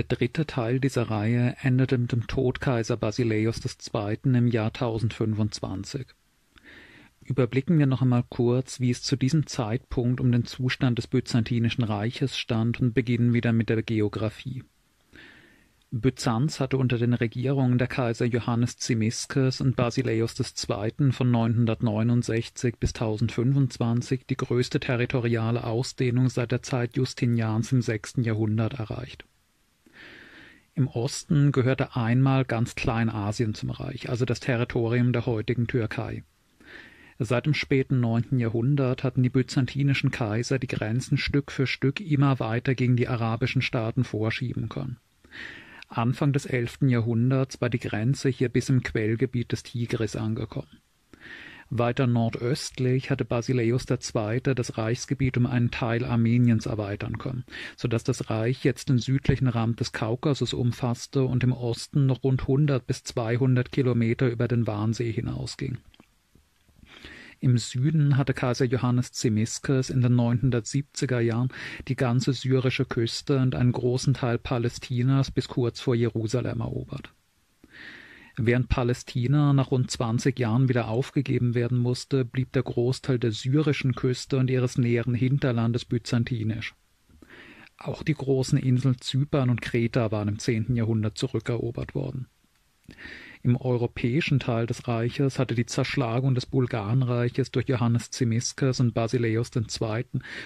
[0.00, 4.16] Der dritte Teil dieser Reihe endete mit dem Tod Kaiser Basileios II.
[4.34, 6.06] im Jahr 1025.
[7.22, 11.84] Überblicken wir noch einmal kurz, wie es zu diesem Zeitpunkt um den Zustand des Byzantinischen
[11.84, 14.64] Reiches stand und beginnen wieder mit der Geographie.
[15.90, 21.12] Byzanz hatte unter den Regierungen der Kaiser Johannes Zimisces und Basileios II.
[21.12, 28.78] von 969 bis 1025 die größte territoriale Ausdehnung seit der Zeit Justinians im sechsten Jahrhundert
[28.78, 29.26] erreicht.
[30.74, 36.24] Im Osten gehörte einmal ganz Kleinasien zum Reich, also das Territorium der heutigen Türkei.
[37.18, 42.40] Seit dem späten neunten Jahrhundert hatten die byzantinischen Kaiser die Grenzen Stück für Stück immer
[42.40, 44.98] weiter gegen die arabischen Staaten vorschieben können.
[45.88, 50.80] Anfang des elften Jahrhunderts war die Grenze hier bis im Quellgebiet des Tigris angekommen.
[51.70, 54.40] Weiter nordöstlich hatte Basileios II.
[54.54, 57.44] das Reichsgebiet um einen Teil Armeniens erweitern können,
[57.76, 62.24] so dass das Reich jetzt den südlichen Rand des Kaukasus umfasste und im Osten noch
[62.24, 65.78] rund 100 bis 200 Kilometer über den Warnsee hinausging.
[67.38, 71.48] Im Süden hatte Kaiser Johannes Zimisces in den 970er Jahren
[71.86, 77.14] die ganze syrische Küste und einen großen Teil Palästinas bis kurz vor Jerusalem erobert.
[78.42, 83.94] Während Palästina nach rund 20 Jahren wieder aufgegeben werden musste, blieb der Großteil der syrischen
[83.94, 86.74] Küste und ihres näheren Hinterlandes byzantinisch.
[87.76, 90.74] Auch die großen Inseln Zypern und Kreta waren im 10.
[90.74, 92.28] Jahrhundert zurückerobert worden.
[93.42, 99.50] Im europäischen Teil des Reiches hatte die Zerschlagung des Bulgarenreiches durch Johannes Zimisces und Basileios
[99.54, 100.04] II.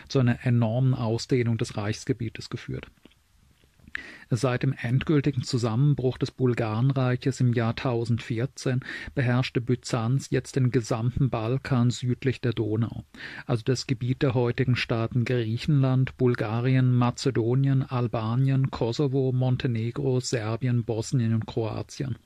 [0.09, 2.89] zu einer enormen Ausdehnung des Reichsgebietes geführt.
[4.31, 8.81] Seit dem endgültigen Zusammenbruch des Bulgarenreiches im Jahr 1014
[9.15, 13.05] beherrschte Byzanz jetzt den gesamten Balkan südlich der Donau,
[13.47, 21.47] also das Gebiet der heutigen Staaten Griechenland, Bulgarien, Mazedonien, Albanien, Kosovo, Montenegro, Serbien, Bosnien und
[21.47, 22.17] Kroatien.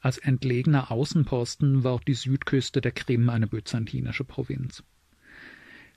[0.00, 4.82] Als entlegener Außenposten war auch die Südküste der Krim eine byzantinische Provinz.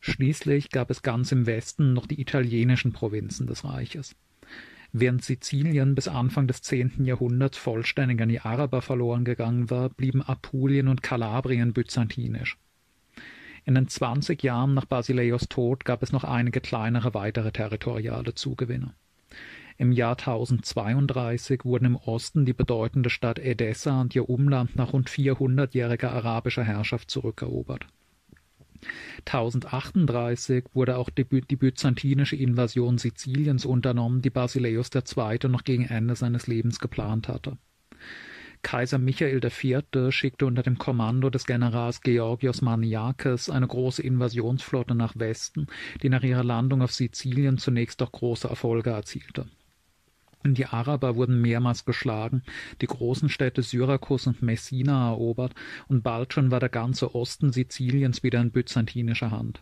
[0.01, 4.15] Schließlich gab es ganz im Westen noch die italienischen Provinzen des Reiches.
[4.93, 10.21] Während Sizilien bis Anfang des zehnten Jahrhunderts vollständig an die Araber verloren gegangen war, blieben
[10.21, 12.57] Apulien und Kalabrien byzantinisch.
[13.63, 18.95] In den zwanzig Jahren nach Basileios Tod gab es noch einige kleinere weitere territoriale Zugewinne.
[19.77, 25.09] Im Jahr 1032 wurden im Osten die bedeutende Stadt Edessa und ihr Umland nach rund
[25.09, 27.85] 400-jähriger arabischer Herrschaft zurückerobert.
[29.25, 35.49] 1038 wurde auch die, die, byzantinische Invasion Siziliens unternommen, die Basileios II.
[35.49, 37.57] noch gegen Ende seines Lebens geplant hatte.
[38.63, 40.13] Kaiser Michael IV.
[40.13, 45.67] schickte unter dem Kommando des Generals Georgios Maniakes eine große Invasionsflotte nach Westen,
[46.03, 49.47] die nach ihrer Landung auf Sizilien zunächst doch große Erfolge erzielte.
[50.43, 52.41] Die Araber wurden mehrmals geschlagen,
[52.81, 55.53] die großen Städte Syrakus und Messina erobert,
[55.87, 59.61] und bald schon war der ganze Osten Siziliens wieder in byzantinischer Hand.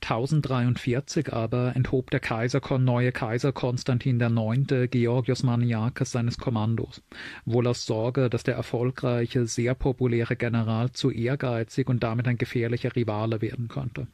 [0.00, 4.90] 1043 aber enthob der Kaiser neue Kaiser Konstantin IX.
[4.90, 7.02] Georgios Maniakes seines Kommandos,
[7.44, 12.94] wohl aus Sorge, dass der erfolgreiche, sehr populäre General zu ehrgeizig und damit ein gefährlicher
[12.94, 14.06] Rivale werden könnte.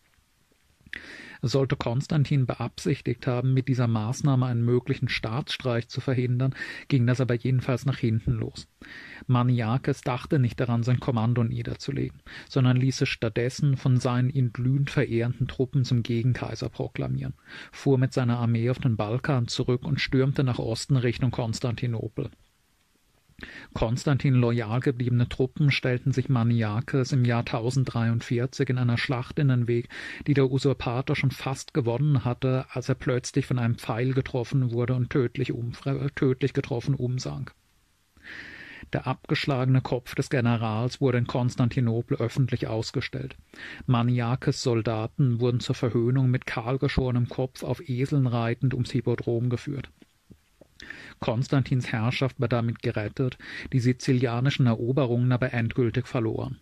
[1.47, 6.55] Sollte Konstantin beabsichtigt haben, mit dieser Maßnahme einen möglichen Staatsstreich zu verhindern,
[6.89, 8.67] ging das aber jedenfalls nach hinten los.
[9.27, 14.89] Maniakes dachte nicht daran, sein Kommando niederzulegen, sondern ließ es stattdessen von seinen ihn glühend
[14.89, 17.35] verehrenden Truppen zum Gegenkaiser proklamieren,
[17.73, 22.31] fuhr mit seiner Armee auf den Balkan zurück und stürmte nach Osten Richtung Konstantinopel.
[23.73, 29.67] Konstantin loyal gebliebene Truppen stellten sich Maniakes im Jahr 1043 in einer Schlacht in den
[29.67, 29.89] Weg,
[30.27, 34.95] die der Usurpator schon fast gewonnen hatte, als er plötzlich von einem Pfeil getroffen wurde
[34.95, 35.53] und tödlich,
[36.15, 37.53] tödlich getroffen umsank.
[38.93, 43.37] Der abgeschlagene Kopf des Generals wurde in Konstantinopel öffentlich ausgestellt.
[43.87, 49.91] Maniakes Soldaten wurden zur Verhöhnung mit kahlgeschorenem Kopf auf Eseln reitend ums Hippodrom geführt.
[51.21, 53.39] Konstantins Herrschaft war damit gerettet,
[53.73, 56.59] die sizilianischen Eroberungen aber endgültig verloren.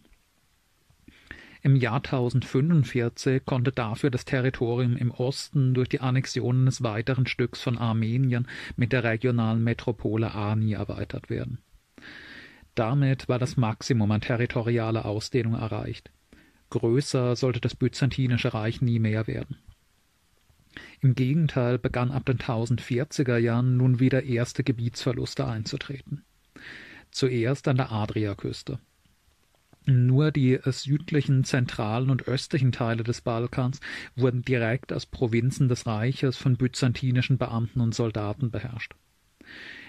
[1.64, 7.60] Im Jahr 1045 konnte dafür das Territorium im Osten durch die Annexion eines weiteren Stücks
[7.60, 11.58] von Armenien mit der regionalen Metropole Ani erweitert werden.
[12.74, 16.10] Damit war das Maximum an territorialer Ausdehnung erreicht.
[16.70, 19.58] Größer sollte das Byzantinische Reich nie mehr werden.
[21.02, 26.24] Im Gegenteil begann ab den 1040er Jahren nun wieder erste Gebietsverluste einzutreten.
[27.10, 28.78] Zuerst an der Adriaküste.
[29.84, 33.80] Nur die südlichen, zentralen und östlichen Teile des Balkans
[34.14, 38.94] wurden direkt als Provinzen des Reiches von byzantinischen Beamten und Soldaten beherrscht.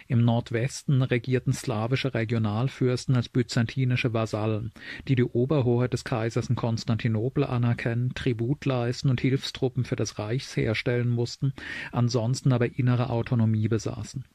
[0.07, 4.71] Im Nordwesten regierten slawische Regionalfürsten als byzantinische Vasallen,
[5.07, 10.45] die die Oberhoheit des Kaisers in Konstantinopel anerkennen, Tribut leisten und Hilfstruppen für das Reich
[10.55, 11.53] herstellen mussten,
[11.91, 14.25] ansonsten aber innere Autonomie besaßen.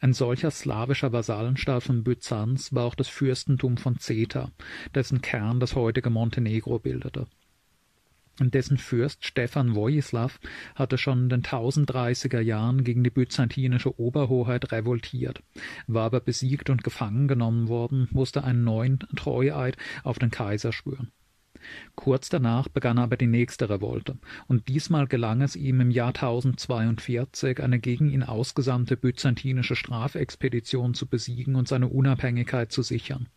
[0.00, 4.50] Ein solcher slawischer Vasallenstaat von Byzanz war auch das Fürstentum von Zeta,
[4.94, 7.26] dessen Kern das heutige Montenegro bildete.
[8.40, 10.32] Dessen Fürst Stefan Wojislaw
[10.74, 15.42] hatte schon in den 1030er Jahren gegen die byzantinische Oberhoheit revoltiert,
[15.86, 21.12] war aber besiegt und gefangen genommen worden, musste einen neuen Treueid auf den Kaiser schwören.
[21.94, 27.62] Kurz danach begann aber die nächste Revolte, und diesmal gelang es ihm im Jahr 1042
[27.62, 33.28] eine gegen ihn ausgesandte byzantinische Strafexpedition zu besiegen und seine Unabhängigkeit zu sichern.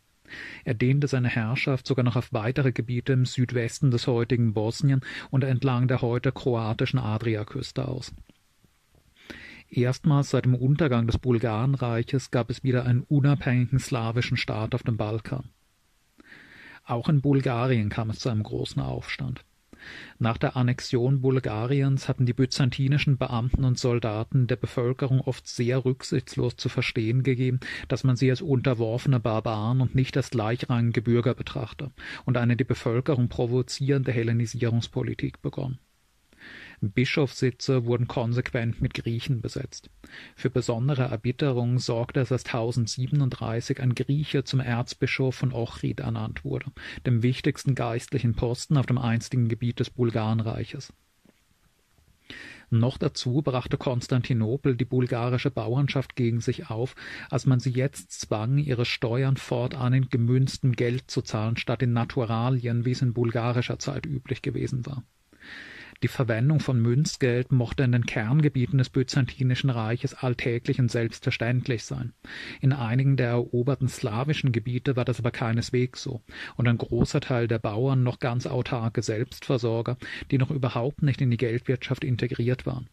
[0.63, 5.43] Er dehnte seine Herrschaft sogar noch auf weitere Gebiete im Südwesten des heutigen Bosnien und
[5.43, 8.13] entlang der heute kroatischen Adriaküste aus.
[9.69, 14.97] Erstmals seit dem Untergang des Bulgarenreiches gab es wieder einen unabhängigen slawischen Staat auf dem
[14.97, 15.49] Balkan.
[16.85, 19.43] Auch in Bulgarien kam es zu einem großen Aufstand.
[20.19, 26.55] Nach der Annexion Bulgariens hatten die byzantinischen Beamten und Soldaten der Bevölkerung oft sehr rücksichtslos
[26.57, 31.91] zu verstehen gegeben, dass man sie als unterworfene Barbaren und nicht als gleichrangige Bürger betrachte
[32.25, 35.79] und eine die Bevölkerung provozierende Hellenisierungspolitik begonnen.
[36.81, 39.89] Bischofssitze wurden konsequent mit Griechen besetzt.
[40.35, 46.71] Für besondere Erbitterung sorgte es, dass 1037 ein Grieche zum Erzbischof von Ochrid ernannt wurde,
[47.05, 50.93] dem wichtigsten geistlichen Posten auf dem einstigen Gebiet des Bulgarenreiches.
[52.69, 56.95] Noch dazu brachte Konstantinopel die bulgarische Bauernschaft gegen sich auf,
[57.29, 61.93] als man sie jetzt zwang, ihre Steuern fortan in gemünztem Geld zu zahlen, statt in
[61.93, 65.03] Naturalien, wie es in bulgarischer Zeit üblich gewesen war.
[66.03, 72.13] Die Verwendung von Münzgeld mochte in den Kerngebieten des Byzantinischen Reiches alltäglich und selbstverständlich sein.
[72.61, 76.21] In einigen der eroberten slawischen Gebiete war das aber keineswegs so,
[76.55, 79.97] und ein großer Teil der Bauern noch ganz autarke Selbstversorger,
[80.29, 82.89] die noch überhaupt nicht in die Geldwirtschaft integriert waren.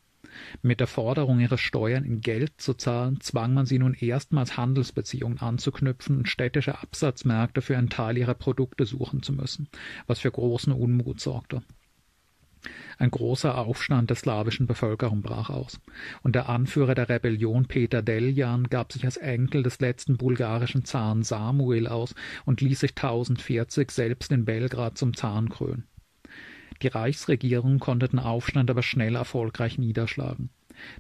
[0.63, 5.39] Mit der Forderung, ihre Steuern in Geld zu zahlen, zwang man sie nun erstmals Handelsbeziehungen
[5.39, 9.69] anzuknüpfen und städtische Absatzmärkte für einen Teil ihrer Produkte suchen zu müssen,
[10.07, 11.63] was für großen Unmut sorgte.
[12.99, 15.81] Ein großer Aufstand der slawischen Bevölkerung brach aus,
[16.23, 21.23] und der Anführer der Rebellion Peter Deljan gab sich als Enkel des letzten bulgarischen Zaren
[21.23, 22.15] Samuel aus
[22.45, 25.87] und ließ sich 1040 selbst in Belgrad zum Zaren krönen.
[26.83, 30.51] Die Reichsregierung konnte den Aufstand aber schnell erfolgreich niederschlagen.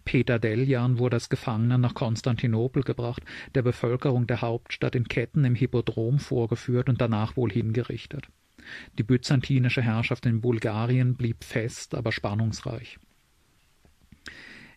[0.04, 3.22] Peter Deljan wurde als Gefangener nach Konstantinopel gebracht,
[3.54, 8.28] der Bevölkerung der Hauptstadt in Ketten im Hippodrom vorgeführt und danach wohl hingerichtet.
[8.98, 12.98] Die byzantinische Herrschaft in Bulgarien blieb fest, aber spannungsreich.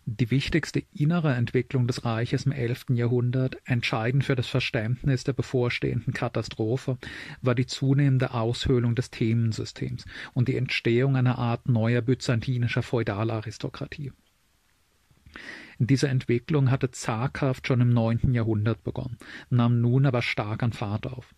[0.10, 2.86] Die wichtigste innere Entwicklung des Reiches im 11.
[2.92, 6.98] Jahrhundert, entscheidend für das Verständnis der bevorstehenden Katastrophe,
[7.42, 14.14] war die zunehmende Aushöhlung des Themensystems und die Entstehung einer Art neuer byzantinischer Feudalaristokratie.
[15.78, 18.34] Diese Entwicklung hatte zaghaft schon im 9.
[18.34, 19.18] Jahrhundert begonnen,
[19.50, 21.36] nahm nun aber stark an Fahrt auf.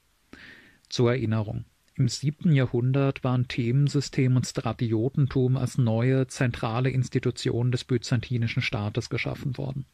[0.89, 1.65] Zur Erinnerung.
[1.99, 9.57] Im siebten Jahrhundert waren Themensystem und Stratiotentum als neue zentrale Institutionen des byzantinischen Staates geschaffen
[9.57, 9.85] worden.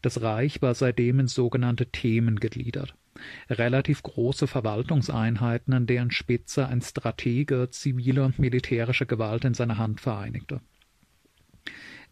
[0.00, 2.94] Das Reich war seitdem in sogenannte Themen gegliedert.
[3.50, 10.00] Relativ große Verwaltungseinheiten, an deren Spitze ein Stratege zivile und militärische Gewalt in seiner Hand
[10.00, 10.62] vereinigte.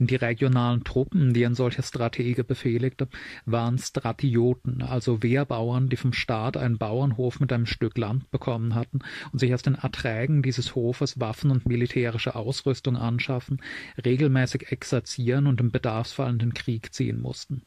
[0.03, 3.07] Die regionalen Truppen, die ein solcher Stratege befehligte,
[3.45, 9.01] waren Stratioten, also Wehrbauern, die vom Staat einen Bauernhof mit einem Stück Land bekommen hatten
[9.31, 13.61] und sich aus den Erträgen dieses Hofes Waffen und militärische Ausrüstung anschaffen,
[14.03, 17.61] regelmäßig exerzieren und im Bedarfsfall in den Krieg ziehen mussten.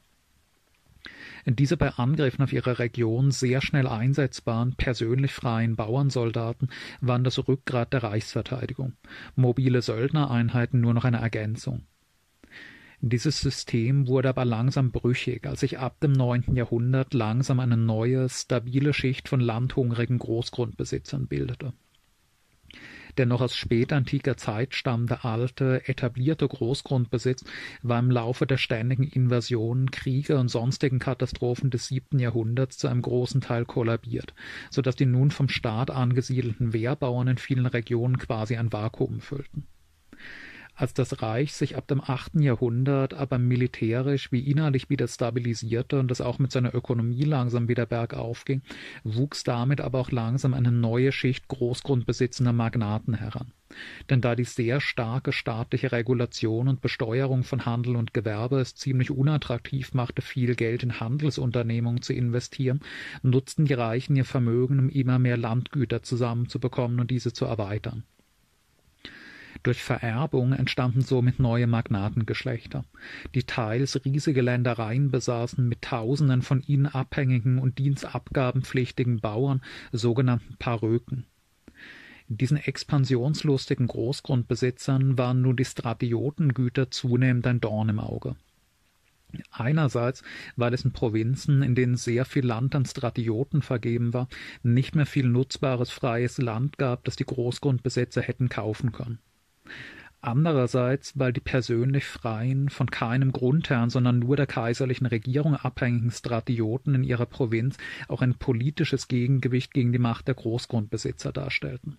[1.46, 7.94] Diese bei Angriffen auf ihre Region sehr schnell einsetzbaren, persönlich freien Bauernsoldaten waren das Rückgrat
[7.94, 8.94] der Reichsverteidigung,
[9.36, 11.86] mobile Söldnereinheiten nur noch eine Ergänzung.
[13.06, 18.30] Dieses System wurde aber langsam brüchig, als sich ab dem neunten Jahrhundert langsam eine neue,
[18.30, 21.74] stabile Schicht von landhungrigen Großgrundbesitzern bildete.
[23.18, 27.44] Der noch aus spätantiker Zeit stammende alte, etablierte Großgrundbesitz
[27.82, 33.02] war im Laufe der ständigen Invasionen, Kriege und sonstigen Katastrophen des siebten Jahrhunderts zu einem
[33.02, 34.34] großen Teil kollabiert,
[34.72, 39.68] so dass die nun vom Staat angesiedelten Wehrbauern in vielen Regionen quasi ein Vakuum füllten.
[40.76, 46.10] Als das Reich sich ab dem achten Jahrhundert aber militärisch wie innerlich wieder stabilisierte und
[46.10, 48.64] es auch mit seiner Ökonomie langsam wieder bergauf ging,
[49.04, 53.52] wuchs damit aber auch langsam eine neue Schicht großgrundbesitzender Magnaten heran.
[54.10, 59.12] Denn da die sehr starke staatliche Regulation und Besteuerung von Handel und Gewerbe es ziemlich
[59.12, 62.82] unattraktiv machte, viel Geld in Handelsunternehmungen zu investieren,
[63.22, 68.04] nutzten die Reichen ihr Vermögen, um immer mehr Landgüter zusammenzubekommen und diese zu erweitern.
[69.62, 72.86] Durch Vererbung entstanden somit neue Magnatengeschlechter,
[73.36, 81.26] die teils riesige Ländereien besaßen mit Tausenden von ihnen abhängigen und dienstabgabenpflichtigen Bauern, sogenannten Paröken.
[82.28, 88.36] Diesen expansionslustigen Großgrundbesitzern waren nun die Stratiotengüter zunehmend ein Dorn im Auge.
[89.52, 90.24] Einerseits,
[90.56, 94.28] weil es in Provinzen, in denen sehr viel Land an Stratioten vergeben war,
[94.62, 99.20] nicht mehr viel nutzbares freies Land gab, das die Großgrundbesitzer hätten kaufen können.
[100.26, 106.96] Andererseits, weil die persönlich freien, von keinem Grundherrn, sondern nur der kaiserlichen Regierung abhängigen Stratioten
[106.96, 107.76] in ihrer Provinz
[108.08, 111.98] auch ein politisches Gegengewicht gegen die Macht der Großgrundbesitzer darstellten.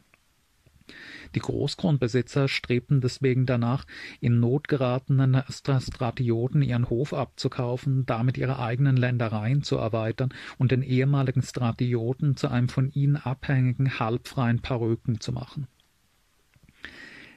[1.34, 3.84] Die Großgrundbesitzer strebten deswegen danach,
[4.20, 10.82] in Not geratenen Stratioten ihren Hof abzukaufen, damit ihre eigenen Ländereien zu erweitern und den
[10.82, 15.66] ehemaligen Stratioten zu einem von ihnen abhängigen, halbfreien Paröken zu machen.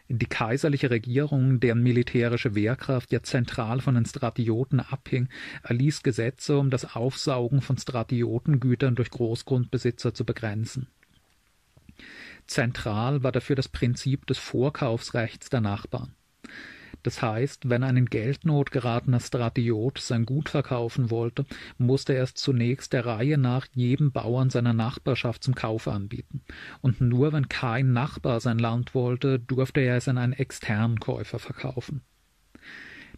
[0.10, 5.28] Die kaiserliche Regierung, deren militärische Wehrkraft ja zentral von den Stratioten abhing,
[5.64, 10.88] erließ Gesetze, um das Aufsaugen von Stratiotengütern durch Großgrundbesitzer zu begrenzen.
[12.46, 16.14] Zentral war dafür das Prinzip des Vorkaufsrechts der Nachbarn.
[17.04, 21.46] Das heißt, wenn ein in Geldnot geratener Stratiot sein Gut verkaufen wollte,
[21.78, 26.42] musste er es zunächst der Reihe nach jedem Bauern seiner Nachbarschaft zum Kauf anbieten.
[26.82, 31.40] Und nur wenn kein Nachbar sein Land wollte, durfte er es an einen externen Käufer
[31.40, 32.02] verkaufen.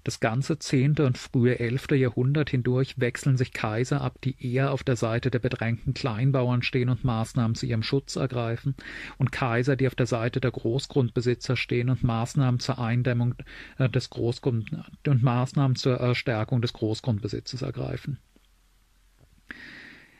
[0.03, 4.84] Das ganze zehnte und frühe elfte Jahrhundert hindurch wechseln sich Kaiser ab, die eher auf
[4.84, 8.75] der Seite der bedrängten Kleinbauern stehen und Maßnahmen zu ihrem Schutz ergreifen,
[9.18, 13.36] und Kaiser, die auf der Seite der Großgrundbesitzer stehen und Maßnahmen zur Eindämmung
[13.77, 14.72] äh, des Großgrund
[15.06, 18.20] und Maßnahmen zur Stärkung des Großgrundbesitzes ergreifen.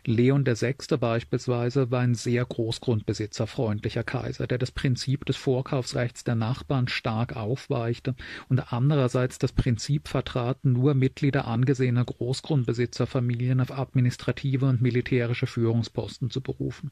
[0.10, 0.98] Leon VI.
[1.00, 8.16] beispielsweise war ein sehr großgrundbesitzerfreundlicher Kaiser, der das Prinzip des Vorkaufsrechts der Nachbarn stark aufweichte
[8.48, 16.42] und andererseits das Prinzip vertrat, nur Mitglieder angesehener Großgrundbesitzerfamilien auf administrative und militärische Führungsposten zu
[16.42, 16.90] berufen,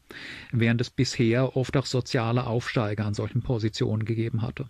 [0.51, 4.69] während es bisher oft auch soziale Aufsteiger an solchen Positionen gegeben hatte.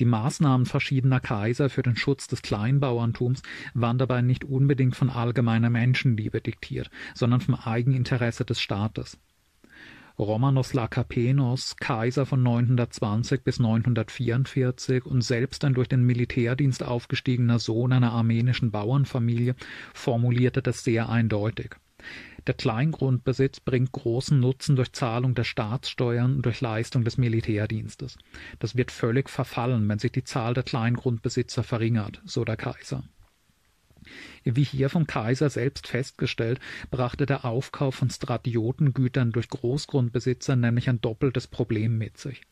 [0.00, 3.42] Die Maßnahmen verschiedener Kaiser für den Schutz des Kleinbauerntums
[3.74, 9.18] waren dabei nicht unbedingt von allgemeiner Menschenliebe diktiert, sondern vom Eigeninteresse des Staates.
[10.18, 17.92] Romanos Lakapenos, Kaiser von 920 bis 944 und selbst ein durch den Militärdienst aufgestiegener Sohn
[17.92, 19.56] einer armenischen Bauernfamilie,
[19.92, 21.76] formulierte das sehr eindeutig.
[22.46, 28.18] Der Kleingrundbesitz bringt großen Nutzen durch Zahlung der Staatssteuern und durch Leistung des Militärdienstes.
[28.58, 33.04] Das wird völlig verfallen, wenn sich die Zahl der Kleingrundbesitzer verringert, so der Kaiser.
[34.44, 36.60] Wie hier vom Kaiser selbst festgestellt,
[36.90, 42.42] brachte der Aufkauf von Stratiotengütern durch Großgrundbesitzer nämlich ein doppeltes Problem mit sich.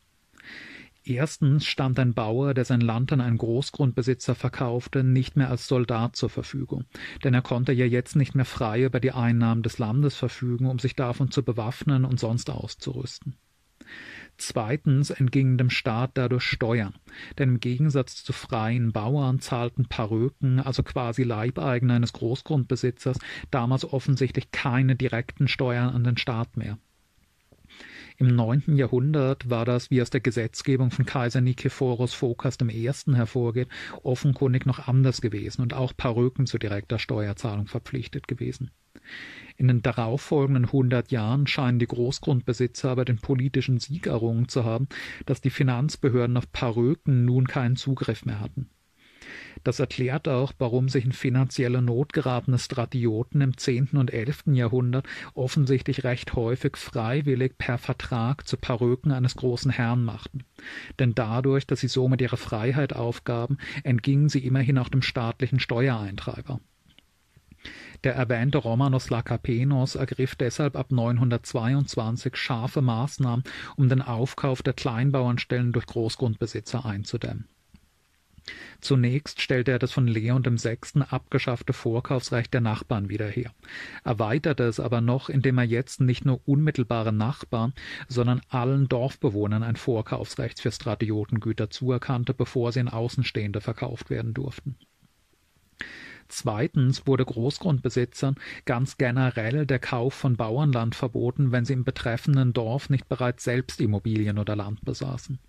[1.05, 6.15] Erstens stand ein Bauer, der sein Land an einen Großgrundbesitzer verkaufte, nicht mehr als Soldat
[6.15, 6.85] zur Verfügung,
[7.25, 10.79] denn er konnte ja jetzt nicht mehr frei über die Einnahmen des Landes verfügen, um
[10.79, 13.35] sich davon zu bewaffnen und sonst auszurüsten.
[14.37, 16.95] Zweitens entgingen dem Staat dadurch Steuern,
[17.37, 23.19] denn im Gegensatz zu freien Bauern zahlten Paröken, also quasi Leibeigene eines Großgrundbesitzers,
[23.51, 26.77] damals offensichtlich keine direkten Steuern an den Staat mehr.
[28.17, 32.91] Im neunten Jahrhundert war das, wie aus der Gesetzgebung von Kaiser Nikephoros Phokas I.
[33.13, 33.69] hervorgeht,
[34.03, 38.71] offenkundig noch anders gewesen und auch Paröken zu direkter Steuerzahlung verpflichtet gewesen.
[39.57, 44.87] In den darauffolgenden hundert Jahren scheinen die Großgrundbesitzer aber den politischen Sieg errungen zu haben,
[45.25, 48.69] dass die Finanzbehörden auf Paröken nun keinen Zugriff mehr hatten.
[49.63, 55.07] Das erklärt auch, warum sich in finanzielle Not geratene Stratioten im zehnten und elften Jahrhundert
[55.33, 60.43] offensichtlich recht häufig freiwillig per Vertrag zu Paröken eines großen Herrn machten.
[60.99, 66.59] Denn dadurch, dass sie somit ihre Freiheit aufgaben, entgingen sie immerhin auch dem staatlichen Steuereintreiber.
[68.03, 73.45] Der erwähnte Romanos Lakapenos ergriff deshalb ab 922 scharfe Maßnahmen,
[73.77, 77.47] um den Aufkauf der Kleinbauernstellen durch Großgrundbesitzer einzudämmen.
[78.81, 81.01] Zunächst stellte er das von Leon VI.
[81.09, 83.53] abgeschaffte Vorkaufsrecht der Nachbarn wieder her,
[84.03, 87.73] erweiterte es aber noch, indem er jetzt nicht nur unmittelbare Nachbarn,
[88.07, 94.75] sondern allen Dorfbewohnern ein Vorkaufsrecht für Stratiotengüter zuerkannte, bevor sie in Außenstehende verkauft werden durften.
[96.27, 98.35] Zweitens wurde Großgrundbesitzern
[98.65, 103.79] ganz generell der Kauf von Bauernland verboten, wenn sie im betreffenden Dorf nicht bereits selbst
[103.79, 105.39] Immobilien oder Land besaßen.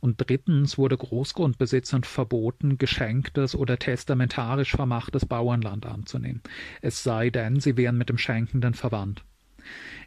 [0.00, 6.42] Und drittens wurde Großgrundbesitzern verboten, geschenktes oder testamentarisch vermachtes Bauernland anzunehmen,
[6.80, 9.24] es sei denn, sie wären mit dem Schenkenden verwandt.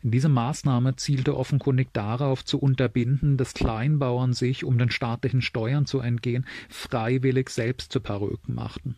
[0.03, 5.99] Diese Maßnahme zielte offenkundig darauf zu unterbinden, dass Kleinbauern sich, um den staatlichen Steuern zu
[5.99, 8.95] entgehen, freiwillig selbst zu Peröken machten.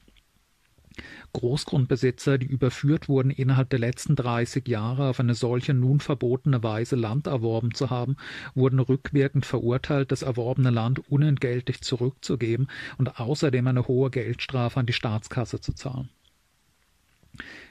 [1.34, 6.96] Großgrundbesitzer, die überführt wurden, innerhalb der letzten 30 Jahre auf eine solche nun verbotene Weise
[6.96, 8.18] Land erworben zu haben,
[8.56, 12.68] wurden rückwirkend verurteilt, das erworbene Land unentgeltlich zurückzugeben
[12.98, 16.10] und außerdem eine hohe Geldstrafe an die Staatskasse zu zahlen.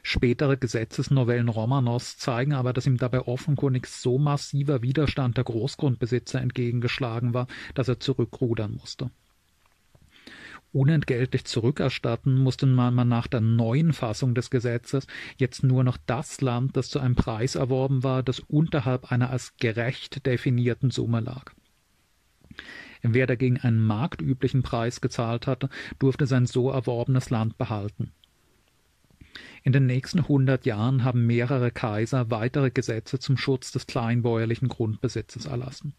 [0.03, 7.35] Spätere Gesetzesnovellen Romanos zeigen aber, dass ihm dabei offenkundig so massiver Widerstand der Großgrundbesitzer entgegengeschlagen
[7.35, 9.11] war, dass er zurückrudern musste
[10.77, 15.07] unentgeltlich zurückerstatten, musste man nach der neuen Fassung des Gesetzes
[15.39, 19.57] jetzt nur noch das Land, das zu einem Preis erworben war, das unterhalb einer als
[19.57, 21.53] gerecht definierten Summe lag.
[23.03, 28.13] Wer dagegen einen marktüblichen Preis gezahlt hatte, durfte sein so erworbenes Land behalten.
[29.63, 35.47] In den nächsten hundert Jahren haben mehrere Kaiser weitere Gesetze zum Schutz des kleinbäuerlichen Grundbesitzes
[35.47, 35.95] erlassen.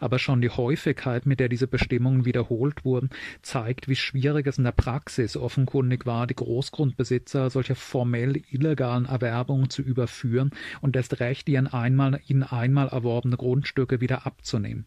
[0.00, 3.10] Aber schon die Häufigkeit, mit der diese Bestimmungen wiederholt wurden,
[3.42, 9.70] zeigt, wie schwierig es in der Praxis offenkundig war, die Großgrundbesitzer solcher formell illegalen Erwerbungen
[9.70, 10.50] zu überführen
[10.80, 14.86] und erst recht ihren einmal, ihnen einmal erworbene Grundstücke wieder abzunehmen.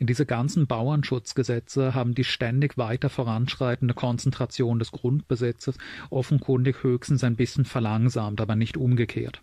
[0.00, 5.78] Diese ganzen Bauernschutzgesetze haben die ständig weiter voranschreitende Konzentration des Grundbesitzes
[6.10, 9.42] offenkundig höchstens ein bisschen verlangsamt, aber nicht umgekehrt.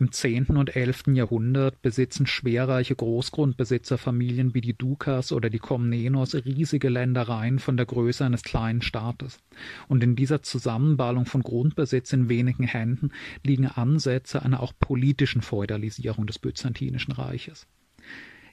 [0.00, 6.88] Im zehnten und elften Jahrhundert besitzen schwerreiche Großgrundbesitzerfamilien wie die Dukas oder die Komnenos riesige
[6.88, 9.38] Ländereien von der Größe eines kleinen Staates.
[9.86, 13.12] Und in dieser Zusammenballung von Grundbesitz in wenigen Händen
[13.44, 17.68] liegen Ansätze einer auch politischen Feudalisierung des Byzantinischen Reiches.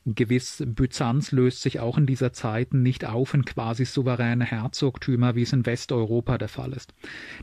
[0.06, 5.44] Gewiss Byzanz löst sich auch in dieser Zeit nicht auf in quasi souveräne Herzogtümer, wie
[5.44, 6.96] es in Westeuropa der Fall ist.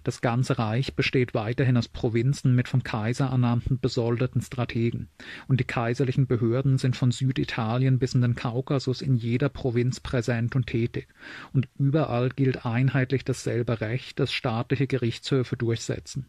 [0.02, 5.08] Das ganze Reich besteht weiterhin aus Provinzen mit vom Kaiser ernannten besoldeten Strategen.
[5.46, 10.56] Und die kaiserlichen Behörden sind von Süditalien bis in den Kaukasus in jeder Provinz präsent
[10.56, 11.06] und tätig.
[11.52, 16.26] Und überall gilt einheitlich dasselbe Recht, das staatliche Gerichtshöfe durchsetzen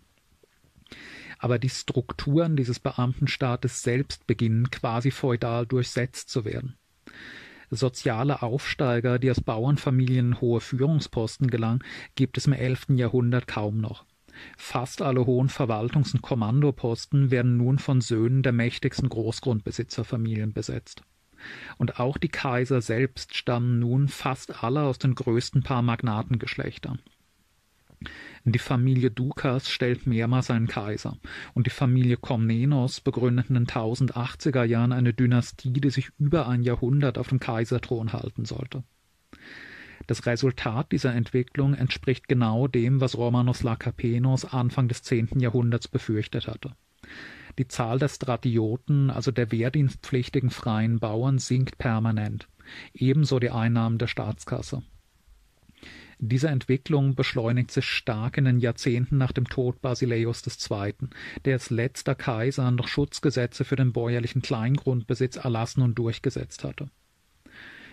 [1.39, 6.77] aber die Strukturen dieses Beamtenstaates selbst beginnen quasi feudal durchsetzt zu werden.
[7.71, 11.83] Soziale Aufsteiger, die aus Bauernfamilien hohe Führungsposten gelangen,
[12.15, 14.05] gibt es im elften Jahrhundert kaum noch.
[14.57, 21.03] Fast alle hohen Verwaltungs- und Kommandoposten werden nun von Söhnen der mächtigsten Großgrundbesitzerfamilien besetzt.
[21.77, 26.99] Und auch die Kaiser selbst stammen nun fast alle aus den größten paar Magnatengeschlechtern.
[28.45, 31.17] Die Familie Dukas stellt mehrmals einen Kaiser,
[31.53, 36.63] und die Familie Komnenos begründet in den 1080er Jahren eine Dynastie, die sich über ein
[36.63, 38.83] Jahrhundert auf dem Kaiserthron halten sollte.
[40.07, 46.47] Das Resultat dieser Entwicklung entspricht genau dem, was Romanos Lakapenos Anfang des zehnten Jahrhunderts befürchtet
[46.47, 46.73] hatte.
[47.57, 52.47] Die Zahl der Stratioten, also der wehrdienstpflichtigen freien Bauern, sinkt permanent,
[52.93, 54.81] ebenso die Einnahmen der Staatskasse.
[56.21, 60.93] Diese Entwicklung beschleunigt sich stark in den Jahrzehnten nach dem Tod Basileios II.,
[61.45, 66.89] der als letzter Kaiser noch Schutzgesetze für den bäuerlichen Kleingrundbesitz erlassen und durchgesetzt hatte.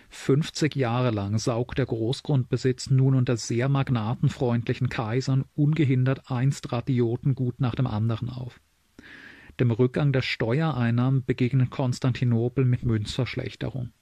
[0.09, 7.75] Fünfzig Jahre lang saugt der Großgrundbesitz nun unter sehr magnatenfreundlichen Kaisern ungehindert ein Stratiotengut nach
[7.75, 8.59] dem anderen auf.
[9.57, 13.93] Dem Rückgang der Steuereinnahmen begegnet Konstantinopel mit Münzverschlechterung.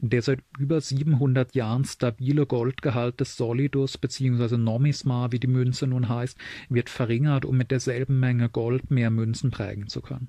[0.00, 4.56] Der seit über 700 Jahren stabile Goldgehalt des Solidus bzw.
[4.56, 6.36] Nomisma, wie die Münze nun heißt,
[6.68, 10.28] wird verringert, um mit derselben Menge Gold mehr Münzen prägen zu können.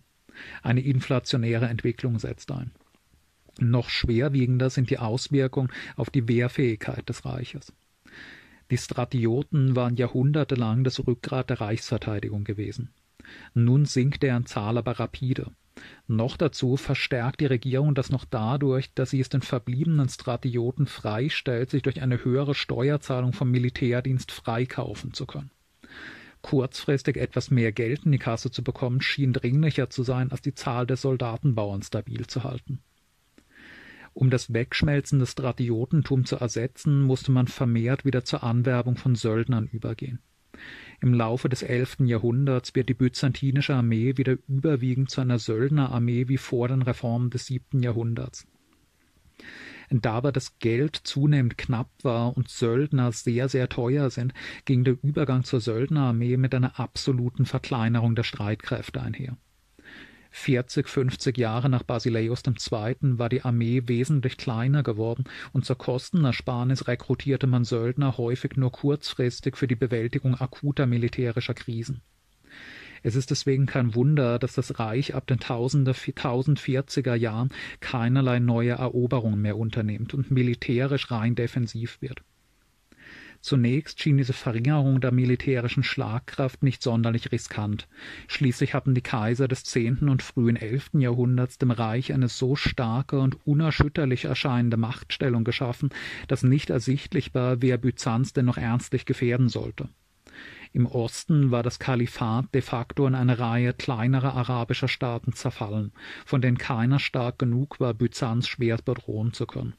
[0.62, 2.72] Eine inflationäre Entwicklung setzt ein.
[3.60, 7.74] Noch schwerwiegender sind die Auswirkungen auf die Wehrfähigkeit des Reiches.
[8.72, 12.90] Die Stratioten waren jahrhundertelang das Rückgrat der Reichsverteidigung gewesen.
[13.54, 15.52] Nun sinkt deren Zahl aber rapide.
[16.08, 21.70] Noch dazu verstärkt die Regierung das noch dadurch, dass sie es den verbliebenen Stratioten freistellt,
[21.70, 25.52] sich durch eine höhere Steuerzahlung vom Militärdienst freikaufen zu können.
[26.42, 30.54] Kurzfristig etwas mehr Geld in die Kasse zu bekommen, schien dringlicher zu sein, als die
[30.54, 32.80] Zahl der Soldatenbauern stabil zu halten.
[34.14, 40.20] Um das wegschmelzende Stratiotentum zu ersetzen, musste man vermehrt wieder zur Anwerbung von Söldnern übergehen.
[41.02, 46.38] Im Laufe des elften Jahrhunderts wird die byzantinische Armee wieder überwiegend zu einer Söldnerarmee wie
[46.38, 48.48] vor den Reformen des siebten Jahrhunderts.
[49.90, 54.34] Da aber das Geld zunehmend knapp war und Söldner sehr, sehr teuer sind,
[54.66, 59.38] ging der Übergang zur Söldnerarmee mit einer absoluten Verkleinerung der Streitkräfte einher.
[60.38, 62.96] 40, 50 Jahre nach Basileios II.
[63.18, 69.56] war die Armee wesentlich kleiner geworden und zur Kostenersparnis rekrutierte man Söldner häufig nur kurzfristig
[69.56, 72.02] für die Bewältigung akuter militärischer Krisen.
[73.02, 79.42] Es ist deswegen kein Wunder, dass das Reich ab den 1040er Jahren keinerlei neue Eroberungen
[79.42, 82.24] mehr unternimmt und militärisch rein defensiv wird.
[83.46, 87.88] Zunächst schien diese Verringerung der militärischen Schlagkraft nicht sonderlich riskant.
[88.28, 93.20] Schließlich hatten die Kaiser des zehnten und frühen elften Jahrhunderts dem Reich eine so starke
[93.20, 95.90] und unerschütterlich erscheinende Machtstellung geschaffen,
[96.28, 99.90] dass nicht ersichtlich war, wer Byzanz denn noch ernstlich gefährden sollte.
[100.74, 105.92] Im Osten war das Kalifat de facto in eine Reihe kleinerer arabischer Staaten zerfallen,
[106.26, 109.76] von denen keiner stark genug war, Byzanz schwer bedrohen zu können.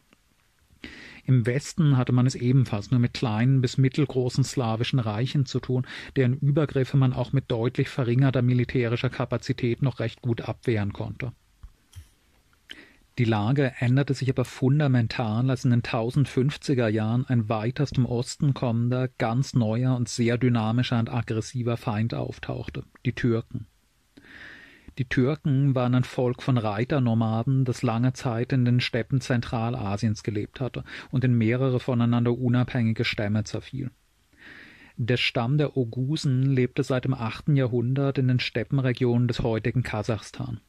[1.27, 5.85] Im Westen hatte man es ebenfalls nur mit kleinen bis mittelgroßen slawischen Reichen zu tun,
[6.15, 11.33] deren Übergriffe man auch mit deutlich verringerter militärischer Kapazität noch recht gut abwehren konnte.
[13.19, 18.07] Die Lage änderte sich aber fundamental, als in den 1050er Jahren ein weit aus dem
[18.07, 23.67] Osten kommender, ganz neuer und sehr dynamischer und aggressiver Feind auftauchte, die Türken.
[24.99, 30.61] Die Türken waren ein Volk von Reiternomaden, das lange Zeit in den Steppen Zentralasiens gelebt
[30.61, 33.91] hatte und in mehrere voneinander unabhängige Stämme zerfiel.
[34.97, 40.61] Der Stamm der Ogusen lebte seit dem achten Jahrhundert in den Steppenregionen des heutigen Kasachstan.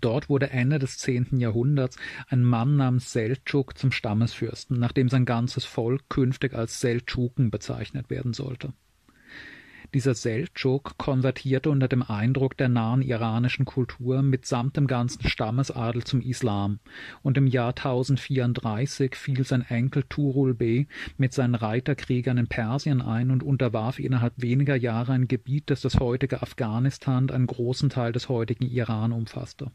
[0.00, 5.66] Dort wurde Ende des zehnten Jahrhunderts ein Mann namens Seltschuk zum Stammesfürsten, nachdem sein ganzes
[5.66, 8.72] Volk künftig als Seldschuken bezeichnet werden sollte.
[9.94, 16.20] Dieser Seltschuk konvertierte unter dem Eindruck der nahen iranischen Kultur mitsamt dem ganzen Stammesadel zum
[16.20, 16.78] Islam,
[17.22, 23.30] und im Jahr 1034 fiel sein Enkel Turul Bey mit seinen Reiterkriegern in Persien ein
[23.30, 28.28] und unterwarf innerhalb weniger Jahre ein Gebiet, das das heutige Afghanistan einen großen Teil des
[28.28, 29.70] heutigen Iran umfasste.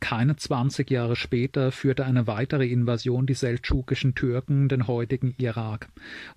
[0.00, 5.90] Keine zwanzig Jahre später führte eine weitere Invasion die seldschukischen Türken den heutigen Irak,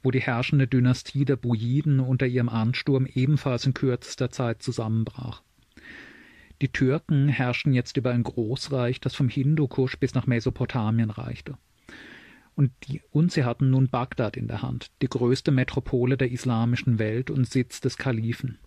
[0.04, 5.42] wo die herrschende Dynastie der Bujiden unter ihrem Ansturm ebenfalls in kürzester Zeit zusammenbrach.
[6.62, 11.58] Die Türken herrschten jetzt über ein Großreich, das vom Hindukusch bis nach Mesopotamien reichte.
[12.56, 17.00] Und, die, und sie hatten nun Bagdad in der Hand, die größte Metropole der islamischen
[17.00, 18.60] Welt und Sitz des Kalifen.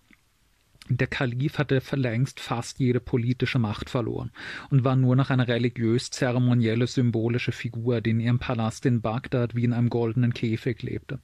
[0.89, 4.31] Der Kalif hatte längst fast jede politische Macht verloren
[4.69, 9.65] und war nur noch eine religiös-zeremonielle symbolische Figur, die in ihrem Palast in Bagdad wie
[9.65, 11.19] in einem goldenen Käfig lebte,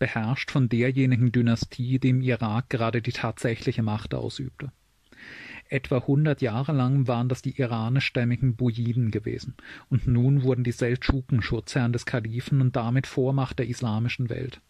[0.00, 4.72] beherrscht von derjenigen Dynastie, die im Irak gerade die tatsächliche Macht ausübte.
[5.68, 9.54] Etwa hundert Jahre lang waren das die iranischstämmigen Bujiden gewesen,
[9.90, 14.60] und nun wurden die Seldschuken Schutzherren des Kalifen und damit Vormacht der islamischen Welt.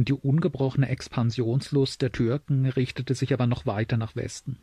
[0.00, 4.58] Die ungebrochene Expansionslust der Türken richtete sich aber noch weiter nach Westen.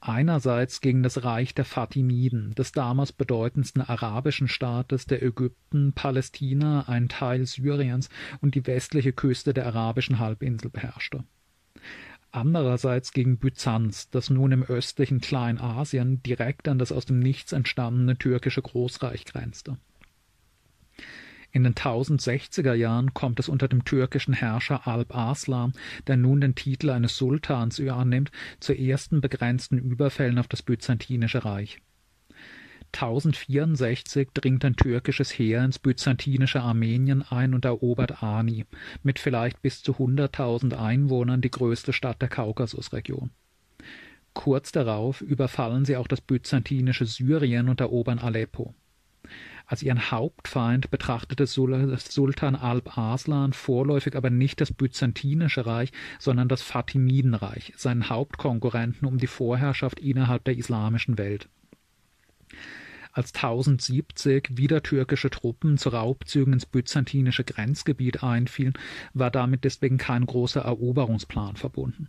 [0.00, 7.10] Einerseits gegen das Reich der Fatimiden, des damals bedeutendsten arabischen Staates, der Ägypten, Palästina, einen
[7.10, 8.08] Teil Syriens
[8.40, 11.24] und die westliche Küste der arabischen Halbinsel beherrschte.
[12.30, 18.16] Andererseits gegen Byzanz, das nun im östlichen Kleinasien direkt an das aus dem Nichts entstandene
[18.16, 19.76] türkische Großreich grenzte.
[21.50, 25.72] In den 1060er Jahren kommt es unter dem türkischen Herrscher Alp Arslan,
[26.06, 28.30] der nun den Titel eines Sultans annimmt,
[28.60, 31.80] zu ersten begrenzten Überfällen auf das Byzantinische Reich.
[32.92, 38.64] 1064 dringt ein türkisches Heer ins byzantinische Armenien ein und erobert Ani,
[39.02, 43.30] mit vielleicht bis zu 100.000 Einwohnern die größte Stadt der Kaukasusregion.
[44.32, 48.74] Kurz darauf überfallen sie auch das byzantinische Syrien und erobern Aleppo.
[49.68, 56.62] Als ihren Hauptfeind betrachtete Sultan Alp Arslan vorläufig aber nicht das Byzantinische Reich, sondern das
[56.62, 61.50] Fatimidenreich, seinen Hauptkonkurrenten um die Vorherrschaft innerhalb der islamischen Welt.
[63.12, 68.72] Als 1070 wieder türkische Truppen zu Raubzügen ins byzantinische Grenzgebiet einfielen,
[69.12, 72.08] war damit deswegen kein großer Eroberungsplan verbunden.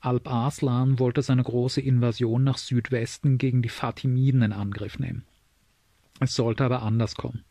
[0.00, 5.24] Alp Arslan wollte seine große Invasion nach Südwesten gegen die Fatimiden in Angriff nehmen.
[6.20, 7.44] Es sollte aber anders kommen.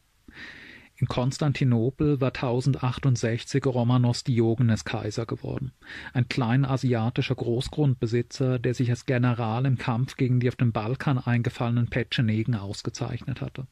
[0.96, 5.74] In Konstantinopel war 1068 Romanos Diogenes Kaiser geworden,
[6.14, 11.90] ein kleinasiatischer Großgrundbesitzer, der sich als General im Kampf gegen die auf dem Balkan eingefallenen
[11.90, 13.68] Petschenegen ausgezeichnet hatte.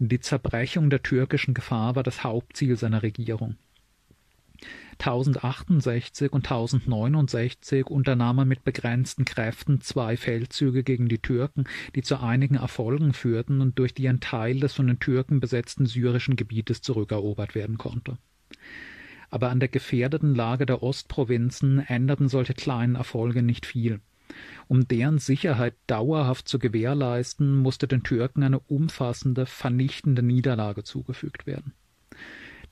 [0.00, 3.56] Die Zerbrechung der türkischen Gefahr war das Hauptziel seiner Regierung.
[5.00, 12.20] 1068 und 1069 unternahm er mit begrenzten Kräften zwei Feldzüge gegen die Türken, die zu
[12.20, 16.82] einigen Erfolgen führten und durch die ein Teil des von den Türken besetzten syrischen Gebietes
[16.82, 18.18] zurückerobert werden konnte.
[19.30, 24.00] Aber an der gefährdeten Lage der Ostprovinzen änderten solche kleinen Erfolge nicht viel.
[24.66, 31.72] Um deren Sicherheit dauerhaft zu gewährleisten, musste den Türken eine umfassende, vernichtende Niederlage zugefügt werden.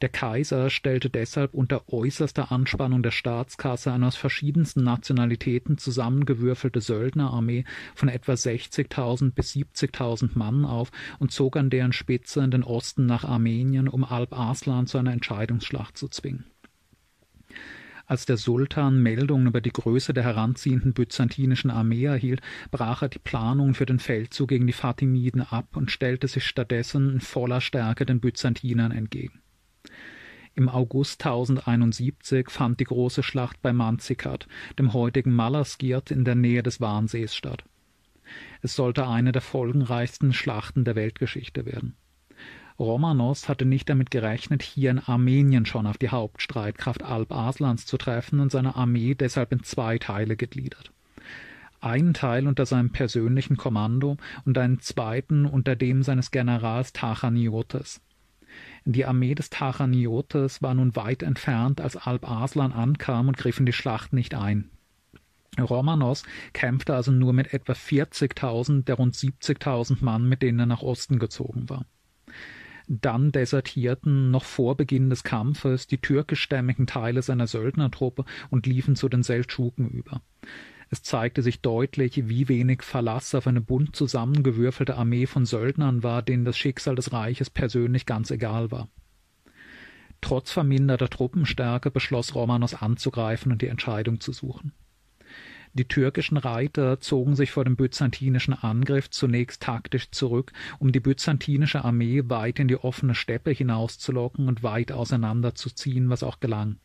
[0.02, 7.64] Der Kaiser stellte deshalb unter äußerster Anspannung der Staatskasse eine aus verschiedensten Nationalitäten zusammengewürfelte Söldnerarmee
[7.94, 13.06] von etwa 60.000 bis 70.000 Mann auf und zog an deren Spitze in den Osten
[13.06, 16.44] nach Armenien, um Alp Arslan zu einer Entscheidungsschlacht zu zwingen.
[18.04, 23.18] Als der Sultan Meldungen über die Größe der heranziehenden byzantinischen Armee erhielt, brach er die
[23.18, 28.06] Planungen für den Feldzug gegen die Fatimiden ab und stellte sich stattdessen in voller Stärke
[28.06, 29.40] den Byzantinern entgegen.
[30.58, 36.62] Im August 1071 fand die große Schlacht bei Manzikert, dem heutigen Malaskirt in der Nähe
[36.62, 37.64] des Warnsees statt.
[38.62, 41.94] Es sollte eine der folgenreichsten Schlachten der Weltgeschichte werden.
[42.78, 47.98] Romanos hatte nicht damit gerechnet, hier in Armenien schon auf die Hauptstreitkraft Alp Aslans zu
[47.98, 50.90] treffen und seine Armee deshalb in zwei Teile gegliedert.
[51.82, 54.16] Einen Teil unter seinem persönlichen Kommando
[54.46, 58.00] und einen zweiten unter dem seines Generals Tachaniotes.
[58.88, 63.66] Die Armee des Tachaniotes war nun weit entfernt, als Alp Arslan ankam und griff in
[63.66, 64.70] die Schlacht nicht ein.
[65.58, 66.22] Romanos
[66.52, 71.18] kämpfte also nur mit etwa 40.000 der rund 70.000 Mann, mit denen er nach Osten
[71.18, 71.84] gezogen war.
[72.86, 79.08] Dann desertierten noch vor Beginn des Kampfes die türkischstämmigen Teile seiner Söldnertruppe und liefen zu
[79.08, 80.22] den Seldschuken über.
[80.88, 86.22] Es zeigte sich deutlich, wie wenig Verlass auf eine bunt zusammengewürfelte Armee von Söldnern war,
[86.22, 88.88] denen das Schicksal des Reiches persönlich ganz egal war.
[90.20, 94.72] Trotz verminderter Truppenstärke beschloss Romanos anzugreifen und die Entscheidung zu suchen.
[95.74, 101.84] Die türkischen Reiter zogen sich vor dem byzantinischen Angriff zunächst taktisch zurück, um die byzantinische
[101.84, 106.78] Armee weit in die offene Steppe hinauszulocken und weit auseinanderzuziehen, was auch gelang.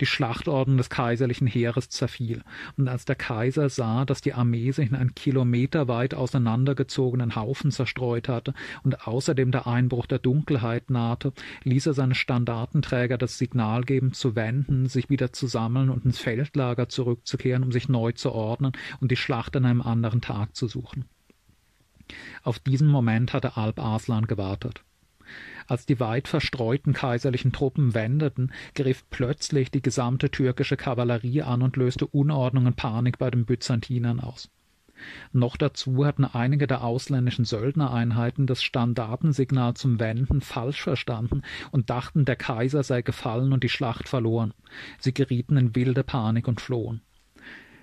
[0.00, 2.42] Die Schlachtordnung des kaiserlichen Heeres zerfiel,
[2.76, 8.28] und als der Kaiser sah, dass die Armee sich in einen kilometerweit auseinandergezogenen Haufen zerstreut
[8.28, 11.32] hatte und außerdem der Einbruch der Dunkelheit nahte,
[11.64, 16.18] ließ er seine Standartenträger das Signal geben, zu wenden, sich wieder zu sammeln und ins
[16.18, 20.66] Feldlager zurückzukehren, um sich neu zu ordnen und die Schlacht an einem anderen Tag zu
[20.66, 21.04] suchen.
[22.42, 24.82] Auf diesen Moment hatte Alp Arslan gewartet.
[25.66, 31.76] Als die weit verstreuten kaiserlichen Truppen wendeten, griff plötzlich die gesamte türkische Kavallerie an und
[31.76, 34.50] löste Unordnung und Panik bei den Byzantinern aus.
[35.32, 42.24] Noch dazu hatten einige der ausländischen Söldnereinheiten das Standartensignal zum Wenden falsch verstanden und dachten,
[42.24, 44.52] der Kaiser sei gefallen und die Schlacht verloren.
[44.98, 47.00] Sie gerieten in wilde Panik und flohen.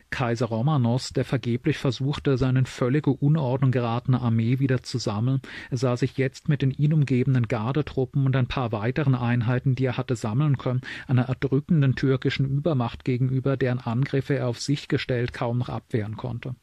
[0.09, 5.41] Kaiser Romanos, der vergeblich versuchte, seine in völlige Unordnung geratene Armee wieder zu sammeln,
[5.71, 9.97] sah sich jetzt mit den ihn umgebenden Gardetruppen und ein paar weiteren Einheiten, die er
[9.97, 15.57] hatte sammeln können, einer erdrückenden türkischen Übermacht gegenüber, deren Angriffe er auf sich gestellt kaum
[15.57, 16.55] noch abwehren konnte.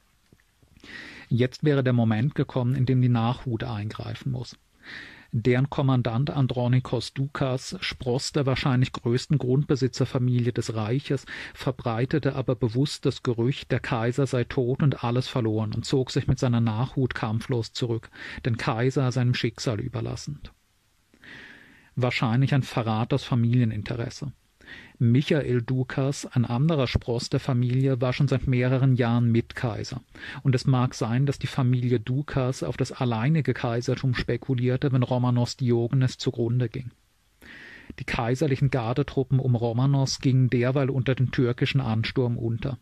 [1.29, 4.57] Jetzt wäre der Moment gekommen, in dem die Nachhut eingreifen muss.
[5.37, 13.25] Deren Kommandant Andronikos Dukas, Spross der wahrscheinlich größten Grundbesitzerfamilie des Reiches, verbreitete aber bewusst das
[13.25, 17.73] Gerücht, der Kaiser sei tot und alles verloren und zog sich mit seiner Nachhut kampflos
[17.73, 18.11] zurück,
[18.47, 20.53] den Kaiser seinem Schicksal überlassend.
[21.97, 24.33] Wahrscheinlich ein Verrat aus Familieninteresse.
[25.13, 30.03] Michael Dukas, ein anderer Spross der Familie, war schon seit mehreren Jahren Mitkaiser,
[30.43, 35.57] und es mag sein, dass die Familie Dukas auf das alleinige Kaisertum spekulierte, wenn Romanos
[35.57, 36.91] Diogenes zugrunde ging.
[37.99, 42.79] Die kaiserlichen Gardetruppen um Romanos gingen derweil unter den türkischen Ansturm unter.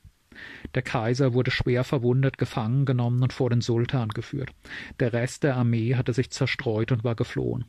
[0.74, 4.50] Der Kaiser wurde schwer verwundet gefangen genommen und vor den Sultan geführt.
[5.00, 7.66] Der Rest der Armee hatte sich zerstreut und war geflohen.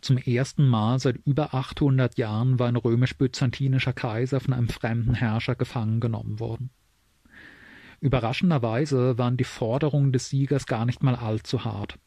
[0.00, 5.54] Zum ersten Mal seit über 800 Jahren war ein römisch-byzantinischer Kaiser von einem fremden Herrscher
[5.54, 6.70] gefangen genommen worden.
[8.00, 11.98] Überraschenderweise waren die Forderungen des Siegers gar nicht mal allzu hart.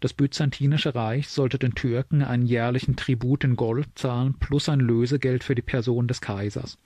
[0.00, 5.44] Das byzantinische Reich sollte den Türken einen jährlichen Tribut in Gold zahlen plus ein Lösegeld
[5.44, 6.78] für die Person des Kaisers,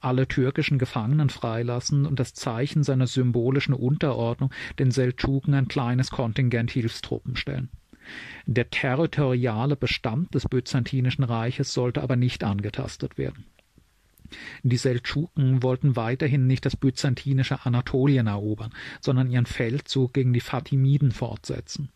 [0.00, 6.70] alle türkischen Gefangenen freilassen und das Zeichen seiner symbolischen Unterordnung den Seldschuken ein kleines Kontingent
[6.70, 7.68] Hilfstruppen stellen.
[8.46, 13.44] Der territoriale Bestand des Byzantinischen Reiches sollte aber nicht angetastet werden.
[14.62, 21.10] Die Seldschuken wollten weiterhin nicht das byzantinische Anatolien erobern, sondern ihren Feldzug gegen die Fatimiden
[21.10, 21.90] fortsetzen.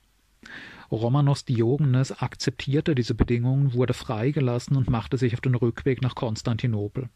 [0.90, 7.08] Romanos Diogenes akzeptierte diese Bedingungen, wurde freigelassen und machte sich auf den Rückweg nach Konstantinopel.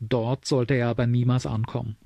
[0.00, 1.96] Dort sollte er aber niemals ankommen.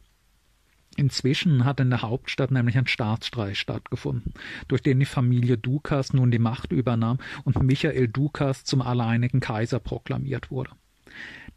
[0.99, 4.35] Inzwischen hat in der Hauptstadt nämlich ein Staatsstreich stattgefunden,
[4.67, 9.79] durch den die Familie Dukas nun die Macht übernahm und Michael Dukas zum alleinigen Kaiser
[9.79, 10.73] proklamiert wurde.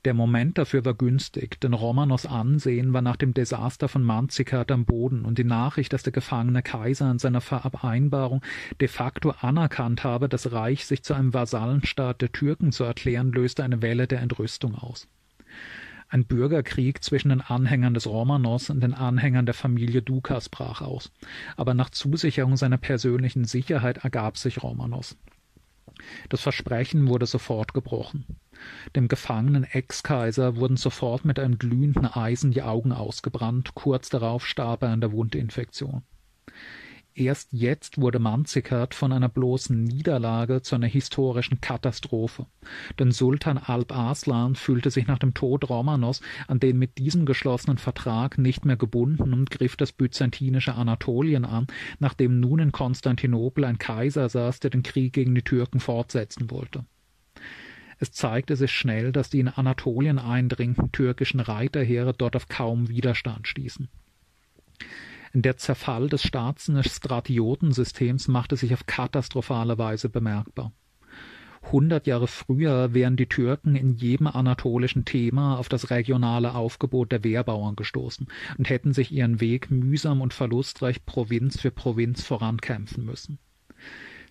[0.05, 4.85] Der Moment dafür war günstig, denn Romanos Ansehen war nach dem Desaster von Manzikert am
[4.85, 8.43] Boden und die Nachricht, dass der gefangene Kaiser in seiner Vereinbarung
[8.79, 13.63] de facto anerkannt habe, das Reich sich zu einem Vasallenstaat der Türken zu erklären, löste
[13.63, 15.07] eine Welle der Entrüstung aus.
[16.13, 21.09] Ein Bürgerkrieg zwischen den Anhängern des Romanos und den Anhängern der Familie Dukas brach aus,
[21.55, 25.15] aber nach Zusicherung seiner persönlichen Sicherheit ergab sich Romanos.
[26.27, 28.25] Das Versprechen wurde sofort gebrochen.
[28.93, 34.83] Dem gefangenen Ex-Kaiser wurden sofort mit einem glühenden Eisen die Augen ausgebrannt, kurz darauf starb
[34.83, 36.03] er an der Wundinfektion.
[37.13, 42.45] Erst jetzt wurde Manzikert von einer bloßen Niederlage zu einer historischen Katastrophe.
[42.99, 47.77] Denn Sultan Alp Arslan fühlte sich nach dem Tod Romanos an den mit diesem geschlossenen
[47.77, 51.67] Vertrag nicht mehr gebunden und griff das byzantinische Anatolien an,
[51.99, 56.85] nachdem nun in Konstantinopel ein Kaiser saß, der den Krieg gegen die Türken fortsetzen wollte.
[57.99, 63.49] Es zeigte sich schnell, dass die in Anatolien eindringenden türkischen Reiterheere dort auf kaum Widerstand
[63.49, 63.89] stießen.
[65.33, 70.73] Der Zerfall des Stratiotensystems machte sich auf katastrophale Weise bemerkbar.
[71.71, 77.23] Hundert Jahre früher wären die Türken in jedem anatolischen Thema auf das regionale Aufgebot der
[77.23, 83.39] Wehrbauern gestoßen und hätten sich ihren Weg mühsam und verlustreich Provinz für Provinz vorankämpfen müssen.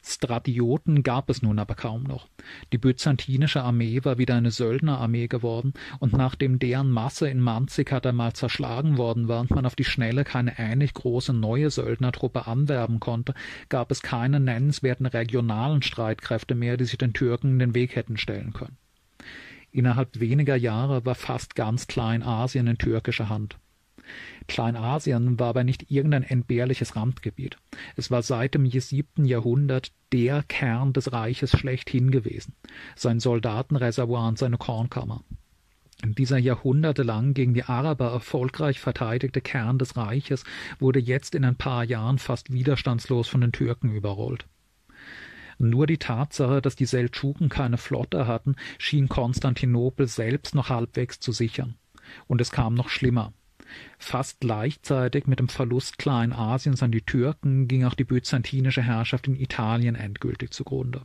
[0.03, 2.29] Stratioten gab es nun aber kaum noch.
[2.73, 8.33] Die byzantinische Armee war wieder eine Söldnerarmee geworden, und nachdem deren Masse in Manzikert einmal
[8.33, 13.35] zerschlagen worden war und man auf die Schnelle keine ähnlich große neue Söldnertruppe anwerben konnte,
[13.69, 18.17] gab es keine nennenswerten regionalen Streitkräfte mehr, die sich den Türken in den Weg hätten
[18.17, 18.79] stellen können.
[19.71, 23.59] Innerhalb weniger Jahre war fast ganz Kleinasien in türkischer Hand.
[24.49, 27.57] Kleinasien war aber nicht irgendein entbehrliches Randgebiet.
[27.97, 32.55] Es war seit dem siebten Jahrhundert der Kern des Reiches schlechthin gewesen,
[32.97, 35.23] sein Soldatenreservoir und seine Kornkammer.
[36.03, 40.45] Dieser jahrhundertelang gegen die Araber erfolgreich verteidigte Kern des Reiches
[40.79, 44.47] wurde jetzt in ein paar Jahren fast widerstandslos von den Türken überrollt.
[45.59, 51.33] Nur die Tatsache, dass die Seldschuken keine Flotte hatten, schien Konstantinopel selbst noch halbwegs zu
[51.33, 51.75] sichern.
[52.27, 53.35] Und es kam noch schlimmer.
[53.99, 59.37] Fast gleichzeitig mit dem Verlust Kleinasiens an die Türken ging auch die byzantinische Herrschaft in
[59.37, 61.03] Italien endgültig zugrunde.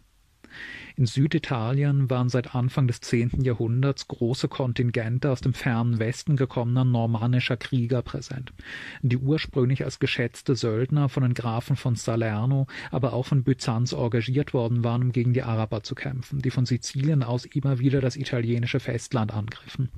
[0.96, 6.86] In Süditalien waren seit Anfang des zehnten Jahrhunderts große Kontingente aus dem fernen Westen gekommener
[6.86, 8.54] normannischer Krieger präsent,
[9.02, 14.54] die ursprünglich als geschätzte Söldner von den Grafen von Salerno, aber auch von Byzanz engagiert
[14.54, 18.16] worden waren, um gegen die Araber zu kämpfen, die von Sizilien aus immer wieder das
[18.16, 19.90] italienische Festland angriffen.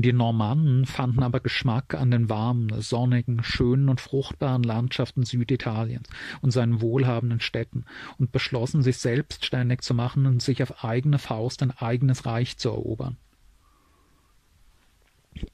[0.00, 6.08] Die Normannen fanden aber Geschmack an den warmen, sonnigen, schönen und fruchtbaren Landschaften Süditaliens
[6.40, 7.84] und seinen wohlhabenden Städten
[8.16, 12.68] und beschlossen, sich selbstständig zu machen und sich auf eigene Faust ein eigenes Reich zu
[12.68, 13.16] erobern.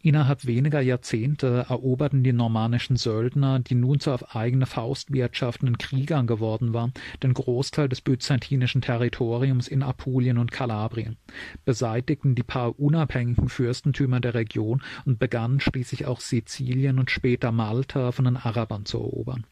[0.01, 6.27] Innerhalb weniger Jahrzehnte eroberten die normannischen Söldner, die nun zu auf eigene Faust wirtschaftenden Kriegern
[6.27, 11.17] geworden waren, den Großteil des byzantinischen Territoriums in Apulien und Kalabrien,
[11.65, 18.13] beseitigten die paar unabhängigen Fürstentümer der Region und begannen schließlich auch Sizilien und später Malta
[18.13, 19.47] von den Arabern zu erobern.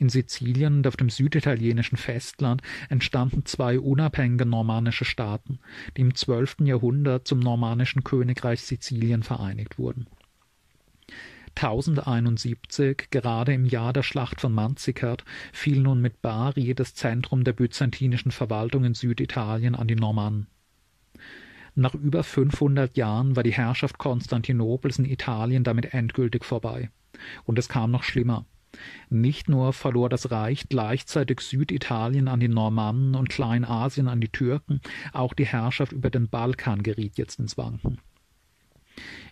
[0.00, 5.58] In Sizilien und auf dem süditalienischen Festland entstanden zwei unabhängige normannische Staaten,
[5.94, 10.06] die im zwölften Jahrhundert zum normannischen Königreich Sizilien vereinigt wurden.
[11.54, 17.52] 1071, gerade im Jahr der Schlacht von Manzikert, fiel nun mit Bari das Zentrum der
[17.52, 20.46] byzantinischen Verwaltung in Süditalien an die Normannen.
[21.74, 26.88] Nach über 500 Jahren war die Herrschaft Konstantinopels in Italien damit endgültig vorbei.
[27.44, 28.46] Und es kam noch schlimmer.
[29.08, 34.80] Nicht nur verlor das Reich gleichzeitig Süditalien an die Normannen und Kleinasien an die Türken,
[35.12, 37.98] auch die Herrschaft über den Balkan geriet jetzt ins Wanken.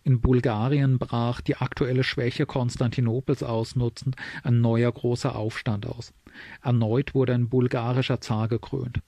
[0.02, 6.14] In Bulgarien brach die aktuelle Schwäche Konstantinopels ausnutzend ein neuer großer Aufstand aus.
[6.62, 9.00] Erneut wurde ein bulgarischer Zar gekrönt.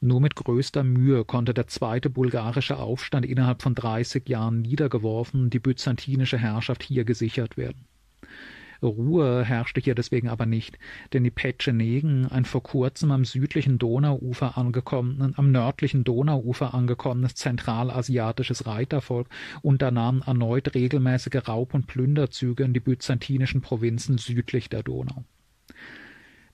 [0.00, 5.54] Nur mit größter Mühe konnte der zweite bulgarische Aufstand innerhalb von dreißig Jahren niedergeworfen und
[5.54, 7.86] die byzantinische Herrschaft hier gesichert werden.
[8.82, 10.78] Ruhe herrschte hier deswegen aber nicht,
[11.12, 18.66] denn die Petschenegen, ein vor kurzem am südlichen Donauufer angekommen, am nördlichen Donauufer angekommenes zentralasiatisches
[18.66, 19.28] Reitervolk,
[19.62, 25.24] unternahmen erneut regelmäßige Raub- und Plünderzüge in die byzantinischen Provinzen südlich der Donau.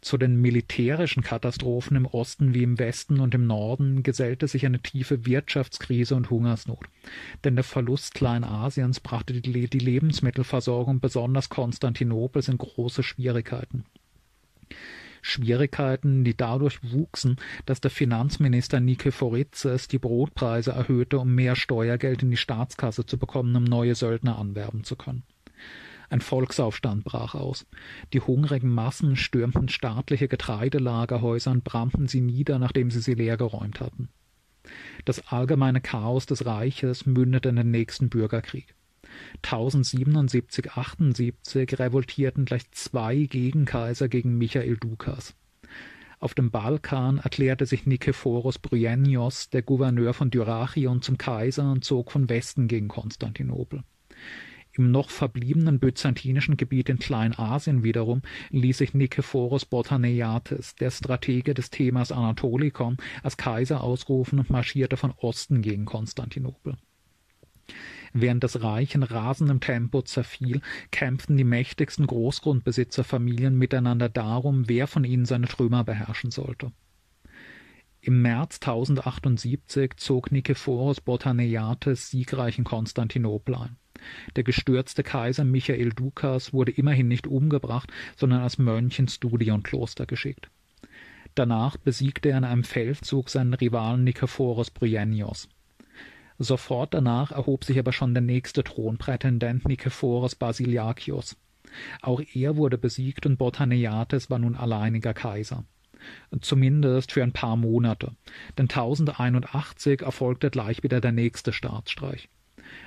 [0.05, 4.81] Zu den militärischen Katastrophen im Osten wie im Westen und im Norden gesellte sich eine
[4.81, 6.85] tiefe Wirtschaftskrise und Hungersnot.
[7.43, 13.87] Denn der Verlust Kleinasiens brachte die, Lebensmittelversorgung besonders Konstantinopels in große Schwierigkeiten.
[15.23, 22.31] Schwierigkeiten, die dadurch wuchsen, dass der Finanzminister Nikephorizes die Brotpreise erhöhte, um mehr Steuergeld in
[22.31, 25.23] die Staatskasse zu bekommen, um neue Söldner anwerben zu können.
[26.15, 27.67] Ein Volksaufstand brach aus.
[28.13, 34.11] Die hungrigen Massen stürmten staatliche Getreidelagerhäuser und brannten sie nieder, nachdem sie sie leergeräumt hatten.
[35.05, 38.77] Das allgemeine Chaos des Reiches mündete in den nächsten Bürgerkrieg.
[39.43, 45.35] 1077-78 revoltierten gleich zwei Gegenkaiser gegen Michael Dukas.
[46.21, 52.13] Auf dem Balkan erklärte sich Nikephoros Bryennios, der Gouverneur von Dyrrhachion, zum Kaiser und zog
[52.13, 53.83] von Westen gegen Konstantinopel.
[54.77, 61.71] Im noch verbliebenen byzantinischen Gebiet in Kleinasien wiederum ließ sich Nikephoros Botaneiates, der Stratege des
[61.71, 66.77] Themas Anatolikon, als Kaiser ausrufen und marschierte von Osten gegen Konstantinopel.
[68.13, 70.61] Während das Reich in rasendem Tempo zerfiel,
[70.91, 76.73] kämpften die mächtigsten Großgrundbesitzerfamilien miteinander darum, wer von ihnen seine Trümmer beherrschen sollte.
[78.01, 83.77] Im März 1078 zog Nikephoros Botaneiates siegreich in Konstantinopel ein.
[84.37, 90.51] Der gestürzte Kaiser Michael Dukas wurde immerhin nicht umgebracht, sondern als Mönch ins Studionkloster geschickt.
[91.35, 95.49] Danach besiegte er in einem Feldzug seinen Rivalen Nikephoros Bryennios.
[96.39, 101.37] Sofort danach erhob sich aber schon der nächste Thronprätendent Nikephoros Basiliakios.
[102.03, 105.65] Auch er wurde besiegt und Botaneiates war nun alleiniger Kaiser.
[106.41, 108.13] Zumindest für ein paar Monate,
[108.59, 112.29] denn 1081 erfolgte gleich wieder der nächste Staatsstreich.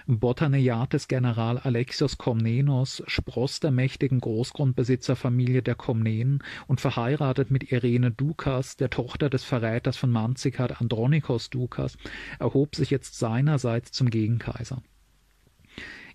[0.07, 8.77] Botaneiates General Alexios Komnenos, Spross der mächtigen Großgrundbesitzerfamilie der Komnenen und verheiratet mit Irene Dukas,
[8.77, 11.97] der Tochter des Verräters von Manzikert Andronikos Dukas,
[12.39, 14.81] erhob sich jetzt seinerseits zum Gegenkaiser.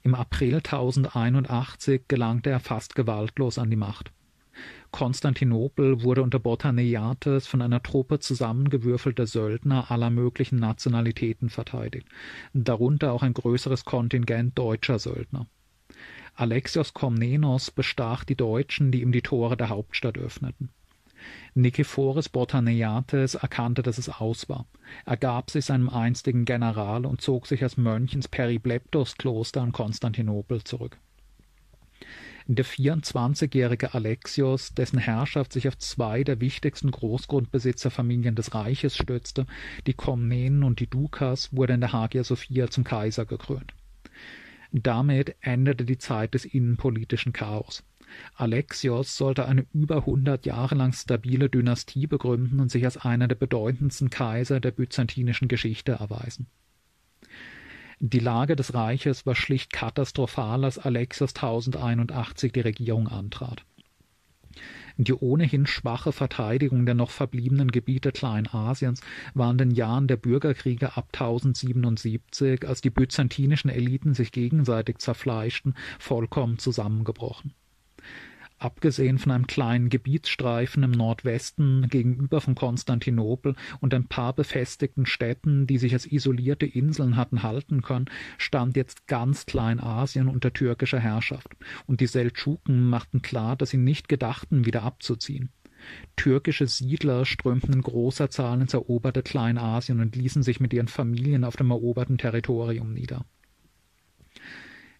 [0.03, 4.11] Im April 1081 gelangte er fast gewaltlos an die Macht.
[4.91, 12.07] Konstantinopel wurde unter Botaneiates von einer Truppe zusammengewürfelter Söldner aller möglichen Nationalitäten verteidigt,
[12.53, 15.47] darunter auch ein größeres Kontingent deutscher Söldner.
[16.35, 20.71] Alexios Komnenos bestach die Deutschen, die ihm die Tore der Hauptstadt öffneten.
[21.55, 24.67] Nikephoros Botaneiates erkannte, dass es aus war.
[25.05, 30.65] Er gab sich seinem einstigen General und zog sich als Mönch ins Peribleptos-Kloster in Konstantinopel
[30.65, 30.99] zurück.
[32.55, 39.47] Der 24-jährige Alexios, dessen Herrschaft sich auf zwei der wichtigsten Großgrundbesitzerfamilien des Reiches stützte,
[39.87, 43.73] die Komnenen und die Dukas, wurde in der Hagia Sophia zum Kaiser gekrönt.
[44.71, 47.85] Damit endete die Zeit des innenpolitischen Chaos.
[48.35, 53.37] Alexios sollte eine über hundert Jahre lang stabile Dynastie begründen und sich als einer der
[53.37, 56.49] bedeutendsten Kaiser der byzantinischen Geschichte erweisen.
[58.05, 63.65] Die Lage des Reiches war schlicht katastrophal, als Alexios 1081 die Regierung antrat.
[64.97, 69.03] Die ohnehin schwache Verteidigung der noch verbliebenen Gebiete Kleinasiens
[69.35, 75.75] war in den Jahren der Bürgerkriege ab 1077, als die byzantinischen Eliten sich gegenseitig zerfleischten,
[76.01, 77.55] vollkommen zusammengebrochen
[78.65, 85.67] abgesehen von einem kleinen Gebietsstreifen im Nordwesten gegenüber von Konstantinopel und ein paar befestigten Städten,
[85.67, 88.07] die sich als isolierte Inseln hatten halten können,
[88.39, 91.49] stand jetzt ganz Kleinasien unter türkischer Herrschaft,
[91.87, 95.51] und die Seldschuken machten klar, dass sie nicht gedachten, wieder abzuziehen.
[96.17, 101.45] Türkische Siedler strömten in großer Zahl ins eroberte Kleinasien und ließen sich mit ihren Familien
[101.45, 103.25] auf dem eroberten Territorium nieder.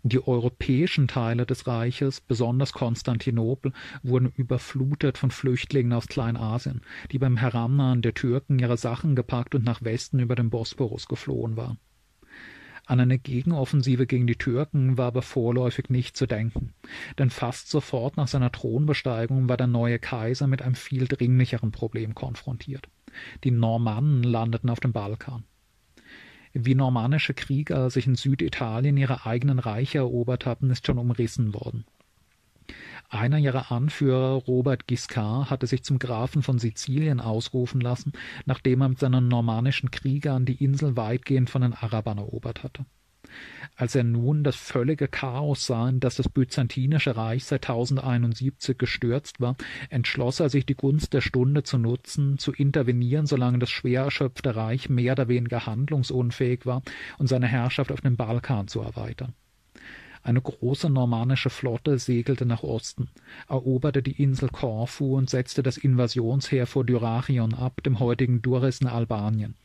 [0.05, 3.73] Die europäischen Teile des Reiches, besonders Konstantinopel,
[4.03, 6.81] wurden überflutet von Flüchtlingen aus Kleinasien,
[7.13, 11.57] die beim Herannahen der Türken ihre Sachen gepackt und nach Westen über den Bosporus geflohen
[11.57, 11.79] waren.
[12.85, 16.75] An eine Gegenoffensive gegen die Türken war aber vorläufig nicht zu denken,
[17.19, 22.17] denn fast sofort nach seiner Thronbesteigung war der neue Kaiser mit einem viel dringlicheren Problem
[22.17, 22.89] konfrontiert.
[23.45, 25.45] Die Normannen landeten auf dem Balkan
[26.53, 31.85] wie normannische Krieger sich in Süditalien ihre eigenen Reiche erobert hatten, ist schon umrissen worden.
[33.09, 38.13] Einer ihrer Anführer, Robert Guiscard, hatte sich zum Grafen von Sizilien ausrufen lassen,
[38.47, 42.87] nachdem er mit seinen normannischen Kriegern die Insel weitgehend von den Arabern erobert hatte.
[43.77, 49.41] Als er nun das völlige Chaos sah, in das das byzantinische Reich seit 1071 gestürzt
[49.41, 49.57] war,
[49.89, 54.55] entschloss er sich, die Gunst der Stunde zu nutzen, zu intervenieren, solange das schwer erschöpfte
[54.55, 56.83] Reich mehr oder weniger handlungsunfähig war
[57.19, 59.35] und seine Herrschaft auf dem Balkan zu erweitern.
[60.25, 63.11] Eine große normannische Flotte segelte nach Osten,
[63.49, 68.87] eroberte die Insel Korfu und setzte das Invasionsheer vor Dyrrhachion ab, dem heutigen Durrës in
[68.87, 69.57] Albanien,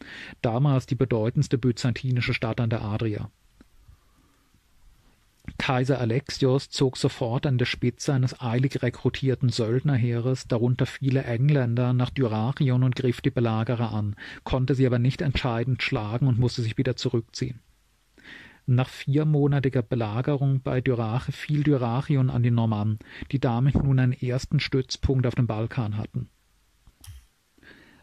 [0.42, 3.30] damals die bedeutendste byzantinische Stadt an der Adria.
[5.58, 12.10] Kaiser Alexios zog sofort an der Spitze eines eilig rekrutierten Söldnerheeres, darunter viele Engländer, nach
[12.10, 16.78] Dyrrhachion und griff die Belagerer an, konnte sie aber nicht entscheidend schlagen und musste sich
[16.78, 17.62] wieder zurückziehen.
[18.66, 23.00] Nach viermonatiger Belagerung bei Dyrrhache fiel Dyrrhachion an die Normannen,
[23.32, 26.30] die damit nun einen ersten Stützpunkt auf dem Balkan hatten.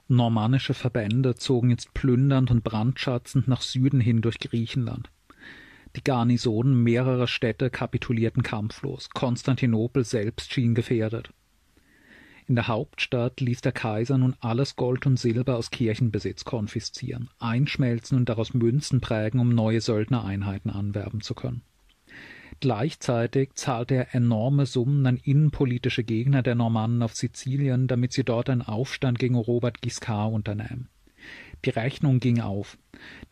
[0.09, 5.11] Normannische Verbände zogen jetzt plündernd und brandschatzend nach Süden hin durch Griechenland.
[5.97, 11.33] Die Garnisonen mehrerer Städte kapitulierten kampflos, Konstantinopel selbst schien gefährdet.
[12.47, 18.19] In der Hauptstadt ließ der Kaiser nun alles Gold und Silber aus Kirchenbesitz konfiszieren, einschmelzen
[18.19, 21.63] und daraus Münzen prägen, um neue Söldnereinheiten anwerben zu können.
[22.61, 28.51] Gleichzeitig zahlte er enorme Summen an innenpolitische Gegner der Normannen auf Sizilien, damit sie dort
[28.51, 30.89] einen Aufstand gegen Robert Guiscard unternehmen.
[31.65, 32.77] Die Rechnung ging auf.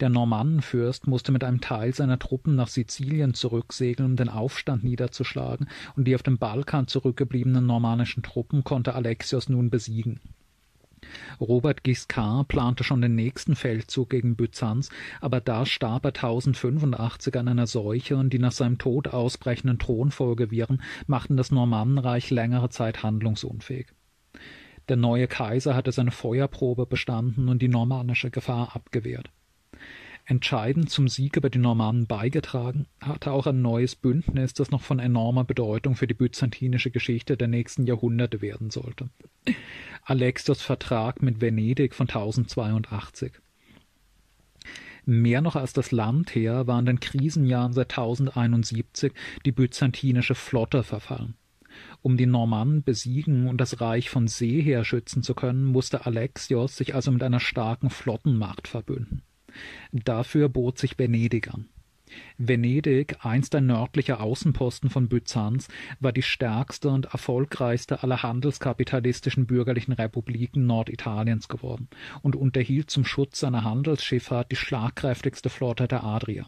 [0.00, 5.68] Der Normannenfürst musste mit einem Teil seiner Truppen nach Sizilien zurücksegeln, um den Aufstand niederzuschlagen,
[5.96, 10.20] und die auf dem Balkan zurückgebliebenen normannischen Truppen konnte Alexios nun besiegen.
[11.40, 14.88] Robert Guiscard plante schon den nächsten Feldzug gegen Byzanz,
[15.20, 20.80] aber da starb er 1085 an einer Seuche und die nach seinem Tod ausbrechenden Thronfolgeviren
[21.06, 23.88] machten das Normannenreich längere Zeit handlungsunfähig.
[24.88, 29.30] Der neue Kaiser hatte seine Feuerprobe bestanden und die normannische Gefahr abgewehrt.
[30.24, 35.00] Entscheidend zum Sieg über die Normannen beigetragen hatte auch ein neues Bündnis, das noch von
[35.00, 39.10] enormer Bedeutung für die byzantinische Geschichte der nächsten Jahrhunderte werden sollte.
[40.04, 43.32] Alexios Vertrag mit Venedig von 1082.
[45.04, 49.12] Mehr noch als das Landheer war in den Krisenjahren seit 1071
[49.44, 51.34] die byzantinische Flotte verfallen.
[52.02, 56.76] Um die Normannen besiegen und das Reich von See her schützen zu können, musste Alexios
[56.76, 59.22] sich also mit einer starken Flottenmacht verbünden.
[59.92, 61.68] Dafür bot sich Venedig an.
[62.36, 65.68] Venedig, einst ein nördlicher Außenposten von Byzanz,
[66.00, 71.88] war die stärkste und erfolgreichste aller handelskapitalistischen bürgerlichen Republiken Norditaliens geworden
[72.20, 76.46] und unterhielt zum Schutz seiner Handelsschifffahrt die schlagkräftigste Flotte der Adria.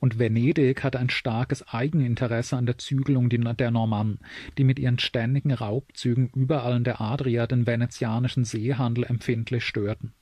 [0.00, 4.18] Und Venedig hatte ein starkes Eigeninteresse an der Zügelung der Normannen,
[4.56, 10.14] die mit ihren ständigen Raubzügen überall in der Adria den venezianischen Seehandel empfindlich störten.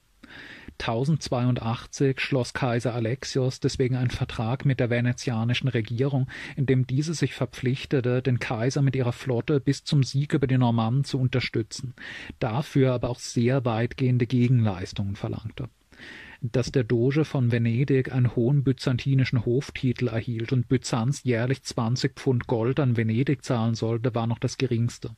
[0.81, 7.35] 1082 schloss Kaiser Alexios deswegen einen Vertrag mit der venezianischen Regierung, in dem diese sich
[7.35, 11.95] verpflichtete, den Kaiser mit ihrer Flotte bis zum Sieg über die Normannen zu unterstützen,
[12.39, 15.69] dafür aber auch sehr weitgehende Gegenleistungen verlangte
[16.41, 22.47] dass der Doge von Venedig einen hohen byzantinischen Hoftitel erhielt und Byzanz jährlich 20 Pfund
[22.47, 25.11] Gold an Venedig zahlen sollte, war noch das geringste.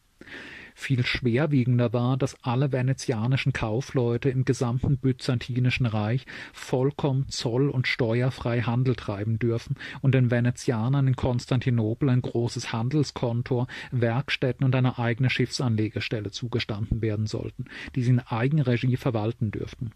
[0.74, 8.62] Viel schwerwiegender war, dass alle venezianischen Kaufleute im gesamten byzantinischen Reich vollkommen zoll- und steuerfrei
[8.62, 15.28] Handel treiben dürfen und den Venezianern in Konstantinopel ein großes Handelskontor, Werkstätten und eine eigene
[15.28, 19.92] Schiffsanlegestelle zugestanden werden sollten, die sie in Eigenregie verwalten dürften.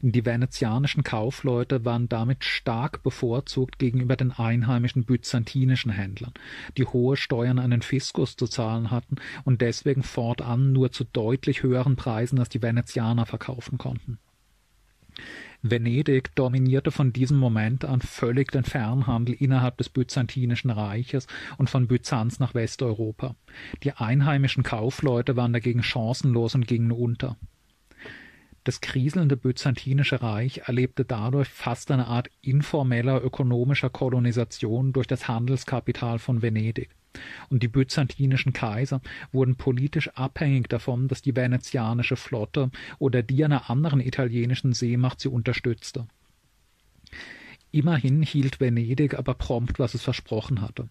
[0.00, 6.32] Die venezianischen Kaufleute waren damit stark bevorzugt gegenüber den einheimischen byzantinischen Händlern,
[6.76, 11.62] die hohe Steuern an den Fiskus zu zahlen hatten und deswegen fortan nur zu deutlich
[11.62, 14.18] höheren Preisen als die Venezianer verkaufen konnten.
[15.62, 21.26] Venedig dominierte von diesem Moment an völlig den Fernhandel innerhalb des Byzantinischen Reiches
[21.58, 23.34] und von Byzanz nach Westeuropa.
[23.82, 27.36] Die einheimischen Kaufleute waren dagegen chancenlos und gingen unter.
[28.66, 36.18] Das kriselnde Byzantinische Reich erlebte dadurch fast eine Art informeller ökonomischer Kolonisation durch das Handelskapital
[36.18, 36.90] von Venedig,
[37.48, 43.70] und die byzantinischen Kaiser wurden politisch abhängig davon, dass die venezianische Flotte oder die einer
[43.70, 46.08] anderen italienischen Seemacht sie unterstützte.
[47.70, 50.88] Immerhin hielt Venedig aber prompt, was es versprochen hatte.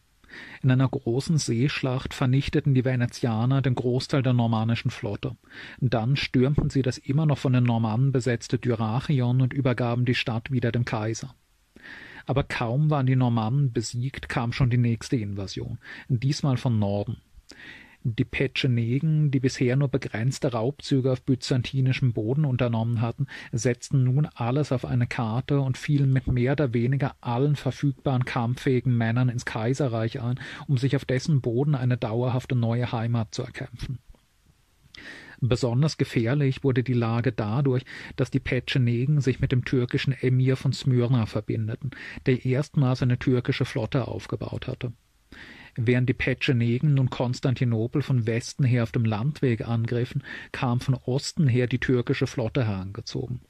[0.61, 5.36] In einer großen Seeschlacht vernichteten die Venezianer den Großteil der normannischen Flotte.
[5.79, 10.51] Dann stürmten sie das immer noch von den Normannen besetzte Dyrrhachion und übergaben die Stadt
[10.51, 11.36] wieder dem Kaiser.
[12.25, 15.77] Aber kaum waren die Normannen besiegt, kam schon die nächste Invasion,
[16.09, 17.17] diesmal von Norden.
[18.08, 24.72] Die Petschenegen, die bisher nur begrenzte Raubzüge auf byzantinischem Boden unternommen hatten, setzten nun alles
[24.72, 30.22] auf eine Karte und fielen mit mehr oder weniger allen verfügbaren kampffähigen Männern ins Kaiserreich
[30.22, 33.97] ein, um sich auf dessen Boden eine dauerhafte neue Heimat zu erkämpfen.
[35.41, 37.86] Besonders gefährlich wurde die Lage dadurch,
[38.18, 41.89] dass die Petschenegen sich mit dem türkischen Emir von Smyrna verbindeten,
[42.28, 44.93] der erstmals eine türkische Flotte aufgebaut hatte.
[45.76, 51.47] Während die Petschenegen nun Konstantinopel von Westen her auf dem Landweg angriffen, kam von Osten
[51.47, 53.41] her die türkische Flotte herangezogen.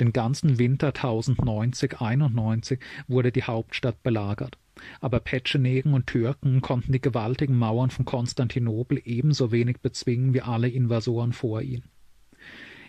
[0.00, 4.58] Den ganzen Winter 1090-91 wurde die Hauptstadt belagert.
[5.00, 10.68] Aber Petschenegen und Türken konnten die gewaltigen Mauern von Konstantinopel ebenso wenig bezwingen wie alle
[10.68, 11.84] Invasoren vor ihnen.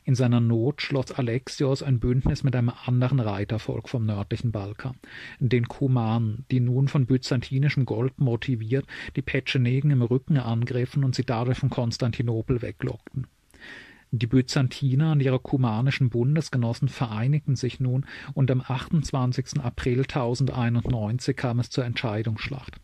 [0.03, 4.95] In seiner Not schloss Alexios ein Bündnis mit einem anderen Reitervolk vom nördlichen Balkan,
[5.39, 11.25] den Kumanen, die nun von byzantinischem Gold motiviert die Petschenegen im Rücken angriffen und sie
[11.25, 13.27] dadurch von Konstantinopel weglockten.
[14.13, 19.61] Die Byzantiner und ihre kumanischen Bundesgenossen vereinigten sich nun und am 28.
[19.61, 22.81] April 1091 kam es zur Entscheidungsschlacht.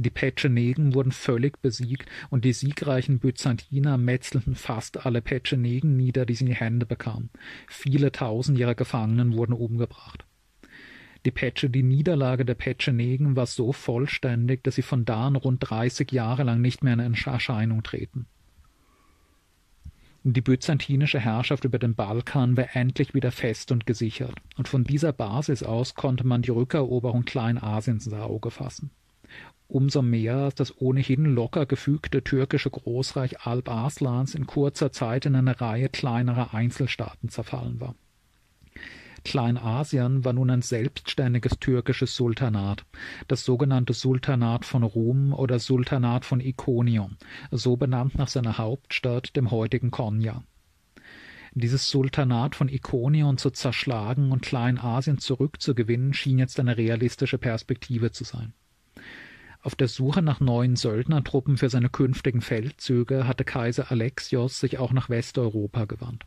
[0.00, 6.36] Die Petschenegen wurden völlig besiegt und die siegreichen Byzantiner metzelten fast alle Petschenegen nieder, die
[6.36, 7.30] sie in die Hände bekamen.
[7.66, 10.24] Viele tausend ihrer Gefangenen wurden umgebracht.
[11.26, 15.68] Die, Petsche, die Niederlage der Petschenegen war so vollständig, dass sie von da an rund
[15.68, 18.26] dreißig Jahre lang nicht mehr in Erscheinung treten.
[20.22, 25.12] Die byzantinische Herrschaft über den Balkan war endlich wieder fest und gesichert, und von dieser
[25.12, 28.92] Basis aus konnte man die Rückeroberung Kleinasiens ins Auge fassen
[29.68, 35.60] umso mehr das ohnehin locker gefügte türkische Großreich Alp Arslans in kurzer Zeit in eine
[35.60, 37.94] Reihe kleinerer Einzelstaaten zerfallen war.
[39.24, 42.86] Kleinasien war nun ein selbstständiges türkisches Sultanat,
[43.26, 47.18] das sogenannte Sultanat von Rum oder Sultanat von Ikonion,
[47.50, 50.44] so benannt nach seiner Hauptstadt, dem heutigen Konya.
[51.52, 58.24] Dieses Sultanat von Ikonion zu zerschlagen und Kleinasien zurückzugewinnen, schien jetzt eine realistische Perspektive zu
[58.24, 58.54] sein.
[59.62, 64.92] Auf der Suche nach neuen Söldnertruppen für seine künftigen Feldzüge hatte Kaiser Alexios sich auch
[64.92, 66.24] nach Westeuropa gewandt.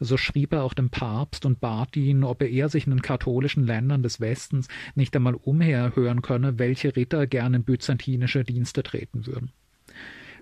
[0.00, 3.66] So schrieb er auch dem Papst und bat ihn, ob er sich in den katholischen
[3.66, 9.52] Ländern des Westens nicht einmal umherhören könne, welche Ritter gern in byzantinische Dienste treten würden.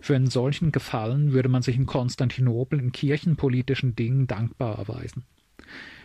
[0.00, 5.24] Für einen solchen Gefallen würde man sich in Konstantinopel in kirchenpolitischen Dingen dankbar erweisen.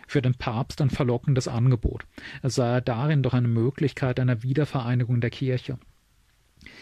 [0.08, 2.06] Für den Papst ein verlockendes Angebot.
[2.42, 5.78] Er sah darin doch eine Möglichkeit einer Wiedervereinigung der Kirche.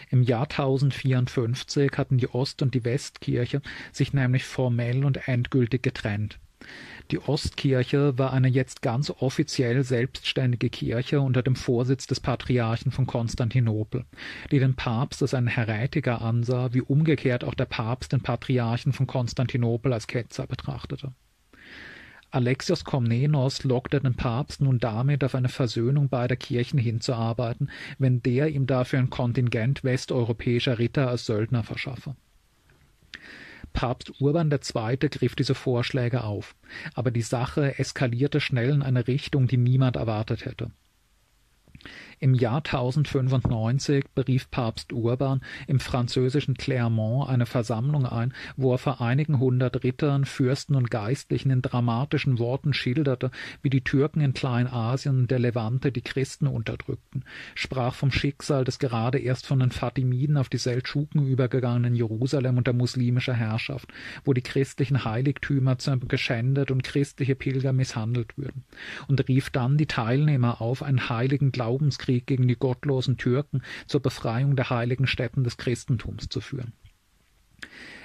[0.09, 3.61] Im Jahr 1054 hatten die Ost- und die Westkirche
[3.91, 6.39] sich nämlich formell und endgültig getrennt.
[7.11, 13.05] Die Ostkirche war eine jetzt ganz offiziell selbstständige Kirche unter dem Vorsitz des Patriarchen von
[13.05, 14.05] Konstantinopel,
[14.51, 19.07] die den Papst als einen Heretiker ansah, wie umgekehrt auch der Papst den Patriarchen von
[19.07, 21.13] Konstantinopel als Ketzer betrachtete.
[22.29, 27.69] Alexios Komnenos lockte den Papst nun damit, auf eine Versöhnung beider Kirchen hinzuarbeiten,
[27.99, 32.15] wenn der ihm dafür ein Kontingent westeuropäischer Ritter als Söldner verschaffe.
[33.71, 34.97] Papst Urban II.
[34.97, 36.55] griff diese Vorschläge auf,
[36.95, 40.71] aber die Sache eskalierte schnell in eine Richtung, die niemand erwartet hätte.
[42.19, 49.01] Im Jahr 1095 berief Papst Urban im französischen Clermont eine Versammlung ein, wo er vor
[49.01, 53.29] einigen hundert Rittern, Fürsten und Geistlichen in dramatischen Worten schilderte,
[53.61, 58.79] wie die Türken in Kleinasien und der Levante die Christen unterdrückten, sprach vom Schicksal des
[58.79, 63.93] gerade erst von den Fatimiden auf die Seldschuken übergegangenen Jerusalem unter muslimischer Herrschaft,
[64.25, 68.63] wo die christlichen Heiligtümer geschändet und christliche Pilger misshandelt würden,
[69.07, 74.01] und rief dann die Teilnehmer auf, einen heiligen Glaubenskrieg Krieg gegen die gottlosen Türken zur
[74.01, 76.71] Befreiung der heiligen Stätten des Christentums zu führen.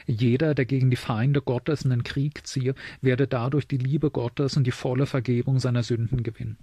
[0.06, 4.56] Jeder, der gegen die Feinde Gottes in den Krieg ziehe, werde dadurch die Liebe Gottes
[4.56, 6.58] und die volle Vergebung seiner Sünden gewinnen.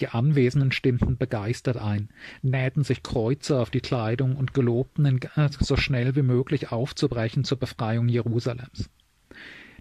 [0.00, 2.10] Die Anwesenden stimmten begeistert ein,
[2.42, 5.18] nähten sich Kreuze auf die Kleidung und gelobten,
[5.60, 8.90] so schnell wie möglich aufzubrechen zur Befreiung Jerusalems.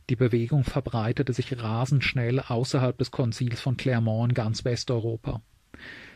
[0.09, 5.41] Die Bewegung verbreitete sich rasend schnell außerhalb des Konzils von Clermont in ganz Westeuropa.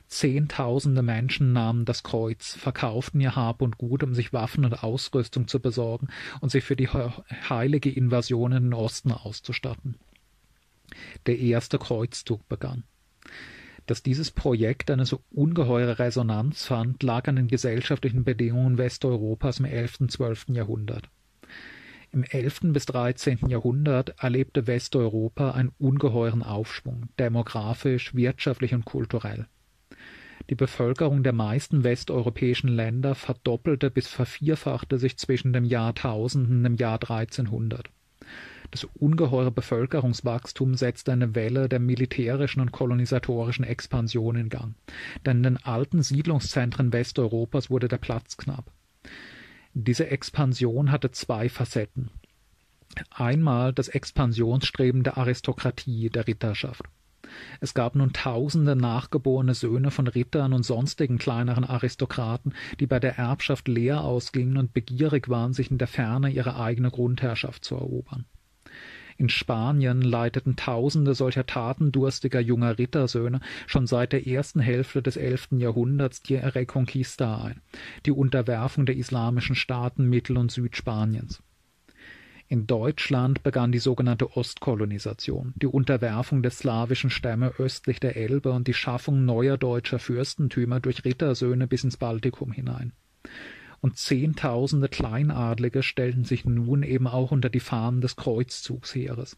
[0.10, 5.48] Zehntausende Menschen nahmen das Kreuz, verkauften ihr Hab und Gut, um sich Waffen und Ausrüstung
[5.48, 6.08] zu besorgen
[6.42, 9.98] und sich für die heilige Invasion in den Osten auszustatten.
[11.28, 12.86] Der erste Kreuzzug begann.
[13.86, 19.66] Dass dieses Projekt eine so ungeheure Resonanz fand, lag an den gesellschaftlichen Bedingungen Westeuropas im
[19.66, 20.02] 11.
[20.02, 20.48] und 12.
[20.50, 21.08] Jahrhundert.
[22.12, 22.74] Im 11.
[22.74, 23.48] bis 13.
[23.48, 29.48] Jahrhundert erlebte Westeuropa einen ungeheuren Aufschwung, demografisch, wirtschaftlich und kulturell.
[30.50, 36.64] Die Bevölkerung der meisten westeuropäischen Länder verdoppelte bis vervierfachte sich zwischen dem Jahr 1000 und
[36.64, 37.90] dem Jahr 1300.
[38.72, 44.76] Das ungeheure Bevölkerungswachstum setzte eine Welle der militärischen und kolonisatorischen Expansion in Gang,
[45.26, 48.72] denn in den alten Siedlungszentren Westeuropas wurde der Platz knapp.
[49.74, 52.12] Diese Expansion hatte zwei Facetten.
[53.12, 56.84] Einmal das Expansionsstreben der Aristokratie, der Ritterschaft.
[57.60, 63.18] Es gab nun tausende nachgeborene Söhne von Rittern und sonstigen kleineren Aristokraten, die bei der
[63.18, 68.26] Erbschaft leer ausgingen und begierig waren, sich in der Ferne ihre eigene Grundherrschaft zu erobern.
[69.20, 75.60] In Spanien leiteten Tausende solcher tatendurstiger junger Rittersöhne schon seit der ersten Hälfte des elften
[75.60, 77.62] Jahrhunderts die Reconquista ein,
[78.06, 81.44] die Unterwerfung der islamischen Staaten Mittel- und Südspaniens.
[82.52, 88.68] In Deutschland begann die sogenannte Ostkolonisation, die Unterwerfung der slawischen Stämme östlich der Elbe und
[88.68, 92.94] die Schaffung neuer deutscher Fürstentümer durch Rittersöhne bis ins Baltikum hinein
[93.82, 99.38] und Zehntausende Kleinadlige stellten sich nun eben auch unter die Fahnen des Kreuzzugsheeres.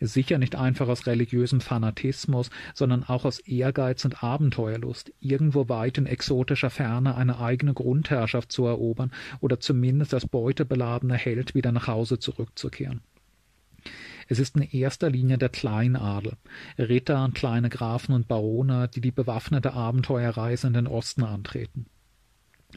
[0.00, 6.06] Sicher nicht einfach aus religiösem Fanatismus, sondern auch aus Ehrgeiz und Abenteuerlust, irgendwo weit in
[6.06, 12.18] exotischer Ferne eine eigene Grundherrschaft zu erobern oder zumindest als beutebeladener Held wieder nach Hause
[12.18, 13.00] zurückzukehren.
[14.28, 16.32] Es ist in erster Linie der Kleinadel,
[16.78, 21.86] Ritter und kleine Grafen und Barone, die die bewaffnete Abenteuerreise in den Osten antreten.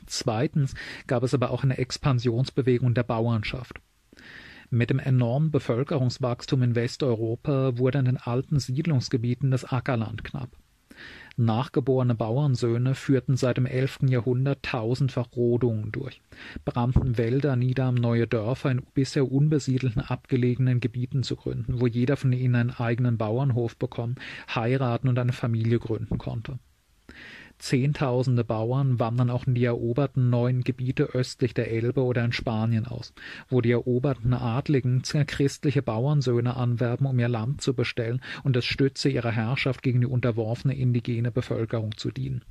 [0.06, 0.76] Zweitens
[1.08, 3.82] gab es aber auch eine Expansionsbewegung der Bauernschaft.
[4.72, 10.50] Mit dem enormen Bevölkerungswachstum in Westeuropa wurde in den alten Siedlungsgebieten das Ackerland knapp.
[11.38, 14.00] Nachgeborene Bauernsöhne führten seit dem 11.
[14.10, 16.22] Jahrhundert tausendfach Rodungen durch,
[16.66, 22.18] brannten Wälder nieder, um neue Dörfer in bisher unbesiedelten abgelegenen Gebieten zu gründen, wo jeder
[22.18, 24.16] von ihnen einen eigenen Bauernhof bekommen,
[24.54, 26.60] heiraten und eine Familie gründen konnte.
[27.60, 32.88] Zehntausende Bauern wandern auch in die eroberten neuen Gebiete östlich der Elbe oder in Spanien
[32.88, 33.14] aus,
[33.49, 39.10] wo die eroberten Adligen christliche Bauernsöhne anwerben, um ihr Land zu bestellen und als Stütze
[39.10, 42.43] ihrer Herrschaft gegen die unterworfene indigene Bevölkerung zu dienen.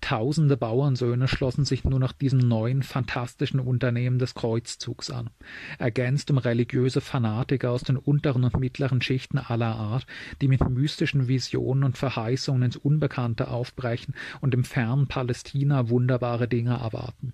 [0.00, 5.30] Tausende Bauernsöhne schlossen sich nun nach diesem neuen, phantastischen Unternehmen des Kreuzzugs an,
[5.78, 10.06] ergänzt um religiöse Fanatiker aus den unteren und mittleren Schichten aller Art,
[10.40, 16.74] die mit mystischen Visionen und Verheißungen ins Unbekannte aufbrechen und im fernen Palästina wunderbare Dinge
[16.74, 17.32] erwarten.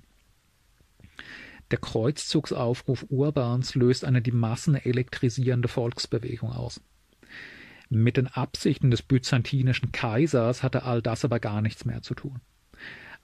[1.71, 6.81] Der Kreuzzugsaufruf Urbans löst eine die Massen elektrisierende Volksbewegung aus.
[7.89, 12.41] Mit den Absichten des byzantinischen Kaisers hatte all das aber gar nichts mehr zu tun.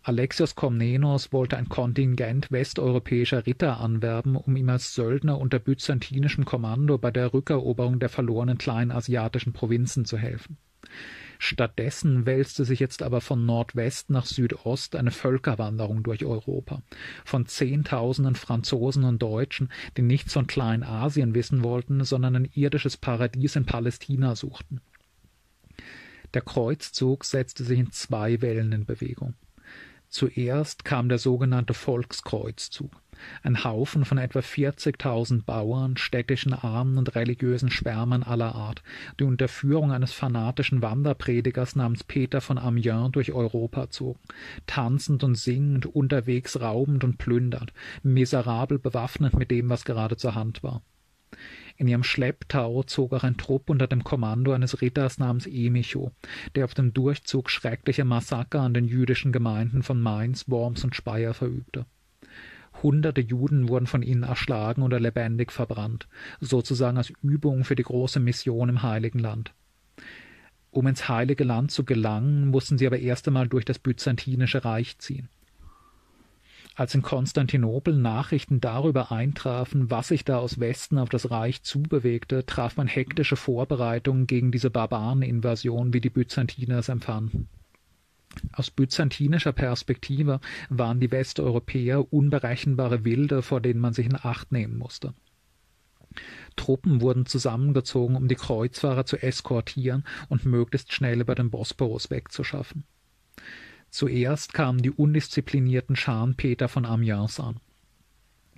[0.08, 6.96] Alexios Komnenos wollte ein Kontingent westeuropäischer Ritter anwerben, um ihm als Söldner unter byzantinischem Kommando
[6.96, 10.56] bei der Rückeroberung der verlorenen kleinasiatischen Provinzen zu helfen.
[11.38, 16.80] Stattdessen wälzte sich jetzt aber von Nordwest nach Südost eine Völkerwanderung durch Europa,
[17.26, 23.56] von Zehntausenden Franzosen und Deutschen, die nichts von Kleinasien wissen wollten, sondern ein irdisches Paradies
[23.56, 24.80] in Palästina suchten.
[26.32, 29.34] Der Kreuzzug setzte sich in zwei Wellen in Bewegung.
[30.10, 32.90] Zuerst kam der sogenannte Volkskreuzzug,
[33.42, 38.82] ein Haufen von etwa 40.000 Bauern, städtischen Armen und religiösen Schwärmern aller Art,
[39.20, 44.20] die unter Führung eines fanatischen Wanderpredigers namens Peter von Amiens durch Europa zogen,
[44.66, 50.62] tanzend und singend, unterwegs raubend und plündernd, miserabel bewaffnet mit dem, was gerade zur Hand
[50.62, 50.82] war.
[51.78, 56.10] In ihrem Schlepptau zog auch ein Trupp unter dem Kommando eines Ritters namens Emicho,
[56.56, 61.34] der auf dem Durchzug schreckliche Massaker an den jüdischen Gemeinden von Mainz, Worms und Speyer
[61.34, 61.86] verübte.
[62.82, 66.08] Hunderte Juden wurden von ihnen erschlagen oder lebendig verbrannt,
[66.40, 69.54] sozusagen als Übung für die große Mission im Heiligen Land.
[70.72, 74.98] Um ins Heilige Land zu gelangen, mussten sie aber erst einmal durch das Byzantinische Reich
[74.98, 75.28] ziehen.
[76.78, 82.46] Als in Konstantinopel Nachrichten darüber eintrafen, was sich da aus Westen auf das Reich zubewegte,
[82.46, 87.48] traf man hektische Vorbereitungen gegen diese Barbareninvasion, wie die Byzantiner es empfanden.
[88.52, 94.78] Aus byzantinischer Perspektive waren die Westeuropäer unberechenbare Wilde, vor denen man sich in Acht nehmen
[94.78, 95.14] musste.
[96.54, 102.84] Truppen wurden zusammengezogen, um die Kreuzfahrer zu eskortieren und möglichst schnell über den Bosporus wegzuschaffen.
[103.90, 107.60] Zuerst kamen die undisziplinierten Scharen Peter von Amiens an.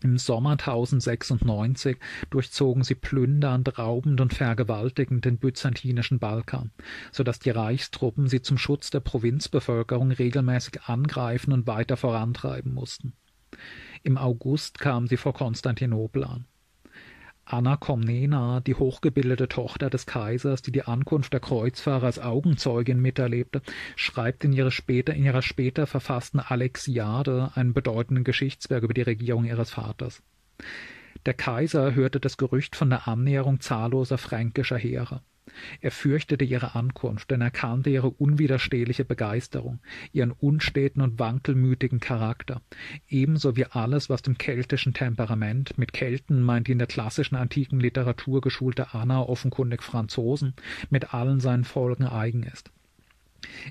[0.02, 1.98] Im Sommer 1096
[2.30, 6.70] durchzogen sie plündernd, raubend und vergewaltigend den byzantinischen Balkan,
[7.12, 13.12] so dass die Reichstruppen sie zum Schutz der Provinzbevölkerung regelmäßig angreifen und weiter vorantreiben mussten.
[14.02, 16.46] Im August kamen sie vor Konstantinopel an.
[17.44, 23.62] Anna Komnena, die hochgebildete Tochter des Kaisers, die die Ankunft der Kreuzfahrer als Augenzeugin miterlebte,
[23.96, 29.44] schreibt in, ihre später, in ihrer später verfassten Alexiade einen bedeutenden Geschichtswerk über die Regierung
[29.44, 30.22] ihres Vaters.
[31.26, 35.22] Der Kaiser hörte das Gerücht von der Annäherung zahlloser fränkischer Heere.
[35.80, 39.80] Er fürchtete ihre Ankunft, denn er kannte ihre unwiderstehliche Begeisterung,
[40.12, 42.62] ihren unsteten und wankelmütigen Charakter,
[43.08, 47.80] ebenso wie alles, was dem keltischen Temperament, mit Kelten meint die in der klassischen antiken
[47.80, 50.54] Literatur geschulte Anna offenkundig Franzosen,
[50.90, 52.70] mit allen seinen Folgen eigen ist.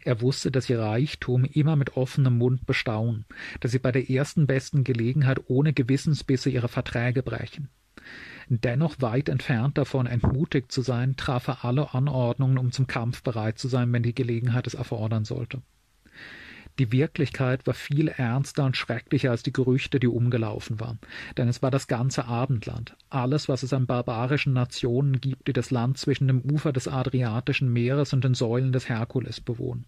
[0.04, 3.26] Er wusste, dass ihr Reichtum immer mit offenem Mund bestaunen,
[3.60, 7.70] dass sie bei der ersten besten Gelegenheit ohne Gewissensbisse ihre Verträge brechen.
[8.52, 13.60] Dennoch weit entfernt davon, entmutigt zu sein, traf er alle Anordnungen, um zum Kampf bereit
[13.60, 15.62] zu sein, wenn die Gelegenheit es erfordern sollte.
[16.80, 20.98] Die Wirklichkeit war viel ernster und schrecklicher als die Gerüchte, die umgelaufen waren.
[21.36, 25.72] Denn es war das ganze Abendland, alles, was es an barbarischen Nationen gibt, die das
[25.72, 29.84] Land zwischen dem Ufer des Adriatischen Meeres und den Säulen des Herkules bewohnen.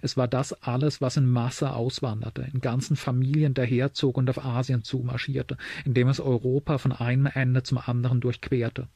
[0.00, 4.82] Es war das alles, was in Masse auswanderte, in ganzen Familien daherzog und auf Asien
[4.82, 8.88] zumarschierte, indem es Europa von einem Ende zum anderen durchquerte.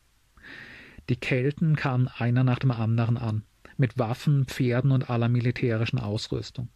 [1.09, 3.45] Die Kelten kamen einer nach dem anderen an,
[3.77, 6.71] mit Waffen, Pferden und aller militärischen Ausrüstung.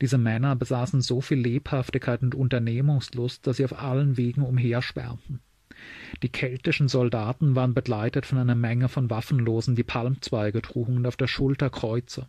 [0.00, 5.40] Diese Männer besaßen so viel Lebhaftigkeit und Unternehmungslust, dass sie auf allen Wegen umherschwärmten.
[6.22, 11.16] Die keltischen Soldaten waren begleitet von einer Menge von Waffenlosen, die Palmzweige trugen und auf
[11.16, 12.28] der Schulter Kreuze.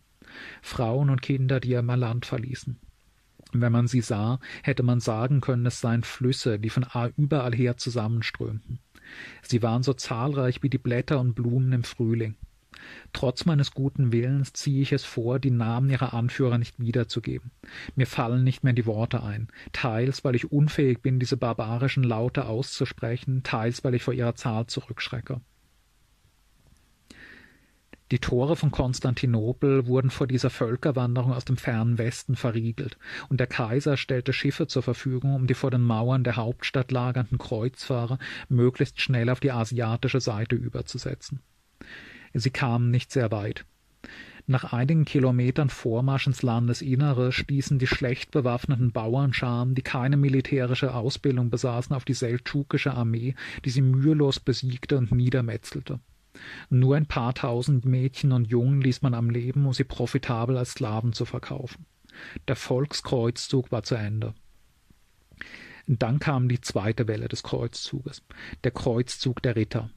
[0.61, 2.79] Frauen und Kinder, die ihr Land verließen.
[3.51, 6.85] Wenn man sie sah, hätte man sagen können, es seien Flüsse, die von
[7.17, 8.79] überall her zusammenströmten.
[9.43, 12.35] Sie waren so zahlreich wie die Blätter und Blumen im Frühling.
[13.13, 17.51] Trotz meines guten Willens ziehe ich es vor, die Namen ihrer Anführer nicht wiederzugeben.
[17.95, 22.45] Mir fallen nicht mehr die Worte ein, teils weil ich unfähig bin, diese barbarischen Laute
[22.45, 25.41] auszusprechen, teils weil ich vor ihrer Zahl zurückschrecke.
[28.13, 32.99] Die Tore von Konstantinopel wurden vor dieser Völkerwanderung aus dem fernen Westen verriegelt,
[33.29, 37.39] und der Kaiser stellte Schiffe zur Verfügung, um die vor den Mauern der Hauptstadt lagernden
[37.39, 38.19] Kreuzfahrer
[38.49, 41.39] möglichst schnell auf die asiatische Seite überzusetzen.
[42.33, 43.65] Sie kamen nicht sehr weit.
[44.45, 51.49] Nach einigen Kilometern Vormarsch ins Landesinnere stießen die schlecht bewaffneten Bauernscharen, die keine militärische Ausbildung
[51.49, 56.01] besaßen, auf die seldschukische Armee, die sie mühelos besiegte und niedermetzelte.
[56.69, 60.71] Nur ein paar tausend Mädchen und Jungen ließ man am Leben, um sie profitabel als
[60.71, 61.85] Sklaven zu verkaufen.
[62.47, 64.33] Der Volkskreuzzug war zu Ende.
[65.87, 68.23] Dann kam die zweite Welle des Kreuzzuges,
[68.63, 69.89] der Kreuzzug der Ritter.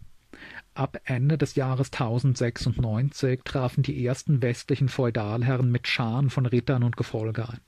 [0.77, 6.99] Ab Ende des Jahres 1096 trafen die ersten westlichen Feudalherren mit Scharen von Rittern und
[6.99, 7.61] Gefolge ein.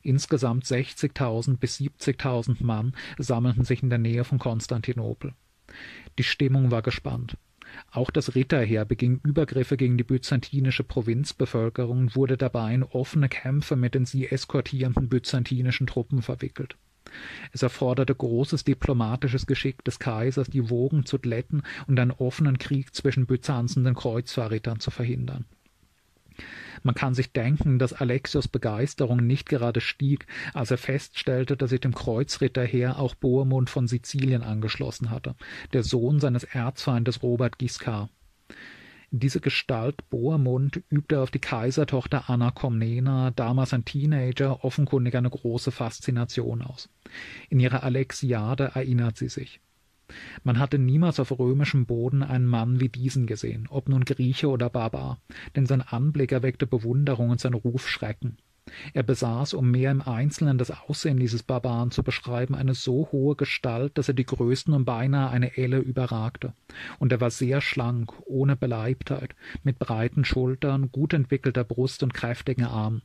[0.00, 5.34] Insgesamt 60.000 bis 70.000 Mann sammelten sich in der Nähe von Konstantinopel.
[6.16, 7.36] Die Stimmung war gespannt.
[7.90, 13.76] Auch das Ritterheer beging Übergriffe gegen die byzantinische Provinzbevölkerung und wurde dabei in offene Kämpfe
[13.76, 16.78] mit den sie eskortierenden byzantinischen Truppen verwickelt.
[17.52, 22.94] Es erforderte großes diplomatisches Geschick des Kaisers, die Wogen zu glätten und einen offenen Krieg
[22.94, 25.44] zwischen byzanzenden Kreuzfahrrittern zu verhindern.
[26.82, 31.80] Man kann sich denken, dass Alexios Begeisterung nicht gerade stieg, als er feststellte, dass sich
[31.80, 35.34] dem Kreuzritterheer auch Bohemund von Sizilien angeschlossen hatte,
[35.72, 38.10] der Sohn seines Erzfeindes Robert Giscard.
[39.18, 45.70] Diese Gestalt Bohemund übte auf die Kaisertochter Anna Komnena, damals ein Teenager, offenkundig eine große
[45.70, 46.90] Faszination aus.
[47.48, 49.62] In ihrer Alexiade erinnert sie sich.
[50.44, 54.68] Man hatte niemals auf römischem Boden einen Mann wie diesen gesehen, ob nun Grieche oder
[54.68, 55.18] Barbar,
[55.56, 58.36] denn sein Anblick erweckte Bewunderung und sein Ruf Schrecken.
[58.94, 63.36] Er besaß, um mehr im Einzelnen das Aussehen dieses Barbaren zu beschreiben, eine so hohe
[63.36, 66.52] Gestalt, dass er die Größten um beinahe eine Elle überragte.
[66.98, 72.64] Und er war sehr schlank, ohne Beleibtheit, mit breiten Schultern, gut entwickelter Brust und kräftigen
[72.64, 73.02] Armen.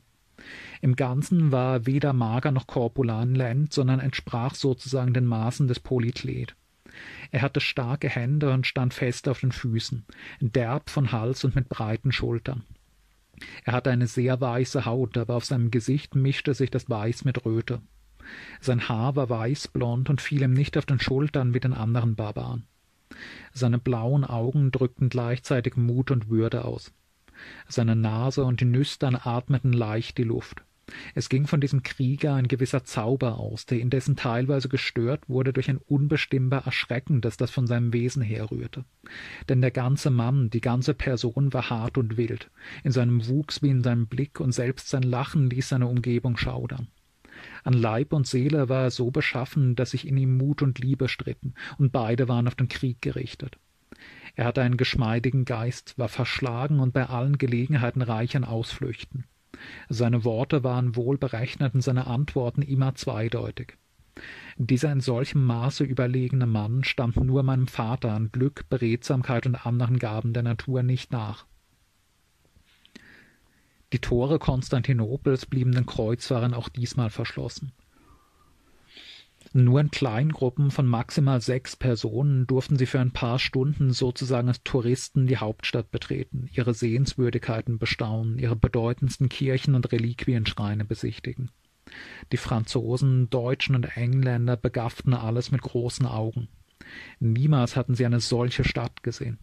[0.80, 6.56] Im Ganzen war er weder mager noch korpulent, sondern entsprach sozusagen den Maßen des Polytlet.
[7.30, 10.04] Er hatte starke Hände und stand fest auf den Füßen,
[10.40, 12.64] derb von Hals und mit breiten Schultern.
[13.64, 17.44] Er hatte eine sehr weiße Haut, aber auf seinem Gesicht mischte sich das Weiß mit
[17.44, 17.80] Röte.
[18.60, 22.66] Sein Haar war weißblond und fiel ihm nicht auf den Schultern wie den anderen Barbaren.
[23.52, 26.92] Seine blauen Augen drückten gleichzeitig Mut und Würde aus.
[27.68, 30.62] Seine Nase und die Nüstern atmeten leicht die Luft.
[31.14, 35.68] Es ging von diesem Krieger ein gewisser Zauber aus, der indessen teilweise gestört wurde durch
[35.68, 38.84] ein unbestimmbar Erschreckendes, das von seinem Wesen herrührte.
[39.48, 42.50] Denn der ganze Mann, die ganze Person war hart und wild,
[42.84, 46.88] in seinem Wuchs wie in seinem Blick, und selbst sein Lachen ließ seine Umgebung schaudern.
[47.64, 51.08] An Leib und Seele war er so beschaffen, dass sich in ihm Mut und Liebe
[51.08, 53.58] stritten, und beide waren auf den Krieg gerichtet.
[54.34, 59.24] Er hatte einen geschmeidigen Geist, war verschlagen und bei allen Gelegenheiten reich an Ausflüchten.
[59.88, 63.76] Seine Worte waren wohl berechnet und seine Antworten immer zweideutig.
[64.56, 69.98] Dieser in solchem Maße überlegene Mann stand nur meinem Vater an Glück, Beredsamkeit und anderen
[69.98, 71.46] Gaben der Natur nicht nach.
[73.92, 77.72] Die Tore Konstantinopels blieben den Kreuzfahrern auch diesmal verschlossen.
[79.54, 84.62] Nur in Kleingruppen von maximal sechs Personen durften sie für ein paar Stunden sozusagen als
[84.62, 91.50] Touristen die Hauptstadt betreten, ihre Sehenswürdigkeiten bestaunen, ihre bedeutendsten Kirchen und Reliquienschreine besichtigen.
[92.32, 96.48] Die Franzosen, Deutschen und Engländer begafften alles mit großen Augen.
[97.20, 99.38] Niemals hatten sie eine solche Stadt gesehen.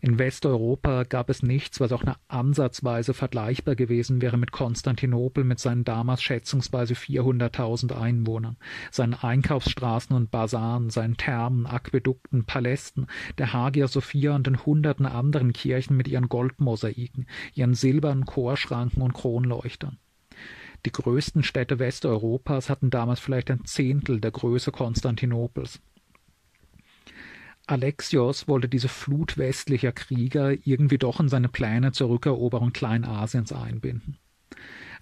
[0.00, 5.58] In Westeuropa gab es nichts, was auch nur ansatzweise vergleichbar gewesen wäre mit Konstantinopel mit
[5.58, 8.56] seinen damals schätzungsweise 400.000 Einwohnern,
[8.90, 13.06] seinen Einkaufsstraßen und Basaren, seinen Thermen, Aquädukten, Palästen,
[13.38, 19.14] der Hagia Sophia und den hunderten anderen Kirchen mit ihren Goldmosaiken, ihren silbernen Chorschranken und
[19.14, 19.98] Kronleuchtern.
[20.86, 25.80] Die größten Städte Westeuropas hatten damals vielleicht ein Zehntel der Größe Konstantinopels.
[27.66, 34.18] Alexios wollte diese Flut westlicher Krieger irgendwie doch in seine Pläne zur Rückeroberung Kleinasiens einbinden.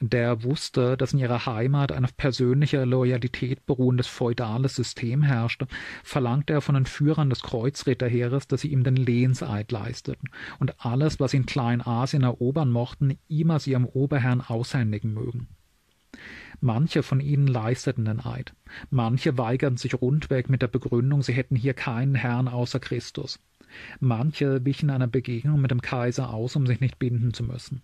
[0.01, 5.69] Der wusste, dass in ihrer Heimat ein auf persönlicher Loyalität beruhendes feudales System herrschte,
[6.03, 11.21] verlangte er von den Führern des Kreuzritterheeres, dass sie ihm den Lehenseid leisteten und alles,
[11.21, 15.49] was sie in Kleinasien erobern mochten, ihm als ihrem Oberherrn aushändigen mögen.
[16.65, 18.55] Manche von ihnen leisteten den Eid,
[18.89, 23.41] manche weigerten sich rundweg mit der Begründung, sie hätten hier keinen Herrn außer Christus.
[23.99, 27.83] Manche wichen einer Begegnung mit dem Kaiser aus, um sich nicht binden zu müssen.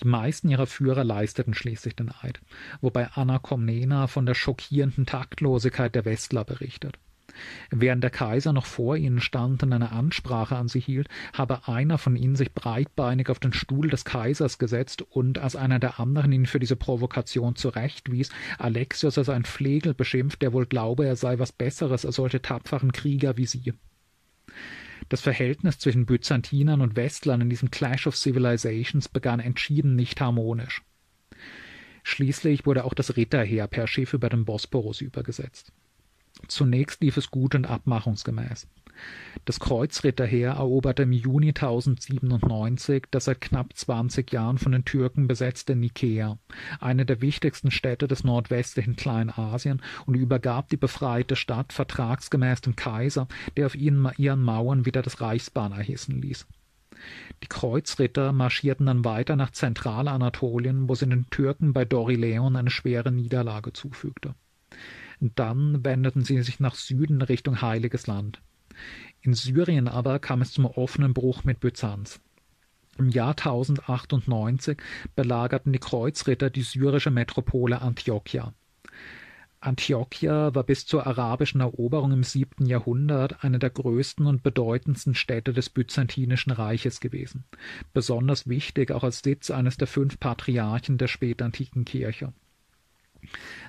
[0.00, 2.40] Die meisten ihrer Führer leisteten schließlich den Eid,
[2.80, 6.98] wobei Anna Komnena von der schockierenden Taktlosigkeit der Westler berichtet.
[7.70, 11.98] Während der Kaiser noch vor ihnen stand und eine Ansprache an sie hielt, habe einer
[11.98, 16.32] von ihnen sich breitbeinig auf den Stuhl des Kaisers gesetzt und, als einer der anderen
[16.32, 21.38] ihn für diese Provokation zurechtwies, Alexios als ein Flegel beschimpft, der wohl glaube, er sei
[21.38, 23.72] was Besseres als solche tapferen Krieger wie sie.
[25.08, 30.82] Das Verhältnis zwischen Byzantinern und Westlern in diesem Clash of Civilizations begann entschieden nicht harmonisch.
[32.02, 35.72] Schließlich wurde auch das Ritterheer per Schiff über den Bosporus übergesetzt.
[36.48, 38.66] Zunächst lief es gut und abmachungsgemäß.
[39.44, 45.74] Das Kreuzritterheer eroberte im Juni 1097 das seit knapp 20 Jahren von den Türken besetzte
[45.74, 46.38] Nikäa,
[46.80, 53.26] eine der wichtigsten Städte des nordwestlichen Kleinasien, und übergab die befreite Stadt vertragsgemäß dem Kaiser,
[53.56, 54.00] der auf ihren,
[54.44, 56.46] Mauern wieder das Reichsbanner hissen ließ.
[57.42, 63.10] Die Kreuzritter marschierten dann weiter nach Zentralanatolien, wo sie den Türken bei Dorileon eine schwere
[63.10, 64.34] Niederlage zufügte.
[65.34, 68.42] Dann wendeten sie sich nach Süden Richtung Heiliges Land.
[69.22, 72.20] In Syrien aber kam es zum offenen Bruch mit Byzanz.
[72.98, 74.78] Im Jahr 1098
[75.16, 78.52] belagerten die Kreuzritter die syrische Metropole Antiochia.
[79.60, 85.54] Antiochia war bis zur arabischen Eroberung im siebten Jahrhundert eine der größten und bedeutendsten Städte
[85.54, 87.44] des Byzantinischen Reiches gewesen,
[87.94, 92.34] besonders wichtig auch als Sitz eines der fünf Patriarchen der spätantiken Kirche.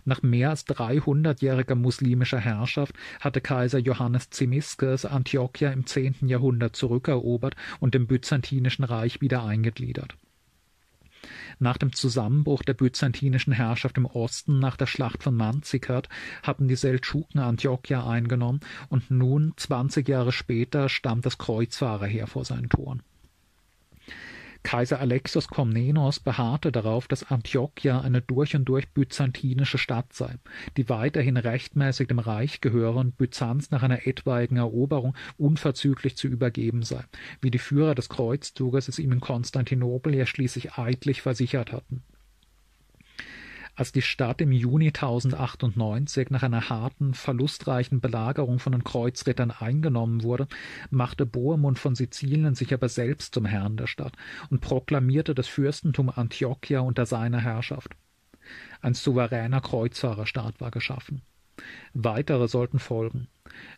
[0.03, 7.55] Nach mehr als dreihundertjähriger muslimischer Herrschaft hatte Kaiser Johannes Zimisces Antiochia im zehnten Jahrhundert zurückerobert
[7.79, 10.15] und dem Byzantinischen Reich wieder eingegliedert.
[11.57, 16.09] Nach dem Zusammenbruch der byzantinischen Herrschaft im Osten nach der Schlacht von Manzikert
[16.43, 22.69] hatten die Seldschuken Antiochia eingenommen und nun, zwanzig Jahre später, stammt das Kreuzfahrerheer vor seinen
[22.69, 23.01] Toren.
[24.65, 30.39] Kaiser Alexios Komnenos beharrte darauf, dass Antiochia eine durch und durch byzantinische Stadt sei,
[30.75, 36.81] die weiterhin rechtmäßig dem Reich gehöre und Byzanz nach einer etwaigen Eroberung unverzüglich zu übergeben
[36.81, 37.03] sei,
[37.41, 42.01] wie die Führer des Kreuzzuges es ihm in Konstantinopel ja schließlich eidlich versichert hatten.
[43.77, 50.23] Als die Stadt im Juni 1098 nach einer harten, verlustreichen Belagerung von den Kreuzrittern eingenommen
[50.23, 50.47] wurde,
[50.89, 54.13] machte Bohemund von Sizilien sich aber selbst zum Herrn der Stadt
[54.49, 57.91] und proklamierte das Fürstentum Antiochia unter seiner Herrschaft.
[58.81, 61.21] Ein souveräner Kreuzfahrerstaat war geschaffen.
[61.93, 63.27] Weitere sollten folgen.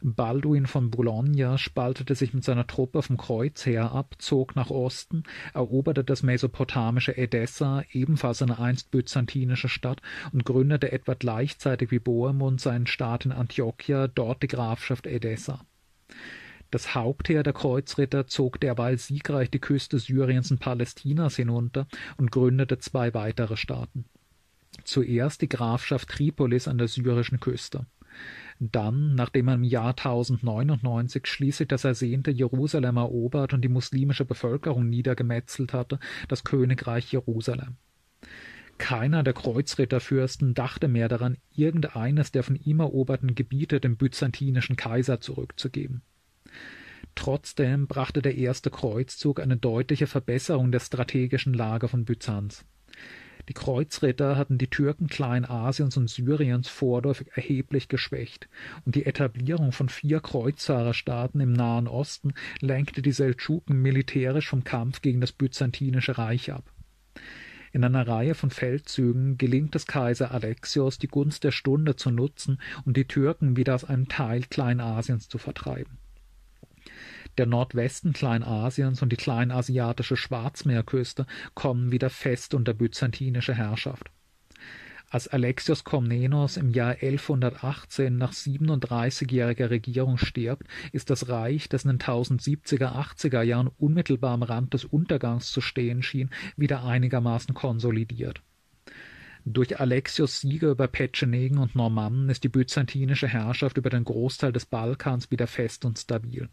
[0.02, 5.24] Balduin von Boulogne spaltete sich mit seiner Truppe vom Kreuzheer ab, zog nach Osten,
[5.54, 10.02] eroberte das mesopotamische Edessa, ebenfalls eine einst byzantinische Stadt,
[10.32, 15.66] und gründete etwa gleichzeitig wie Bohemund seinen Staat in Antiochia, dort die Grafschaft Edessa.
[16.72, 22.78] Das Hauptheer der Kreuzritter zog derweil siegreich die Küste Syriens und Palästinas hinunter und gründete
[22.80, 24.06] zwei weitere Staaten.
[24.84, 27.86] Zuerst die Grafschaft Tripolis an der syrischen Küste.
[28.60, 34.90] Dann, nachdem er im Jahr 1099 schließlich das ersehnte Jerusalem erobert und die muslimische Bevölkerung
[34.90, 37.76] niedergemetzelt hatte, das Königreich Jerusalem.
[38.80, 45.20] Keiner der Kreuzritterfürsten dachte mehr daran, irgendeines der von ihm eroberten Gebiete dem byzantinischen Kaiser
[45.20, 46.02] zurückzugeben.
[47.16, 52.66] Trotzdem brachte der erste Kreuzzug eine deutliche Verbesserung der strategischen Lage von Byzanz.
[53.50, 58.50] Die Kreuzritter hatten die Türken Kleinasiens und Syriens vorläufig erheblich geschwächt,
[58.86, 65.02] und die Etablierung von vier Kreuzfahrerstaaten im Nahen Osten lenkte die Seldschuken militärisch vom Kampf
[65.02, 66.72] gegen das Byzantinische Reich ab.
[67.72, 72.60] In einer Reihe von Feldzügen gelingt es Kaiser Alexios, die Gunst der Stunde zu nutzen
[72.86, 75.98] und die Türken wieder aus einem Teil Kleinasiens zu vertreiben.
[77.38, 84.10] Der Nordwesten Kleinasiens und die kleinasiatische Schwarzmeerküste kommen wieder fest unter byzantinische Herrschaft.
[85.10, 91.92] Als Alexios Komnenos im Jahr 1118 nach 37-jähriger Regierung stirbt, ist das Reich, das in
[91.92, 98.42] den 1070er, 80er Jahren unmittelbar am Rand des Untergangs zu stehen schien, wieder einigermaßen konsolidiert.
[99.46, 104.66] Durch Alexios Siege über Petschenegen und Normannen ist die byzantinische Herrschaft über den Großteil des
[104.66, 106.50] Balkans wieder fest und stabil.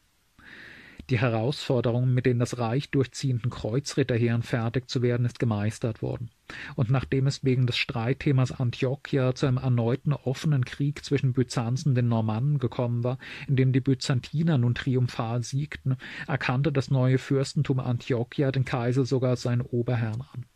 [1.11, 6.31] Die Herausforderung, mit den das Reich durchziehenden Kreuzritterheeren fertig zu werden, ist gemeistert worden.
[6.77, 11.95] Und nachdem es wegen des Streitthemas Antiochia zu einem erneuten offenen Krieg zwischen Byzanz und
[11.95, 15.97] den Normannen gekommen war, in dem die Byzantiner nun triumphal siegten,
[16.27, 20.47] erkannte das neue Fürstentum Antiochia den Kaiser sogar als seinen Oberherrn an.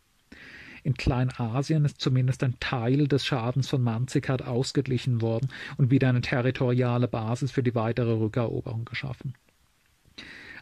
[0.83, 6.21] In Kleinasien ist zumindest ein Teil des Schadens von Manzikert ausgeglichen worden und wieder eine
[6.21, 9.35] territoriale Basis für die weitere Rückeroberung geschaffen.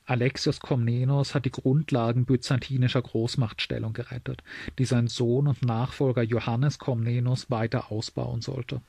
[0.08, 4.42] Alexios Komnenos hat die Grundlagen byzantinischer Großmachtstellung gerettet,
[4.80, 8.82] die sein Sohn und Nachfolger Johannes Komnenos weiter ausbauen sollte.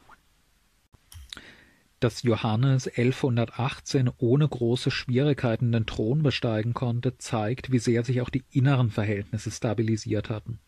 [1.98, 8.30] Dass Johannes 1118 ohne große Schwierigkeiten den Thron besteigen konnte, zeigt, wie sehr sich auch
[8.30, 10.60] die inneren Verhältnisse stabilisiert hatten.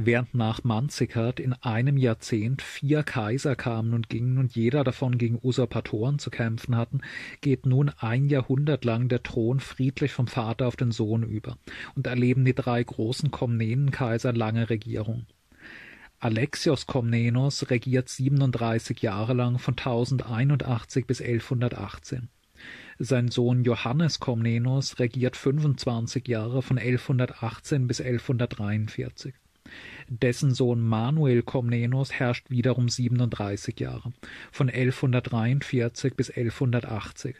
[0.00, 5.40] Während nach Manzikert in einem Jahrzehnt vier Kaiser kamen und gingen und jeder davon gegen
[5.42, 7.00] Usurpatoren zu kämpfen hatten,
[7.40, 11.58] geht nun ein Jahrhundert lang der Thron friedlich vom Vater auf den Sohn über
[11.96, 15.26] und erleben die drei großen Komnenenkaiser lange Regierung.
[16.20, 22.28] Alexios Komnenos regiert 37 Jahre lang von 1081 bis 1118.
[23.00, 29.34] Sein Sohn Johannes Komnenos regiert 25 Jahre von 1118 bis 1143.
[30.08, 34.12] Dessen Sohn Manuel Komnenos herrscht wiederum 37 Jahre,
[34.50, 37.36] von 1143 bis 1180.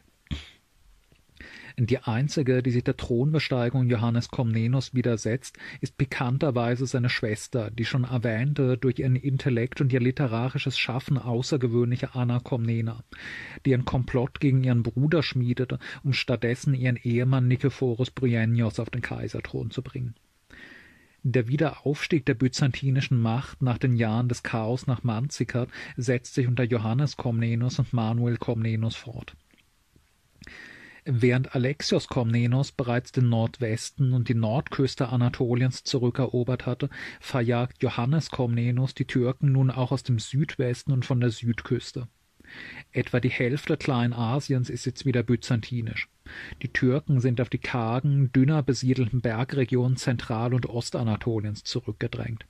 [1.81, 8.03] Die einzige, die sich der Thronbesteigung Johannes Komnenos widersetzt, ist pikanterweise seine Schwester, die schon
[8.05, 13.05] erwähnte, durch ihren Intellekt und ihr literarisches Schaffen außergewöhnliche Anna Komnena,
[13.65, 19.01] die einen Komplott gegen ihren Bruder schmiedete, um stattdessen ihren Ehemann Nikephoros Bryennios auf den
[19.01, 20.17] Kaiserthron zu bringen.
[21.25, 26.63] Der Wiederaufstieg der byzantinischen Macht nach den Jahren des Chaos nach Manzikert setzt sich unter
[26.63, 29.35] Johannes Komnenos und Manuel Komnenos fort.
[31.05, 38.95] Während Alexios Komnenos bereits den Nordwesten und die Nordküste Anatoliens zurückerobert hatte, verjagt Johannes Komnenos
[38.95, 42.09] die Türken nun auch aus dem Südwesten und von der Südküste.
[42.93, 46.09] Etwa die Hälfte Kleinasiens ist jetzt wieder byzantinisch.
[46.63, 52.47] Die Türken sind auf die kargen, dünner besiedelten Bergregionen Zentral- und Ostanatoliens zurückgedrängt,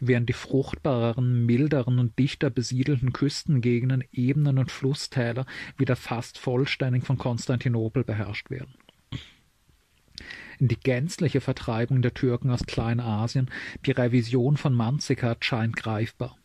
[0.00, 5.46] während die fruchtbareren, milderen und dichter besiedelten Küstengegenden, Ebenen und Flusstäler
[5.76, 8.74] wieder fast vollständig von Konstantinopel beherrscht werden.
[10.62, 13.50] Die gänzliche Vertreibung der Türken aus Kleinasien,
[13.86, 16.36] die Revision von Manzikert scheint greifbar.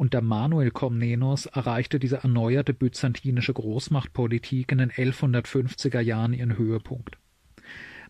[0.00, 7.18] Unter Manuel Komnenos erreichte diese erneuerte byzantinische Großmachtpolitik in den 1150er Jahren ihren Höhepunkt.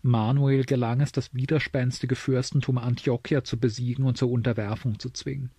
[0.03, 5.51] Manuel gelang es, das widerspenstige Fürstentum Antiochia zu besiegen und zur Unterwerfung zu zwingen.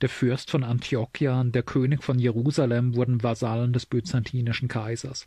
[0.00, 5.26] Der Fürst von Antiochia und der König von Jerusalem wurden Vasallen des byzantinischen Kaisers.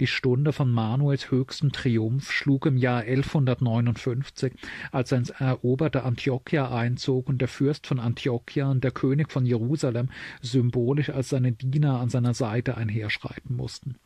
[0.00, 4.54] Die Stunde von Manuels höchstem Triumph schlug im Jahr 1159,
[4.92, 9.44] als er ins eroberte Antiochia einzog und der Fürst von Antiochia und der König von
[9.44, 10.08] Jerusalem
[10.40, 13.96] symbolisch als seine Diener an seiner Seite einherschreiten mussten.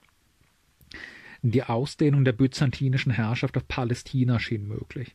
[1.43, 5.15] Die Ausdehnung der byzantinischen Herrschaft auf Palästina schien möglich.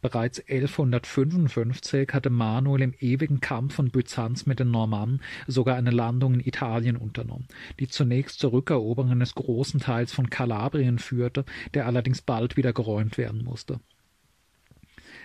[0.00, 6.34] Bereits 1155 hatte Manuel im ewigen Kampf von Byzanz mit den Normannen sogar eine Landung
[6.34, 7.48] in Italien unternommen,
[7.80, 13.18] die zunächst zur Rückeroberung eines großen Teils von Kalabrien führte, der allerdings bald wieder geräumt
[13.18, 13.80] werden musste.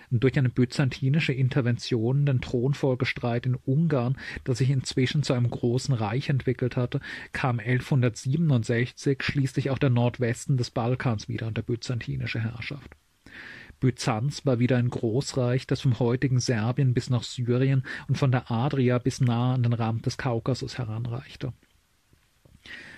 [0.09, 6.29] durch eine byzantinische Intervention den Thronfolgestreit in Ungarn, das sich inzwischen zu einem großen Reich
[6.29, 6.99] entwickelt hatte,
[7.31, 12.95] kam 1167 schließlich auch der Nordwesten des Balkans wieder unter byzantinische Herrschaft.
[13.83, 18.49] Byzanz war wieder ein Großreich, das vom heutigen Serbien bis nach Syrien und von der
[18.49, 21.51] Adria bis nahe an den Rand des Kaukasus heranreichte.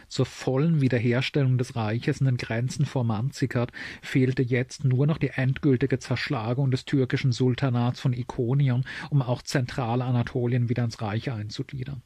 [0.08, 3.72] Zur vollen Wiederherstellung des Reiches in den Grenzen vor Manzikert
[4.04, 10.70] fehlte jetzt nur noch die endgültige Zerschlagung des türkischen Sultanats von Ikonion, um auch Zentralanatolien
[10.70, 12.04] wieder ins Reich einzugliedern.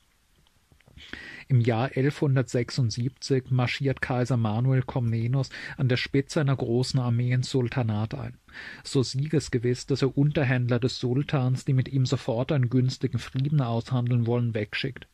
[1.51, 8.13] Im Jahr 1176 marschiert Kaiser Manuel Komnenos an der Spitze einer großen Armee ins Sultanat
[8.13, 8.37] ein.
[8.83, 14.27] So siegesgewiss, dass er Unterhändler des Sultans, die mit ihm sofort einen günstigen Frieden aushandeln
[14.27, 15.07] wollen, wegschickt.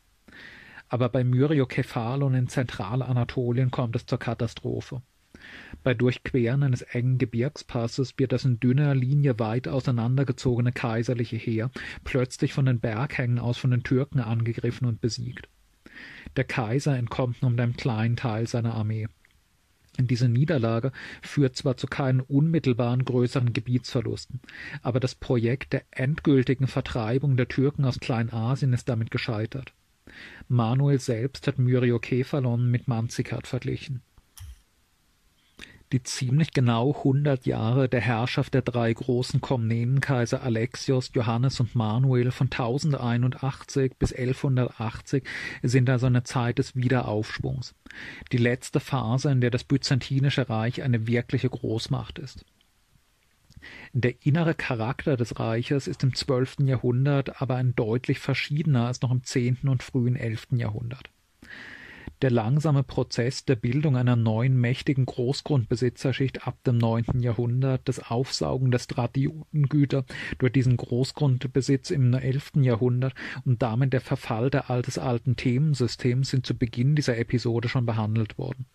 [0.90, 5.02] Aber bei Myriokephalon in Zentralanatolien kommt es zur Katastrophe.
[5.84, 11.72] Bei Durchqueren eines engen Gebirgspasses wird das in dünner Linie weit auseinandergezogene kaiserliche Heer
[12.03, 15.48] plötzlich von den Berghängen aus von den Türken angegriffen und besiegt.
[16.36, 19.07] Der Kaiser entkommt nur mit einem kleinen Teil seiner Armee.
[19.98, 20.91] Diese Niederlage
[21.22, 24.41] führt zwar zu keinen unmittelbaren größeren Gebietsverlusten,
[24.82, 29.73] aber das Projekt der endgültigen Vertreibung der Türken aus Kleinasien ist damit gescheitert.
[30.48, 34.02] Manuel selbst hat Myriokephalon mit Manzikert verglichen
[35.91, 42.32] die ziemlich genau hundert Jahre der Herrschaft der drei großen Komnenenkaiser Alexios, Johannes und Manuel
[42.32, 45.24] von 1081 bis 1180
[45.62, 47.76] sind also eine Zeit des Wiederaufschwungs.
[48.32, 52.45] Die letzte Phase, in der das Byzantinische Reich eine wirkliche Großmacht ist.
[53.94, 59.12] Der innere Charakter des Reiches ist im zwölften Jahrhundert aber ein deutlich verschiedener als noch
[59.12, 61.10] im zehnten und frühen elften Jahrhundert.
[62.22, 68.72] Der langsame Prozess der Bildung einer neuen mächtigen Großgrundbesitzerschicht ab dem neunten Jahrhundert, das Aufsaugen
[68.72, 70.06] der Stratigüter
[70.38, 73.14] durch diesen Großgrundbesitz im elften Jahrhundert
[73.44, 78.38] und damit der Verfall der altes alten Themensystems sind zu Beginn dieser Episode schon behandelt
[78.38, 78.66] worden.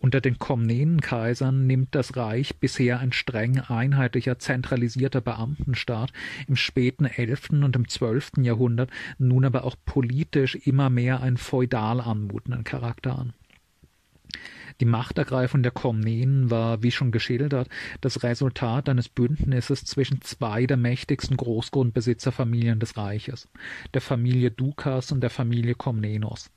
[0.00, 6.12] Unter den Komnenenkaisern nimmt das Reich bisher ein streng einheitlicher, zentralisierter Beamtenstaat
[6.46, 12.00] im späten elften und im zwölften Jahrhundert nun aber auch politisch immer mehr einen feudal
[12.00, 13.32] anmutenden Charakter an.
[14.80, 17.68] Die Machtergreifung der Komnenen war, wie schon geschildert,
[18.00, 23.48] das Resultat eines Bündnisses zwischen zwei der mächtigsten Großgrundbesitzerfamilien des Reiches,
[23.94, 26.50] der Familie Dukas und der Familie Komnenos.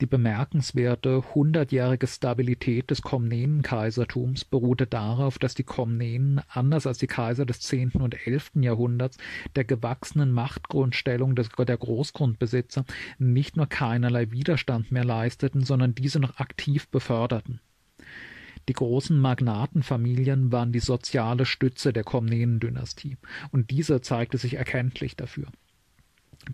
[0.00, 7.44] Die bemerkenswerte hundertjährige Stabilität des Komnenenkaisertums beruhte darauf, dass die Komnenen, anders als die Kaiser
[7.44, 9.18] des zehnten und elften Jahrhunderts,
[9.56, 12.86] der gewachsenen Machtgrundstellung des, der Großgrundbesitzer
[13.18, 17.60] nicht nur keinerlei Widerstand mehr leisteten, sondern diese noch aktiv beförderten.
[18.70, 23.18] Die großen Magnatenfamilien waren die soziale Stütze der Komnenendynastie,
[23.50, 25.48] und diese zeigte sich erkenntlich dafür.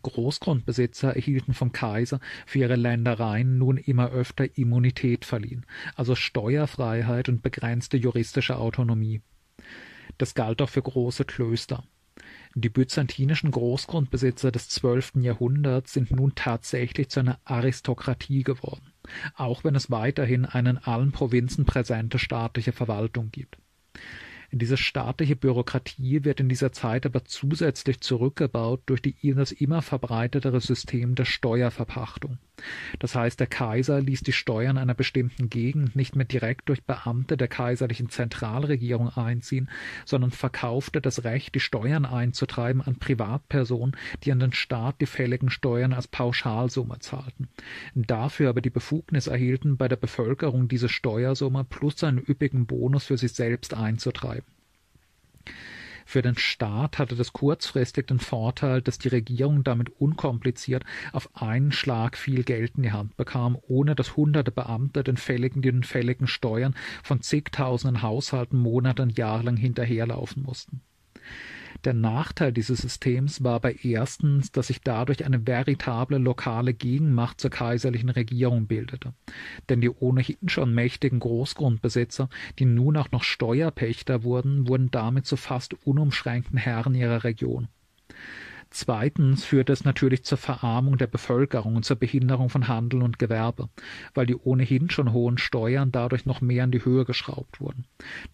[0.03, 5.65] Großgrundbesitzer erhielten vom Kaiser für ihre Ländereien nun immer öfter Immunität verliehen,
[5.95, 9.23] also Steuerfreiheit und begrenzte juristische Autonomie.
[10.19, 11.85] Das galt auch für große Klöster.
[12.55, 18.93] Die byzantinischen Großgrundbesitzer des zwölften Jahrhunderts sind nun tatsächlich zu einer Aristokratie geworden,
[19.35, 23.59] auch wenn es weiterhin eine in allen Provinzen präsente staatliche Verwaltung gibt.
[24.53, 31.15] Diese staatliche Bürokratie wird in dieser Zeit aber zusätzlich zurückgebaut durch das immer verbreitetere System
[31.15, 32.39] der Steuerverpachtung.
[32.99, 37.37] Das heißt, der Kaiser ließ die Steuern einer bestimmten Gegend nicht mehr direkt durch Beamte
[37.37, 39.71] der kaiserlichen Zentralregierung einziehen,
[40.05, 45.51] sondern verkaufte das Recht, die Steuern einzutreiben an Privatpersonen, die an den Staat die fälligen
[45.51, 47.49] Steuern als Pauschalsumme zahlten,
[47.95, 53.19] dafür aber die Befugnis erhielten, bei der Bevölkerung diese Steuersumme plus einen üppigen Bonus für
[53.19, 54.56] sich selbst einzutreiben.
[56.09, 61.73] Für den Staat hatte das kurzfristig den Vorteil, dass die Regierung damit unkompliziert auf einen
[61.73, 66.29] Schlag viel Geld in die Hand bekam, ohne dass hunderte Beamte den fälligen, den fälligen
[66.29, 70.81] Steuern von zigtausenden Haushalten Monate und jahrelang hinterherlaufen mussten.
[71.85, 77.51] Der Nachteil dieses Systems war aber erstens, dass sich dadurch eine veritable lokale Gegenmacht zur
[77.51, 79.15] kaiserlichen Regierung bildete.
[79.69, 82.29] Denn die ohnehin schon mächtigen Großgrundbesitzer,
[82.59, 87.69] die nun auch noch Steuerpächter wurden, wurden damit zu fast unumschränkten Herren ihrer Region.
[88.71, 93.69] Zweitens führte es natürlich zur Verarmung der Bevölkerung und zur Behinderung von Handel und Gewerbe,
[94.13, 97.85] weil die ohnehin schon hohen Steuern dadurch noch mehr in die Höhe geschraubt wurden.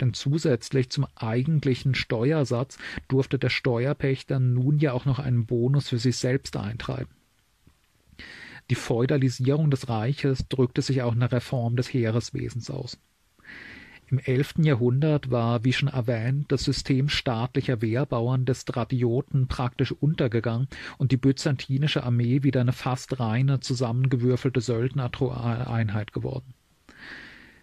[0.01, 2.79] Denn zusätzlich zum eigentlichen Steuersatz
[3.09, 7.11] durfte der Steuerpächter nun ja auch noch einen Bonus für sich selbst eintreiben.
[8.71, 12.99] Die Feudalisierung des Reiches drückte sich auch in der Reform des Heereswesens aus.
[14.13, 14.57] Im 11.
[14.59, 20.69] Jahrhundert war, wie schon erwähnt, das System staatlicher Wehrbauern des Stratioten praktisch untergegangen
[20.99, 26.53] und die byzantinische Armee wieder eine fast reine, zusammengewürfelte Söldnereinheit geworden.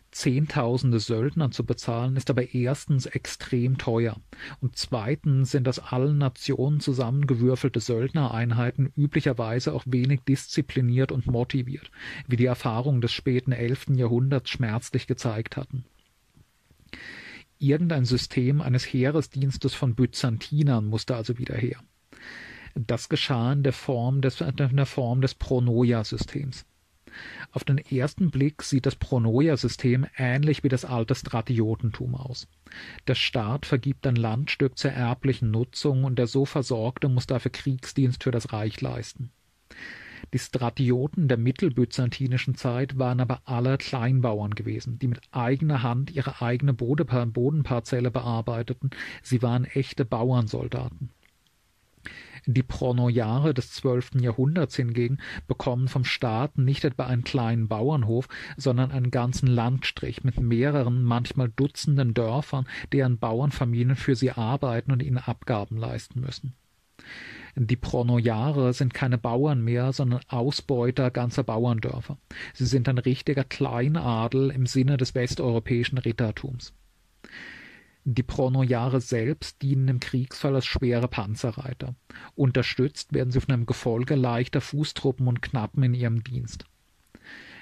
[0.10, 4.20] Zehntausende Söldner zu bezahlen, ist aber erstens extrem teuer
[4.60, 11.92] und zweitens sind aus allen Nationen zusammengewürfelte Söldnereinheiten üblicherweise auch wenig diszipliniert und motiviert,
[12.28, 15.86] wie die Erfahrungen des späten elften Jahrhunderts schmerzlich gezeigt hatten.
[17.58, 21.80] Irgendein System eines Heeresdienstes von Byzantinern musste also wieder her.
[22.76, 26.66] Das geschah in der Form des, der Form des Pronoia-Systems.
[27.52, 32.48] Auf den ersten Blick sieht das Pronoia-System ähnlich wie das alte Stratiotentum aus.
[33.08, 38.24] Der Staat vergibt ein Landstück zur erblichen Nutzung und der so Versorgte muss dafür Kriegsdienst
[38.24, 39.32] für das Reich leisten.
[40.34, 46.42] Die Stratioten der mittelbyzantinischen Zeit waren aber alle Kleinbauern gewesen, die mit eigener Hand ihre
[46.42, 48.92] eigene Bodenparzelle bearbeiteten.
[49.22, 51.10] Sie waren echte Bauernsoldaten.
[52.46, 58.28] Die Pronojare des zwölften Jahrhunderts hingegen bekommen vom Staat nicht etwa einen kleinen Bauernhof,
[58.58, 65.04] sondern einen ganzen Landstrich mit mehreren, manchmal Dutzenden Dörfern, deren Bauernfamilien für sie arbeiten und
[65.04, 66.56] ihnen Abgaben leisten müssen.
[67.56, 72.18] Die Pronojare sind keine Bauern mehr, sondern Ausbeuter ganzer Bauerndörfer.
[72.54, 76.74] Sie sind ein richtiger Kleinadel im Sinne des westeuropäischen Rittertums.
[78.06, 81.96] Die Pronojare selbst dienen im Kriegsfall als schwere Panzerreiter.
[82.34, 86.66] Unterstützt werden sie von einem Gefolge leichter Fußtruppen und Knappen in ihrem Dienst.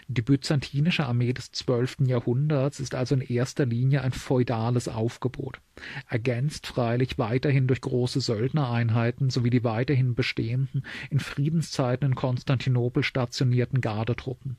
[0.09, 5.59] Die byzantinische Armee des zwölften Jahrhunderts ist also in erster Linie ein feudales Aufgebot,
[6.07, 13.81] ergänzt freilich weiterhin durch große Söldnereinheiten sowie die weiterhin bestehenden, in Friedenszeiten in Konstantinopel stationierten
[13.81, 14.55] Gardetruppen.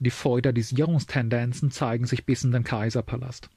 [0.00, 3.50] Die Feudalisierungstendenzen zeigen sich bis in den Kaiserpalast.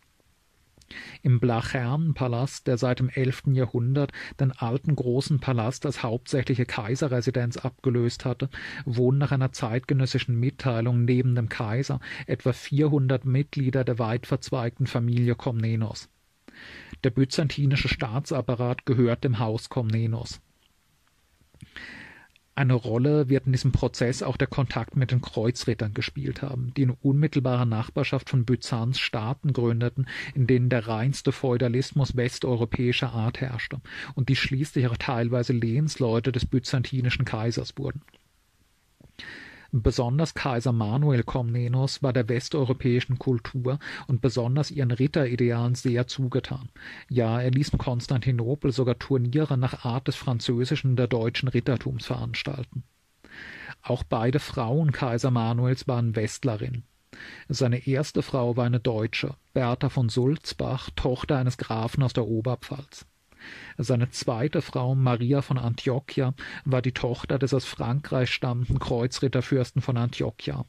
[1.22, 3.44] Im Blachernenpalast, der seit dem 11.
[3.54, 8.50] Jahrhundert den alten großen Palast als hauptsächliche Kaiserresidenz abgelöst hatte,
[8.86, 15.36] wohnen nach einer zeitgenössischen Mitteilung neben dem Kaiser etwa 400 Mitglieder der weit verzweigten Familie
[15.36, 16.10] Komnenos.
[17.04, 20.42] Der byzantinische Staatsapparat gehört dem Haus Komnenos.
[22.56, 26.84] Eine Rolle wird in diesem Prozess auch der Kontakt mit den Kreuzrittern gespielt haben, die
[26.84, 33.82] in unmittelbarer Nachbarschaft von Byzanz Staaten gründeten, in denen der reinste Feudalismus westeuropäischer Art herrschte
[34.14, 38.02] und die schließlich auch teilweise Lehensleute des byzantinischen Kaisers wurden
[39.76, 46.70] Besonders Kaiser Manuel Komnenos war der westeuropäischen Kultur und besonders ihren Ritteridealen sehr zugetan.
[47.10, 52.06] Ja, er ließ in Konstantinopel sogar Turniere nach Art des französischen und der deutschen Rittertums
[52.06, 52.84] veranstalten.
[53.82, 56.84] Auch beide Frauen Kaiser Manuels waren Westlerinnen.
[57.50, 63.08] Seine erste Frau war eine Deutsche, Bertha von Sulzbach, Tochter eines Grafen aus der Oberpfalz.
[63.78, 66.34] Seine zweite Frau Maria von Antiochia
[66.66, 70.66] war die Tochter des aus Frankreich stammenden Kreuzritterfürsten von Antiochia.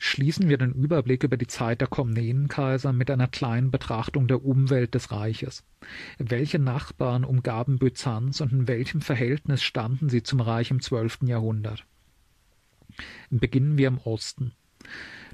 [0.00, 4.94] Schließen wir den Überblick über die Zeit der Komnenenkaiser mit einer kleinen Betrachtung der Umwelt
[4.94, 5.64] des Reiches.
[6.18, 11.84] Welche Nachbarn umgaben Byzanz und in welchem Verhältnis standen sie zum Reich im zwölften Jahrhundert?
[13.30, 14.52] Beginnen wir im Osten.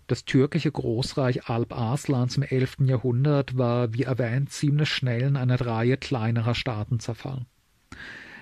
[0.06, 2.76] Das türkische Großreich Alp Arslans im 11.
[2.80, 7.46] Jahrhundert war, wie erwähnt, ziemlich schnell in eine Reihe kleinerer Staaten zerfallen.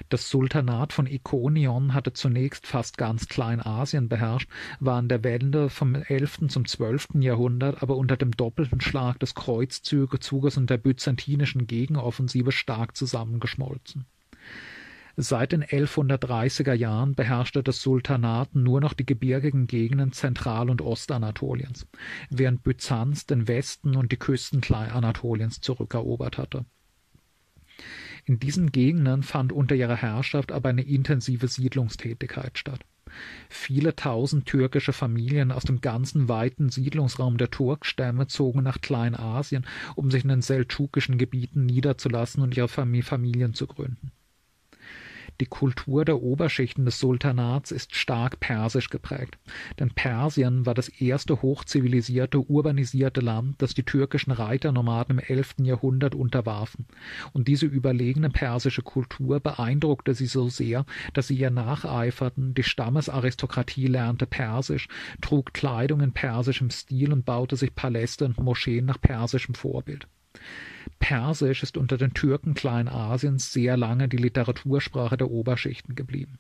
[0.08, 5.94] Das Sultanat von Ikonion hatte zunächst fast ganz Kleinasien beherrscht, war in der Wende vom
[5.94, 6.48] 11.
[6.48, 7.20] zum 12.
[7.20, 14.06] Jahrhundert aber unter dem doppelten Schlag des Kreuzzügezuges und der byzantinischen Gegenoffensive stark zusammengeschmolzen.
[15.16, 21.86] Seit den 1130er Jahren beherrschte das Sultanat nur noch die gebirgigen Gegenden Zentral- und Ostanatoliens,
[22.30, 26.64] während Byzanz den Westen und die Küsten Kleinanatoliens zurückerobert hatte.
[28.24, 32.80] In diesen Gegenden fand unter ihrer Herrschaft aber eine intensive Siedlungstätigkeit statt.
[33.50, 40.10] Viele tausend türkische Familien aus dem ganzen weiten Siedlungsraum der Turkstämme zogen nach Kleinasien, um
[40.10, 44.12] sich in den seldschukischen Gebieten niederzulassen und ihre Familien zu gründen.
[45.42, 49.40] Die Kultur der Oberschichten des Sultanats ist stark persisch geprägt,
[49.80, 55.54] denn Persien war das erste hochzivilisierte, urbanisierte Land, das die türkischen Reiternomaden im 11.
[55.62, 56.86] Jahrhundert unterwarfen,
[57.32, 63.88] und diese überlegene persische Kultur beeindruckte sie so sehr, dass sie ihr nacheiferten, die Stammesaristokratie
[63.88, 64.86] lernte Persisch,
[65.22, 70.06] trug Kleidung in persischem Stil und baute sich Paläste und Moscheen nach persischem Vorbild.
[70.98, 76.38] Persisch ist unter den Türken Kleinasiens sehr lange die Literatursprache der Oberschichten geblieben.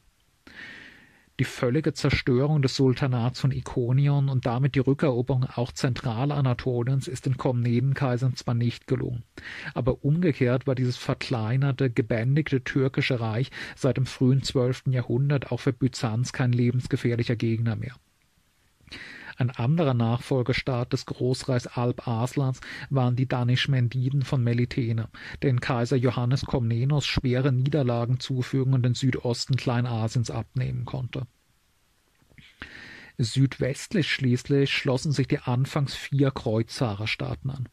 [1.40, 7.38] Die völlige Zerstörung des Sultanats von Ikonion und damit die Rückeroberung auch Zentralanatoliens ist den
[7.38, 9.24] Komnedenkaisern zwar nicht gelungen,
[9.72, 15.72] aber umgekehrt war dieses verkleinerte, gebändigte türkische Reich seit dem frühen zwölften Jahrhundert auch für
[15.72, 17.96] Byzanz kein lebensgefährlicher Gegner mehr.
[19.42, 22.60] Ein anderer Nachfolgestaat des Großreichs Alp Aslans
[22.90, 25.08] waren die Danischmendiden von Melitene,
[25.42, 31.26] denen Kaiser Johannes Komnenos schwere Niederlagen zufügen und den Südosten Kleinasiens abnehmen konnte.
[33.18, 37.68] Südwestlich schließlich schlossen sich die anfangs vier Kreuzfahrerstaaten an.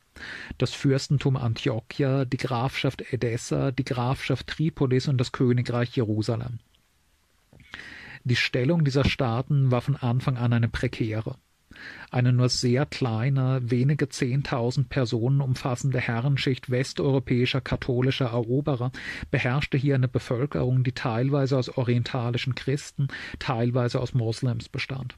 [0.58, 6.58] Das Fürstentum Antiochia, die Grafschaft Edessa, die Grafschaft Tripolis und das Königreich Jerusalem.
[8.24, 11.38] Die Stellung dieser Staaten war von Anfang an eine prekäre.
[12.10, 18.92] Eine nur sehr kleine, wenige Zehntausend Personen umfassende Herrenschicht westeuropäischer katholischer Eroberer
[19.30, 25.16] beherrschte hier eine Bevölkerung, die teilweise aus orientalischen Christen, teilweise aus Moslems bestand.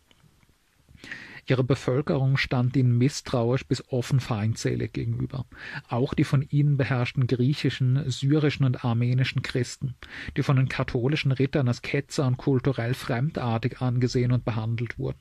[1.47, 5.45] Ihre Bevölkerung stand ihnen misstrauisch bis offen feindselig gegenüber.
[5.89, 9.95] Auch die von ihnen beherrschten griechischen, syrischen und armenischen Christen,
[10.37, 15.19] die von den katholischen Rittern als Ketzer und kulturell fremdartig angesehen und behandelt wurden.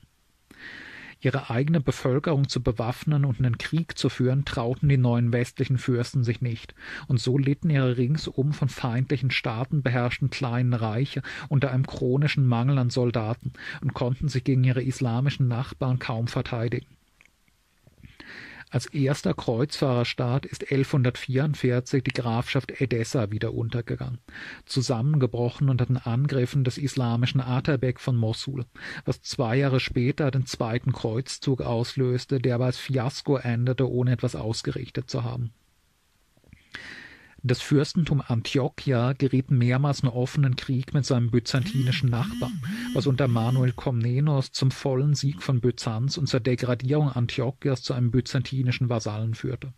[1.21, 6.23] Ihre eigene Bevölkerung zu bewaffnen und einen Krieg zu führen, trauten die neuen westlichen Fürsten
[6.23, 6.73] sich nicht,
[7.07, 12.79] und so litten ihre ringsum von feindlichen Staaten beherrschten kleinen Reiche unter einem chronischen Mangel
[12.79, 16.87] an Soldaten und konnten sich gegen ihre islamischen Nachbarn kaum verteidigen.
[18.73, 24.19] Als erster Kreuzfahrerstaat ist 1144 die Grafschaft Edessa wieder untergegangen,
[24.65, 28.65] zusammengebrochen unter den Angriffen des islamischen Atabek von Mossul,
[29.03, 34.37] was zwei Jahre später den zweiten Kreuzzug auslöste, der aber als Fiasko endete, ohne etwas
[34.37, 35.51] ausgerichtet zu haben.
[37.43, 42.61] Das Fürstentum Antiochia geriet mehrmals in offenen Krieg mit seinem byzantinischen Nachbarn,
[42.93, 48.11] was unter Manuel Komnenos zum vollen Sieg von Byzanz und zur Degradierung Antiochias zu einem
[48.11, 49.73] byzantinischen Vasallen führte.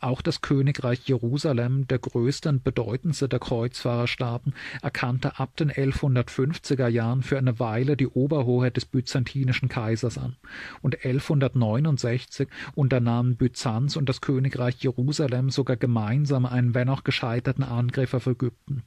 [0.00, 7.22] Auch das Königreich Jerusalem, der größte und bedeutendste der Kreuzfahrerstaaten, erkannte ab den 1150er Jahren
[7.22, 10.36] für eine Weile die Oberhoheit des byzantinischen Kaisers an,
[10.82, 18.14] und 1169 unternahmen Byzanz und das Königreich Jerusalem sogar gemeinsam einen wenn auch gescheiterten Angriff
[18.14, 18.84] auf Ägypten.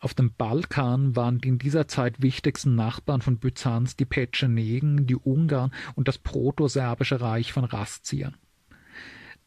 [0.00, 5.16] Auf dem Balkan waren die in dieser Zeit wichtigsten Nachbarn von Byzanz die Petschenegen, die
[5.16, 8.36] Ungarn und das protoserbische Reich von Raszian.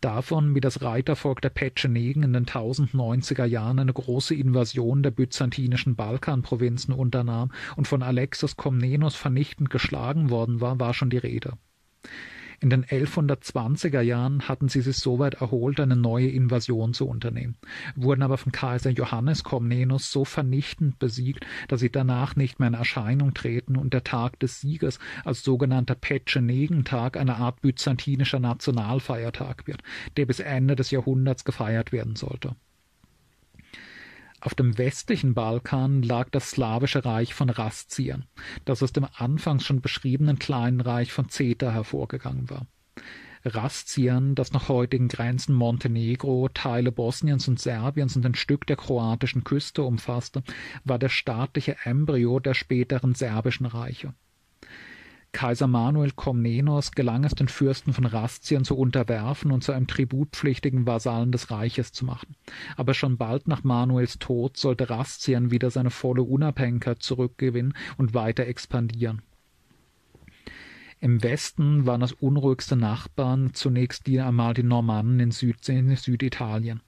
[0.02, 5.95] Davon, wie das Reitervolk der Petschenegen in den 1090er Jahren eine große Invasion der byzantinischen
[5.95, 11.53] Balkanprovinzen unternahm und von Alexis Komnenos vernichtend geschlagen worden war, war schon die Rede.
[12.64, 17.58] In den 1120er Jahren hatten sie sich soweit erholt, eine neue Invasion zu unternehmen,
[17.96, 22.76] wurden aber von Kaiser Johannes Komnenos so vernichtend besiegt, dass sie danach nicht mehr in
[22.76, 29.82] Erscheinung treten und der Tag des Sieges als sogenannter Petschenegentag eine Art byzantinischer Nationalfeiertag wird,
[30.16, 32.56] der bis Ende des Jahrhunderts gefeiert werden sollte.
[34.42, 38.26] Auf dem westlichen Balkan lag das slawische Reich von Raszian,
[38.66, 42.66] das aus dem anfangs schon beschriebenen kleinen Reich von Zeta hervorgegangen war.
[43.46, 49.44] Raszian, das nach heutigen Grenzen Montenegro, Teile Bosniens und Serbiens und ein Stück der kroatischen
[49.44, 50.44] Küste umfasste,
[50.84, 54.14] war der staatliche Embryo der späteren serbischen Reiche.
[55.34, 60.86] Kaiser Manuel Komnenos gelang es den Fürsten von Rastien zu unterwerfen und zu einem tributpflichtigen
[60.86, 62.36] Vasallen des Reiches zu machen.
[62.76, 68.45] Aber schon bald nach Manuels Tod sollte Rastien wieder seine volle Unabhängigkeit zurückgewinnen und weiter
[68.45, 69.22] expandieren.
[70.99, 76.82] Im Westen waren das unruhigste Nachbarn zunächst die einmal die Normannen in, Süd in Süditalien.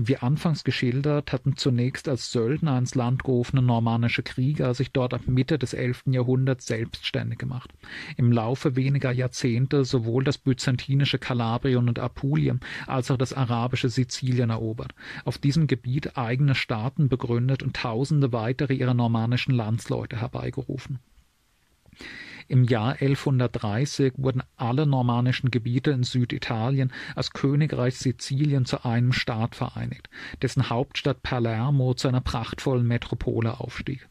[0.00, 5.22] Wie anfangs geschildert, hatten zunächst als Söldner ins Land gerufene normannische Krieger sich dort ab
[5.26, 6.04] Mitte des 11.
[6.06, 7.72] Jahrhunderts selbstständig gemacht.
[8.16, 14.50] Im Laufe weniger Jahrzehnte sowohl das byzantinische Kalabrien und Apulien als auch das arabische Sizilien
[14.50, 14.94] erobert,
[15.24, 21.00] auf diesem Gebiet eigene Staaten begründet und tausende weitere ihrer normannischen Landsleute herbeigerufen.
[22.48, 29.54] Im Jahr 1130 wurden alle normannischen Gebiete in Süditalien als Königreich Sizilien zu einem Staat
[29.54, 30.08] vereinigt,
[30.40, 34.08] dessen Hauptstadt Palermo zu einer prachtvollen Metropole aufstieg.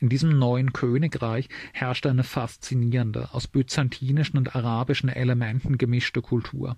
[0.00, 6.76] In diesem neuen Königreich herrschte eine faszinierende, aus byzantinischen und arabischen Elementen gemischte Kultur.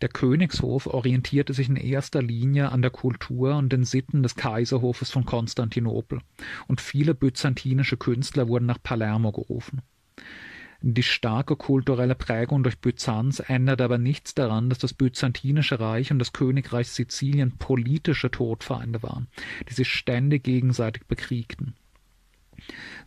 [0.00, 5.10] Der Königshof orientierte sich in erster Linie an der Kultur und den Sitten des Kaiserhofes
[5.10, 6.20] von Konstantinopel,
[6.66, 9.82] und viele byzantinische Künstler wurden nach Palermo gerufen.
[10.82, 16.18] Die starke kulturelle Prägung durch Byzanz ändert aber nichts daran, dass das Byzantinische Reich und
[16.18, 19.28] das Königreich Sizilien politische Todfeinde waren,
[19.68, 21.74] die sich ständig gegenseitig bekriegten.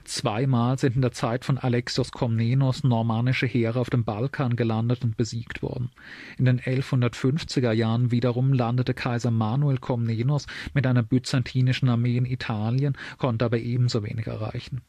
[0.10, 5.18] Zweimal sind in der Zeit von Alexios Komnenos normannische Heere auf dem Balkan gelandet und
[5.18, 5.91] besiegt worden.
[6.40, 12.98] In den 1150er Jahren wiederum landete Kaiser Manuel Komnenos mit einer byzantinischen Armee in Italien,
[13.19, 14.81] konnte aber ebenso wenig erreichen.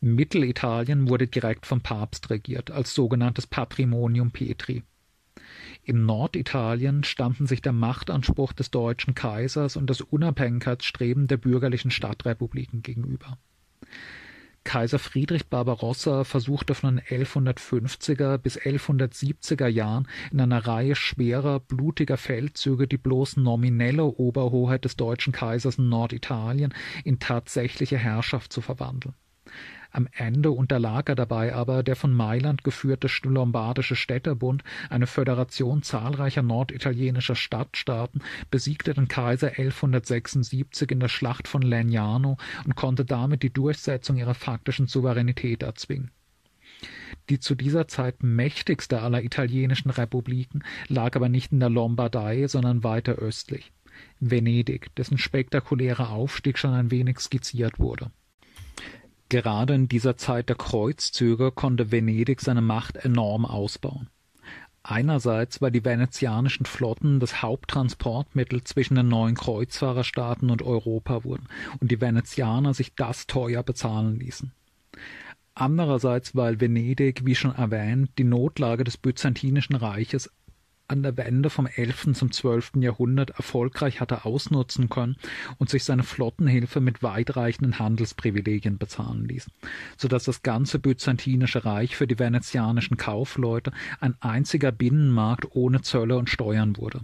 [0.00, 4.84] Mittelitalien wurde direkt vom Papst regiert, als sogenanntes Patrimonium Petri.
[5.82, 12.82] In Norditalien standen sich der Machtanspruch des deutschen Kaisers und das Unabhängigkeitsstreben der bürgerlichen Stadtrepubliken
[12.82, 13.38] gegenüber.
[14.66, 22.16] Kaiser Friedrich Barbarossa versuchte von den 1150er bis 1170er Jahren in einer Reihe schwerer, blutiger
[22.16, 26.74] Feldzüge die bloß nominelle Oberhoheit des deutschen Kaisers in Norditalien
[27.04, 29.14] in tatsächliche Herrschaft zu verwandeln.
[29.96, 36.42] Am Ende unterlag er dabei aber der von Mailand geführte lombardische Städtebund, eine Föderation zahlreicher
[36.42, 38.20] norditalienischer Stadtstaaten,
[38.50, 42.36] besiegte den Kaiser 1176 in der Schlacht von Legnano
[42.66, 46.10] und konnte damit die Durchsetzung ihrer faktischen Souveränität erzwingen.
[47.30, 52.84] Die zu dieser Zeit mächtigste aller italienischen Republiken lag aber nicht in der Lombardei, sondern
[52.84, 53.72] weiter östlich.
[54.20, 58.10] Venedig, dessen spektakulärer Aufstieg schon ein wenig skizziert wurde.
[59.28, 64.08] Gerade in dieser Zeit der Kreuzzüge konnte Venedig seine Macht enorm ausbauen.
[64.84, 71.48] Einerseits, weil die venezianischen Flotten das Haupttransportmittel zwischen den neuen Kreuzfahrerstaaten und Europa wurden
[71.80, 74.52] und die Venezianer sich das teuer bezahlen ließen.
[75.54, 80.30] Andererseits, weil Venedig, wie schon erwähnt, die Notlage des Byzantinischen Reiches
[80.88, 82.12] an der Wende vom 11.
[82.14, 82.72] zum 12.
[82.76, 85.16] Jahrhundert erfolgreich hatte ausnutzen können
[85.58, 89.50] und sich seine Flottenhilfe mit weitreichenden Handelsprivilegien bezahlen ließ,
[89.96, 96.16] so dass das ganze byzantinische Reich für die venezianischen Kaufleute ein einziger Binnenmarkt ohne Zölle
[96.16, 97.00] und Steuern wurde.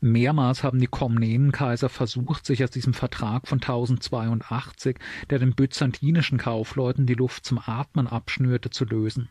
[0.00, 4.98] Mehrmals haben die Komnenenkaiser versucht, sich aus diesem Vertrag von 1082,
[5.30, 9.30] der den byzantinischen Kaufleuten die Luft zum Atmen abschnürte, zu lösen.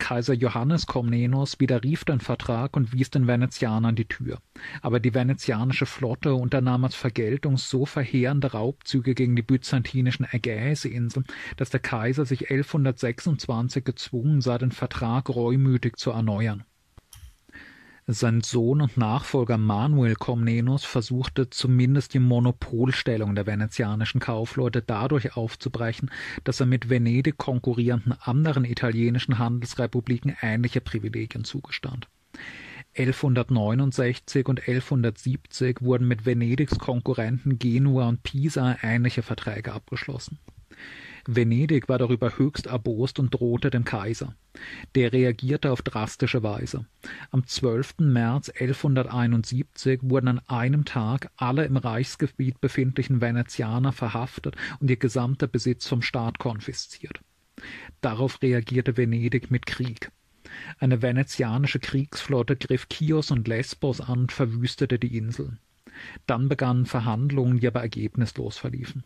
[0.00, 4.38] Kaiser Johannes Komnenos widerrief den Vertrag und wies den Venezianern die Tür.
[4.82, 11.70] Aber die venezianische Flotte unternahm als Vergeltung so verheerende Raubzüge gegen die byzantinischen Ägäisinseln, dass
[11.70, 16.64] der Kaiser sich 1126 gezwungen sah, den Vertrag reumütig zu erneuern.
[18.06, 26.10] Sein Sohn und Nachfolger Manuel Komnenos versuchte zumindest die Monopolstellung der venezianischen Kaufleute dadurch aufzubrechen,
[26.44, 32.08] dass er mit Venedig konkurrierenden anderen italienischen Handelsrepubliken ähnliche Privilegien zugestand.
[32.96, 40.38] 1169 und 1170 wurden mit Venedigs Konkurrenten Genua und Pisa ähnliche Verträge abgeschlossen.
[41.36, 44.34] Venedig war darüber höchst erbost und drohte dem Kaiser.
[44.96, 46.86] Der reagierte auf drastische Weise.
[47.30, 48.00] Am 12.
[48.00, 55.46] März 1171 wurden an einem Tag alle im Reichsgebiet befindlichen Venezianer verhaftet und ihr gesamter
[55.46, 57.20] Besitz vom Staat konfisziert.
[58.00, 60.10] Darauf reagierte Venedig mit Krieg.
[60.80, 65.60] Eine venezianische Kriegsflotte griff Chios und Lesbos an und verwüstete die Inseln.
[66.26, 69.04] Dann begannen Verhandlungen, die aber ergebnislos verliefen.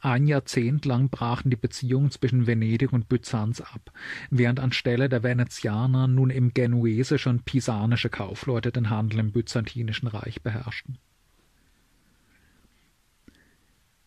[0.00, 3.90] Ein Jahrzehnt lang brachen die Beziehungen zwischen Venedig und Byzanz ab,
[4.30, 10.40] während anstelle der Venezianer nun eben genuesische und pisanische Kaufleute den Handel im Byzantinischen Reich
[10.40, 10.98] beherrschten.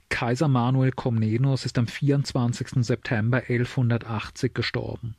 [0.08, 2.86] Kaiser Manuel Komnenos ist am 24.
[2.86, 5.18] September 1180 gestorben.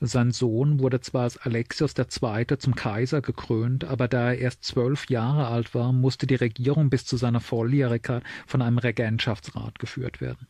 [0.00, 2.58] Sein Sohn wurde zwar als Alexios II.
[2.58, 7.06] zum Kaiser gekrönt, aber da er erst zwölf Jahre alt war, musste die Regierung bis
[7.06, 10.48] zu seiner Volljährigkeit von einem Regentschaftsrat geführt werden.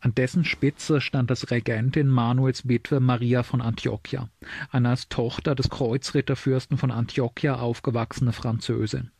[0.00, 4.28] An dessen Spitze stand als Regentin Manuels Witwe Maria von Antiochia,
[4.70, 9.10] eine als Tochter des Kreuzritterfürsten von Antiochia aufgewachsene Französin.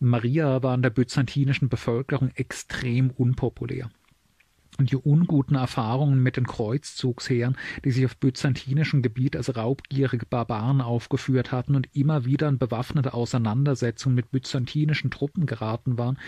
[0.00, 3.90] Maria war in der byzantinischen Bevölkerung extrem unpopulär
[4.86, 11.50] die unguten Erfahrungen mit den Kreuzzugsheeren, die sich auf byzantinischem Gebiet als raubgierige Barbaren aufgeführt
[11.50, 16.18] hatten und immer wieder in bewaffnete Auseinandersetzungen mit byzantinischen Truppen geraten waren,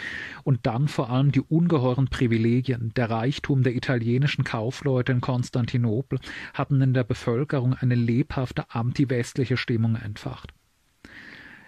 [0.42, 6.18] und dann vor allem die ungeheuren Privilegien, der Reichtum der italienischen Kaufleute in Konstantinopel
[6.52, 10.52] hatten in der Bevölkerung eine lebhafte antiwestliche Stimmung entfacht.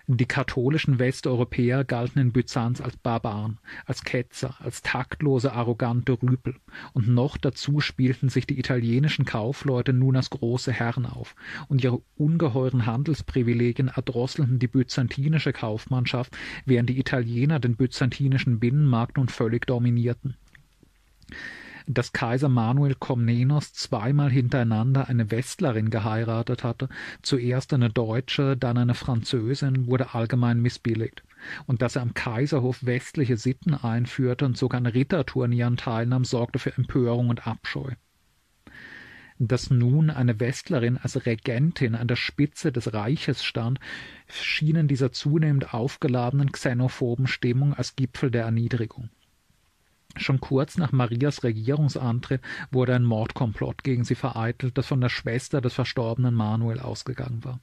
[0.08, 6.56] Die katholischen Westeuropäer galten in Byzanz als Barbaren, als Ketzer, als taktlose, arrogante Rüpel,
[6.92, 11.36] und noch dazu spielten sich die italienischen Kaufleute nun als große Herren auf,
[11.68, 19.28] und ihre ungeheuren Handelsprivilegien erdrosselten die byzantinische Kaufmannschaft, während die Italiener den byzantinischen Binnenmarkt nun
[19.28, 20.36] völlig dominierten.
[21.86, 26.88] Dass Kaiser Manuel Komnenos zweimal hintereinander eine Westlerin geheiratet hatte,
[27.22, 31.22] zuerst eine Deutsche, dann eine Französin, wurde allgemein missbilligt.
[31.66, 36.76] Und dass er am Kaiserhof westliche Sitten einführte und sogar an Ritterturnieren teilnahm, sorgte für
[36.76, 37.90] Empörung und Abscheu.
[39.38, 43.80] Dass nun eine Westlerin als Regentin an der Spitze des Reiches stand,
[44.28, 49.10] schien in dieser zunehmend aufgeladenen xenophoben Stimmung als Gipfel der Erniedrigung.
[50.16, 55.60] Schon kurz nach Marias Regierungsantritt wurde ein Mordkomplott gegen sie vereitelt, das von der Schwester
[55.60, 57.60] des verstorbenen Manuel ausgegangen war.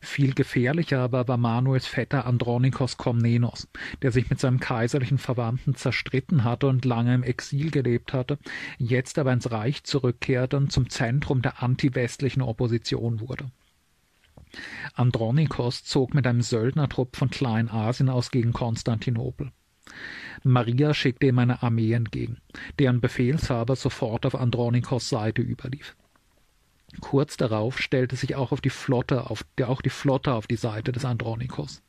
[0.00, 3.68] Viel gefährlicher aber war Manuels Vetter Andronikos Komnenos,
[4.02, 8.38] der sich mit seinem kaiserlichen Verwandten zerstritten hatte und lange im Exil gelebt hatte,
[8.78, 13.50] jetzt aber ins Reich zurückkehrte und zum Zentrum der antiwestlichen Opposition wurde.
[14.94, 19.50] Andronikos zog mit einem Söldnertrupp von Kleinasien aus gegen Konstantinopel.
[20.42, 22.38] Maria schickte ihm eine Armee entgegen,
[22.78, 25.96] deren Befehlshaber sofort auf Andronikos Seite überlief.
[27.00, 30.92] Kurz darauf stellte sich auch, auf die Flotte auf, auch die Flotte auf die Seite
[30.92, 31.82] des Andronikos.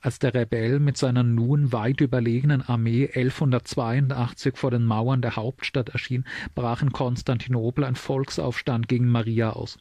[0.00, 5.88] Als der Rebell mit seiner nun weit überlegenen Armee 1182 vor den Mauern der Hauptstadt
[5.88, 6.24] erschien,
[6.54, 9.78] brach in Konstantinopel ein Volksaufstand gegen Maria aus.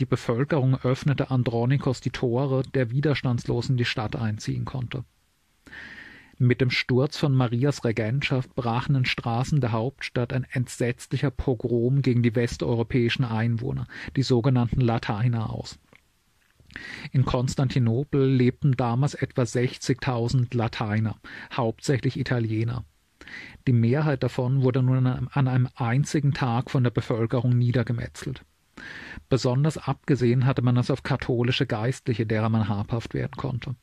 [0.00, 5.04] Die Bevölkerung öffnete Andronikos die Tore, der widerstandslos in die Stadt einziehen konnte.
[6.42, 12.22] Mit dem Sturz von Marias Regentschaft brach in Straßen der Hauptstadt ein entsetzlicher Pogrom gegen
[12.22, 13.86] die westeuropäischen Einwohner,
[14.16, 15.78] die sogenannten Lateiner, aus.
[17.12, 21.16] In Konstantinopel lebten damals etwa 60.000 Lateiner,
[21.52, 22.86] hauptsächlich Italiener.
[23.66, 28.46] Die Mehrheit davon wurde nun an einem einzigen Tag von der Bevölkerung niedergemetzelt.
[29.28, 33.74] Besonders abgesehen hatte man es auf katholische Geistliche, derer man habhaft werden konnte.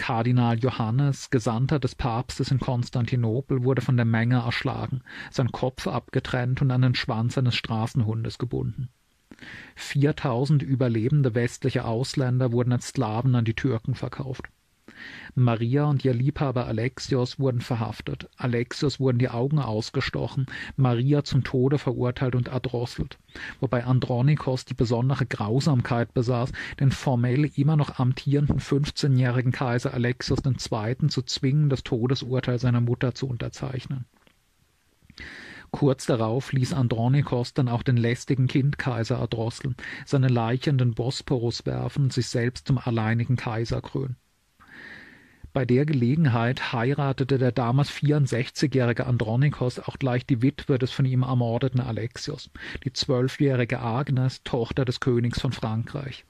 [0.00, 6.62] Kardinal Johannes, Gesandter des Papstes in Konstantinopel, wurde von der Menge erschlagen, sein Kopf abgetrennt
[6.62, 8.88] und an den Schwanz eines Straßenhundes gebunden.
[9.76, 14.48] Viertausend überlebende westliche Ausländer wurden als Sklaven an die Türken verkauft.
[15.34, 18.28] Maria und ihr Liebhaber Alexios wurden verhaftet.
[18.36, 20.46] Alexios wurden die Augen ausgestochen,
[20.76, 23.18] Maria zum Tode verurteilt und erdrosselt,
[23.60, 31.08] wobei Andronikos die besondere Grausamkeit besaß, den formell immer noch amtierenden 15-jährigen Kaiser Alexios II.
[31.08, 34.04] zu zwingen, das Todesurteil seiner Mutter zu unterzeichnen.
[35.70, 41.64] Kurz darauf ließ Andronikos dann auch den lästigen Kindkaiser erdrosseln, seine Leiche in den Bosporus
[41.64, 44.16] werfen und sich selbst zum alleinigen Kaiser krönen.
[45.52, 51.22] Bei der Gelegenheit heiratete der damals 64-jährige Andronikos auch gleich die Witwe des von ihm
[51.22, 52.50] ermordeten Alexios,
[52.84, 56.24] die zwölfjährige Agnes, Tochter des Königs von Frankreich.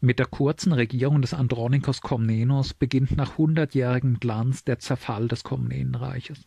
[0.00, 6.46] Mit der kurzen Regierung des Andronikos Komnenos beginnt nach hundertjährigem Glanz der Zerfall des Komnenenreiches.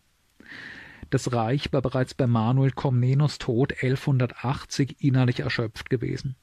[1.09, 6.35] Das Reich war bereits bei Manuel Komnenos Tod 1180 innerlich erschöpft gewesen.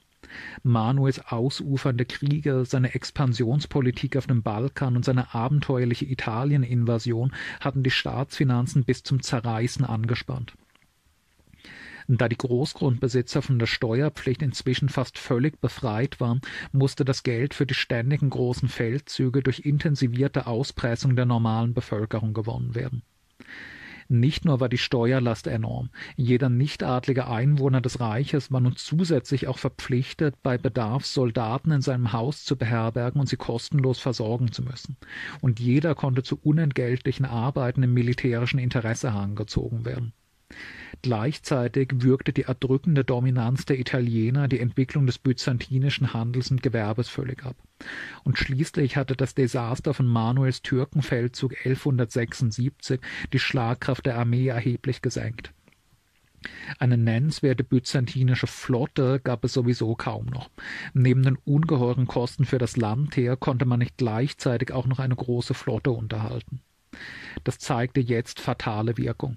[0.62, 8.85] Manuels ausufernde Kriege, seine Expansionspolitik auf dem Balkan und seine abenteuerliche Italieninvasion hatten die Staatsfinanzen
[8.85, 10.55] bis zum Zerreißen angespannt.
[12.06, 16.43] Da die Großgrundbesitzer von der Steuerpflicht inzwischen fast völlig befreit waren,
[16.73, 22.74] musste das Geld für die ständigen großen Feldzüge durch intensivierte Auspressung der normalen Bevölkerung gewonnen
[22.74, 23.02] werden.
[24.09, 29.59] Nicht nur war die Steuerlast enorm, jeder nichtadlige Einwohner des Reiches war nun zusätzlich auch
[29.59, 34.97] verpflichtet, bei Bedarf Soldaten in seinem Haus zu beherbergen und sie kostenlos versorgen zu müssen.
[35.40, 40.12] Und jeder konnte zu unentgeltlichen Arbeiten im militärischen Interesse herangezogen werden.
[41.02, 47.44] Gleichzeitig wirkte die erdrückende Dominanz der Italiener die Entwicklung des byzantinischen Handels und Gewerbes völlig
[47.44, 47.56] ab.
[48.22, 53.01] Und schließlich hatte das Desaster von Manuels Türkenfeldzug 1176
[53.32, 55.52] die Schlagkraft der Armee erheblich gesenkt.
[56.78, 60.51] Eine nennenswerte byzantinische Flotte gab es sowieso kaum noch.
[60.93, 65.55] Neben den ungeheuren Kosten für das Landheer konnte man nicht gleichzeitig auch noch eine große
[65.55, 66.60] Flotte unterhalten.
[67.44, 69.36] Das zeigte jetzt fatale Wirkung.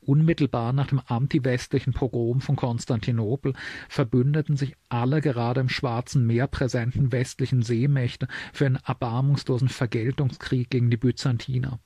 [0.00, 3.54] Unmittelbar nach dem antiwestlichen Pogrom von Konstantinopel
[3.88, 10.90] verbündeten sich alle gerade im Schwarzen Meer präsenten westlichen Seemächte für einen erbarmungslosen Vergeltungskrieg gegen
[10.90, 11.80] die Byzantiner.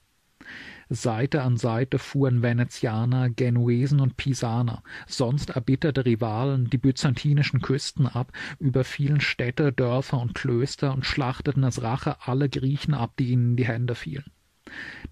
[0.88, 8.32] Seite an Seite fuhren Venezianer, Genuesen und Pisaner, sonst erbitterte Rivalen, die byzantinischen Küsten ab,
[8.58, 13.56] überfielen Städte, Dörfer und Klöster und schlachteten als Rache alle Griechen ab, die ihnen in
[13.56, 14.30] die Hände fielen.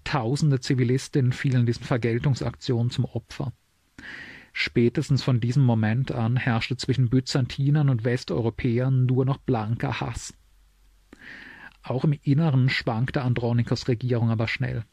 [0.03, 3.53] Tausende Zivilistinnen fielen diesen Vergeltungsaktionen zum Opfer.
[4.53, 10.33] Spätestens von diesem Moment an herrschte zwischen Byzantinern und Westeuropäern nur noch blanker Hass.
[11.83, 14.85] Auch im Inneren schwankte Andronikos Regierung aber schnell.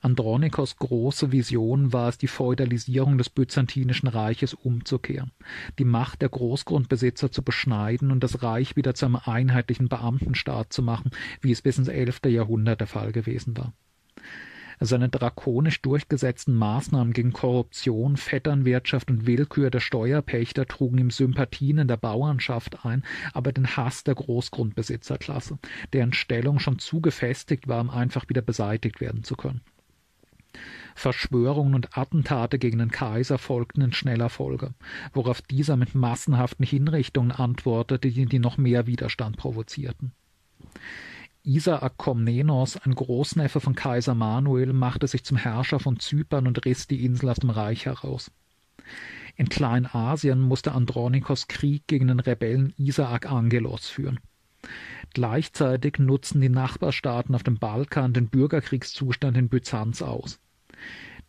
[0.00, 5.32] Andronikos große Vision war es, die Feudalisierung des Byzantinischen Reiches umzukehren,
[5.78, 10.82] die Macht der Großgrundbesitzer zu beschneiden und das Reich wieder zu einem einheitlichen Beamtenstaat zu
[10.82, 13.72] machen, wie es bis ins elfte Jahrhundert der Fall gewesen war.
[14.78, 21.88] Seine drakonisch durchgesetzten Maßnahmen gegen Korruption, Vetternwirtschaft und Willkür der Steuerpächter trugen ihm Sympathien in
[21.88, 25.58] der Bauernschaft ein, aber den Hass der Großgrundbesitzerklasse,
[25.92, 29.62] deren Stellung schon zu gefestigt war, um einfach wieder beseitigt werden zu können.
[30.94, 34.74] Verschwörungen und Attentate gegen den Kaiser folgten in schneller Folge,
[35.12, 40.12] worauf dieser mit massenhaften Hinrichtungen antwortete, die, noch mehr Widerstand provozierten.
[41.46, 46.88] Isaak Komnenos, ein Großneffe von Kaiser Manuel, machte sich zum Herrscher von Zypern und riss
[46.88, 48.32] die Insel aus dem Reich heraus.
[49.36, 54.18] In Kleinasien musste Andronikos Krieg gegen den Rebellen Isaak Angelos führen.
[55.14, 60.40] Gleichzeitig nutzten die Nachbarstaaten auf dem Balkan den Bürgerkriegszustand in Byzanz aus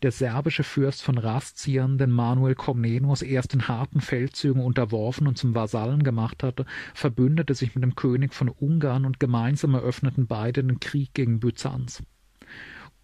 [0.03, 5.55] der serbische Fürst von Rastien, den Manuel Komnenos erst in harten Feldzügen unterworfen und zum
[5.55, 10.79] Vasallen gemacht hatte, verbündete sich mit dem König von Ungarn und gemeinsam eröffneten beide den
[10.79, 12.03] Krieg gegen Byzanz.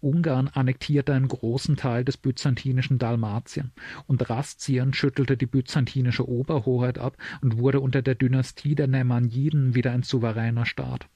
[0.00, 3.72] Ungarn annektierte einen großen Teil des byzantinischen Dalmatien
[4.06, 9.92] und Rastien schüttelte die byzantinische Oberhoheit ab und wurde unter der Dynastie der Nemanjiden wieder
[9.92, 11.08] ein souveräner Staat.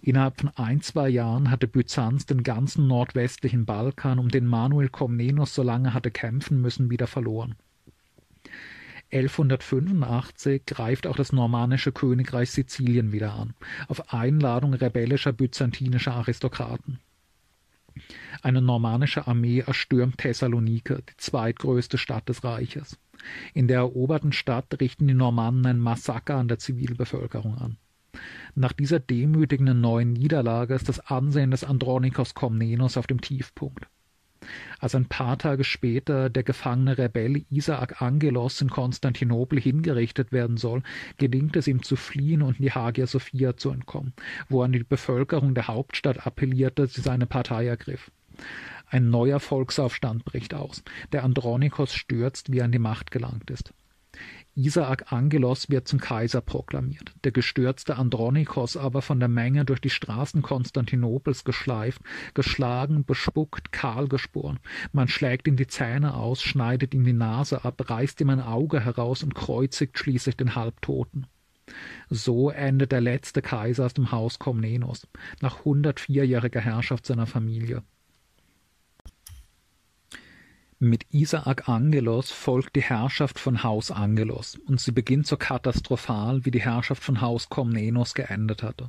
[0.00, 5.54] Innerhalb von ein, zwei Jahren hatte Byzanz den ganzen nordwestlichen Balkan, um den Manuel Komnenos
[5.54, 7.56] so lange hatte kämpfen müssen, wieder verloren.
[9.10, 13.54] 1185 greift auch das normannische Königreich Sizilien wieder an,
[13.88, 17.00] auf Einladung rebellischer byzantinischer Aristokraten.
[18.42, 22.98] Eine normannische Armee erstürmt Thessalonike, die zweitgrößte Stadt des Reiches.
[23.54, 27.76] In der eroberten Stadt richten die Normannen ein Massaker an der Zivilbevölkerung an.
[28.54, 33.86] Nach dieser demütigenden neuen Niederlage ist das Ansehen des Andronikos Komnenos auf dem Tiefpunkt.
[34.78, 40.82] Als ein paar Tage später der gefangene Rebell Isaak Angelos in Konstantinopel hingerichtet werden soll,
[41.16, 44.12] gelingt es ihm zu fliehen und in die Hagia Sophia zu entkommen,
[44.48, 48.10] wo an die Bevölkerung der Hauptstadt appellierte, sie seine Partei ergriff.
[48.86, 50.82] Ein neuer Volksaufstand bricht aus.
[51.12, 53.74] Der Andronikos stürzt, wie er an die Macht gelangt ist.
[54.58, 59.88] Isaak Angelos wird zum Kaiser proklamiert, der gestürzte Andronikos aber von der Menge durch die
[59.88, 62.02] Straßen Konstantinopels geschleift,
[62.34, 64.58] geschlagen, bespuckt, kahl gesporen.
[64.90, 68.80] Man schlägt ihm die Zähne aus, schneidet ihm die Nase ab, reißt ihm ein Auge
[68.80, 71.28] heraus und kreuzigt schließlich den Halbtoten.
[72.10, 75.06] So endet der letzte Kaiser aus dem Haus Komnenos,
[75.40, 77.84] nach 104-jähriger Herrschaft seiner Familie.
[80.80, 86.52] Mit Isaak Angelos folgt die Herrschaft von Haus Angelos, und sie beginnt so katastrophal, wie
[86.52, 88.88] die Herrschaft von Haus Komnenos geendet hatte.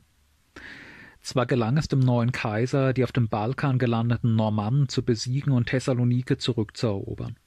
[1.21, 5.65] Zwar gelang es dem neuen Kaiser, die auf dem Balkan gelandeten Normannen zu besiegen und
[5.65, 7.37] Thessalonike zurückzuerobern.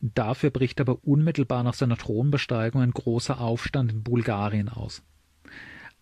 [0.00, 5.04] Dafür bricht aber unmittelbar nach seiner Thronbesteigung ein großer Aufstand in Bulgarien aus.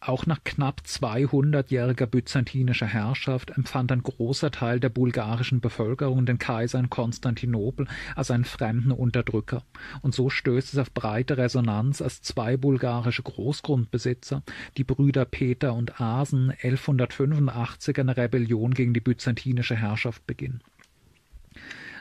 [0.00, 6.78] Auch nach knapp 200-jähriger byzantinischer Herrschaft empfand ein großer Teil der bulgarischen Bevölkerung den Kaiser
[6.78, 9.64] in Konstantinopel als einen fremden Unterdrücker,
[10.02, 14.42] und so stößt es auf breite Resonanz, als zwei bulgarische Großgrundbesitzer,
[14.76, 20.62] die Brüder Peter und Asen, 1185 eine Rebellion gegen die byzantinische Herrschaft beginnen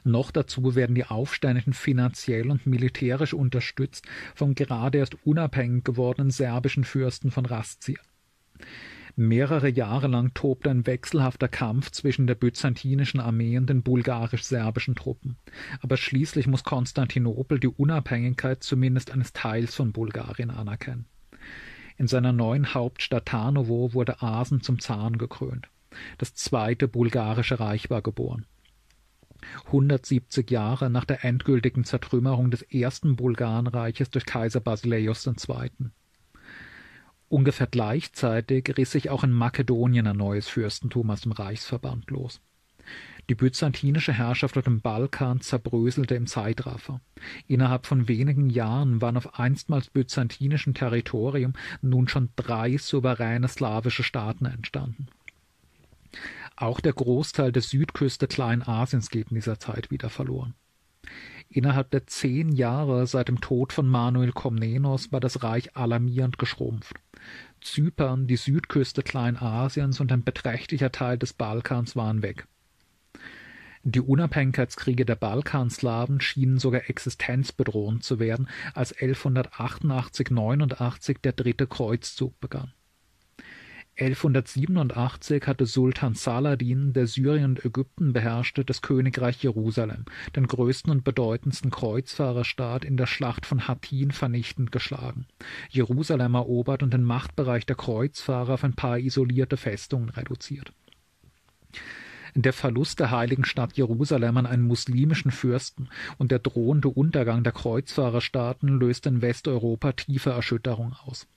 [0.06, 4.06] noch dazu werden die Aufständischen finanziell und militärisch unterstützt
[4.36, 8.00] vom gerade erst unabhängig gewordenen serbischen Fürsten von Rastia.
[9.18, 15.38] Mehrere Jahre lang tobte ein wechselhafter Kampf zwischen der byzantinischen Armee und den bulgarisch-serbischen Truppen.
[15.80, 21.06] Aber schließlich muss Konstantinopel die Unabhängigkeit zumindest eines Teils von Bulgarien anerkennen.
[21.98, 25.70] In seiner neuen Hauptstadt Tarnowo wurde Asen zum Zaren gekrönt.
[26.18, 28.46] Das zweite bulgarische Reich war geboren.
[29.66, 35.70] 170 Jahre nach der endgültigen Zertrümmerung des ersten Bulgarenreiches durch Kaiser Basileios II.
[37.28, 42.42] Ungefähr gleichzeitig riss sich auch in Makedonien ein neues Fürstentum aus dem Reichsverband los.
[43.30, 47.02] Die byzantinische Herrschaft auf dem Balkan zerbröselte im Zeitraffer.
[47.48, 54.46] Innerhalb von wenigen Jahren waren auf einstmals byzantinischem Territorium nun schon drei souveräne slawische Staaten
[54.46, 55.08] entstanden.
[56.56, 60.54] Auch der Großteil der Südküste Kleinasiens geht in dieser Zeit wieder verloren.
[61.50, 66.96] Innerhalb der zehn Jahre seit dem Tod von Manuel Komnenos war das Reich alarmierend geschrumpft.
[67.62, 72.48] Zypern, die Südküste Kleinasiens und ein beträchtlicher Teil des Balkans waren weg.
[73.84, 82.74] Die Unabhängigkeitskriege der Balkanslawen schienen sogar existenzbedrohend zu werden, als 1188-89 der dritte Kreuzzug begann.
[83.98, 90.04] 1187 hatte Sultan Saladin, der Syrien und Ägypten beherrschte, das Königreich Jerusalem,
[90.36, 95.28] den größten und bedeutendsten Kreuzfahrerstaat, in der Schlacht von Hattin vernichtend geschlagen,
[95.70, 100.74] Jerusalem erobert und den Machtbereich der Kreuzfahrer auf ein paar isolierte Festungen reduziert.
[102.38, 107.54] Der Verlust der heiligen Stadt Jerusalem an einen muslimischen Fürsten und der drohende Untergang der
[107.54, 111.28] Kreuzfahrerstaaten löste in Westeuropa tiefe Erschütterung aus.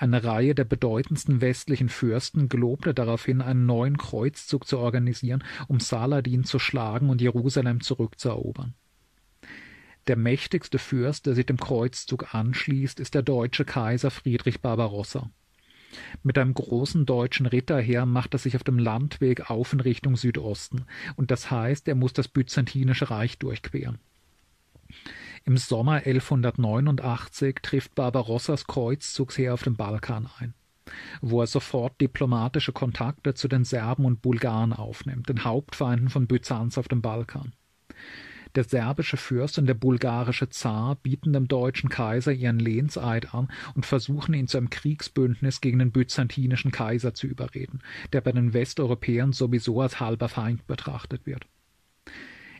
[0.00, 6.44] Eine Reihe der bedeutendsten westlichen Fürsten gelobte daraufhin, einen neuen Kreuzzug zu organisieren, um Saladin
[6.44, 8.74] zu schlagen und Jerusalem zurückzuerobern.
[10.06, 15.30] Der mächtigste Fürst, der sich dem Kreuzzug anschließt, ist der deutsche Kaiser Friedrich Barbarossa.
[16.22, 20.84] Mit einem großen deutschen Ritterheer macht er sich auf dem Landweg auf in Richtung Südosten,
[21.16, 23.98] und das heißt, er muss das Byzantinische Reich durchqueren.
[25.44, 30.54] Im Sommer 1189 trifft Barbarossas Kreuzzugsheer auf dem Balkan ein,
[31.20, 36.78] wo er sofort diplomatische Kontakte zu den Serben und Bulgaren aufnimmt, den Hauptfeinden von Byzanz
[36.78, 37.52] auf dem Balkan.
[38.54, 43.84] Der serbische Fürst und der bulgarische Zar bieten dem deutschen Kaiser ihren Lehnseid an und
[43.84, 47.80] versuchen ihn zu einem Kriegsbündnis gegen den byzantinischen Kaiser zu überreden,
[48.12, 51.46] der bei den Westeuropäern sowieso als halber Feind betrachtet wird.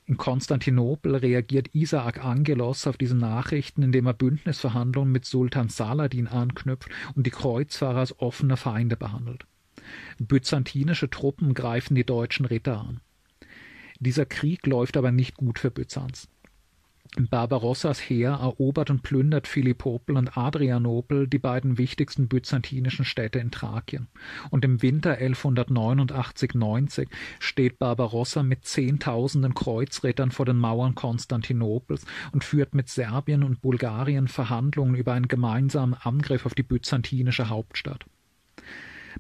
[0.09, 6.89] In Konstantinopel reagiert Isaak Angelos auf diese Nachrichten, indem er Bündnisverhandlungen mit Sultan Saladin anknüpft
[7.15, 9.45] und die Kreuzfahrer als offene Feinde behandelt.
[10.19, 13.01] Byzantinische Truppen greifen die deutschen Ritter an.
[14.01, 16.27] Dieser Krieg läuft aber nicht gut für Byzanz.
[17.17, 24.09] Barbarossas Heer erobert und plündert Philippopel und Adrianopel, die beiden wichtigsten byzantinischen Städte in Thrakien.
[24.51, 27.09] Und im Winter 1189-90
[27.39, 34.29] steht Barbarossa mit Zehntausenden Kreuzrittern vor den Mauern Konstantinopels und führt mit Serbien und Bulgarien
[34.29, 38.05] Verhandlungen über einen gemeinsamen Angriff auf die byzantinische Hauptstadt.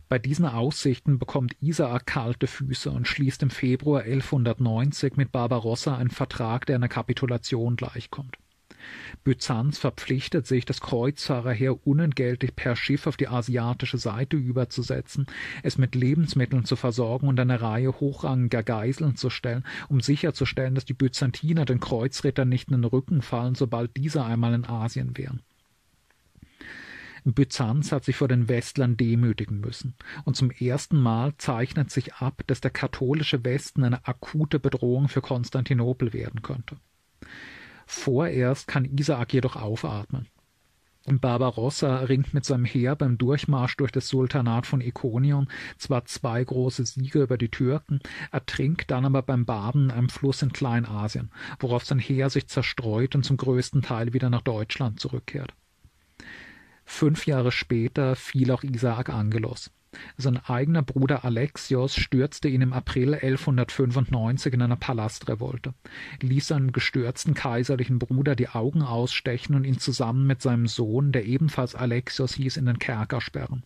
[0.08, 6.10] Bei diesen Aussichten bekommt Isaak kalte Füße und schließt im Februar 1190 mit Barbarossa einen
[6.10, 8.38] Vertrag, der einer Kapitulation gleichkommt.
[9.24, 15.26] Byzanz verpflichtet sich, das Kreuzfahrerheer unentgeltlich per Schiff auf die asiatische Seite überzusetzen,
[15.62, 20.84] es mit Lebensmitteln zu versorgen und eine Reihe hochrangiger Geiseln zu stellen, um sicherzustellen, dass
[20.84, 25.42] die Byzantiner den Kreuzrittern nicht in den Rücken fallen, sobald diese einmal in Asien wären.
[27.24, 32.42] Byzanz hat sich vor den Westlern demütigen müssen, und zum ersten Mal zeichnet sich ab,
[32.46, 36.76] dass der katholische Westen eine akute Bedrohung für Konstantinopel werden könnte.
[37.86, 40.26] Vorerst kann Isaak jedoch aufatmen.
[41.16, 46.84] Barbarossa ringt mit seinem Heer beim Durchmarsch durch das Sultanat von Ikonion zwar zwei große
[46.84, 48.00] Siege über die Türken,
[48.30, 51.30] ertrinkt dann aber beim Baden in einem Fluss in Kleinasien,
[51.60, 55.54] worauf sein Heer sich zerstreut und zum größten Teil wieder nach Deutschland zurückkehrt.
[56.90, 59.70] Fünf Jahre später fiel auch Isaak Angelos.
[60.16, 65.74] Sein eigener Bruder Alexios stürzte ihn im April 1195 in einer Palastrevolte,
[66.22, 71.26] ließ seinem gestürzten kaiserlichen Bruder die Augen ausstechen und ihn zusammen mit seinem Sohn, der
[71.26, 73.62] ebenfalls Alexios hieß, in den Kerker sperren.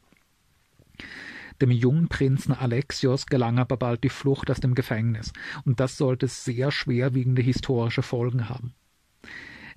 [1.63, 5.33] Dem jungen Prinzen Alexios gelang aber bald die Flucht aus dem Gefängnis,
[5.65, 8.75] und das sollte sehr schwerwiegende historische Folgen haben.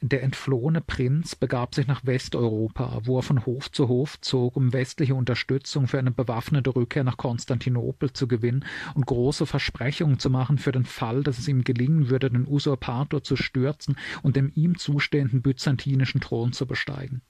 [0.01, 4.73] Der entflohene Prinz begab sich nach Westeuropa, wo er von Hof zu Hof zog, um
[4.73, 10.57] westliche Unterstützung für eine bewaffnete Rückkehr nach Konstantinopel zu gewinnen und große Versprechungen zu machen
[10.57, 14.77] für den Fall, dass es ihm gelingen würde, den Usurpator zu stürzen und den ihm
[14.77, 17.21] zustehenden byzantinischen Thron zu besteigen.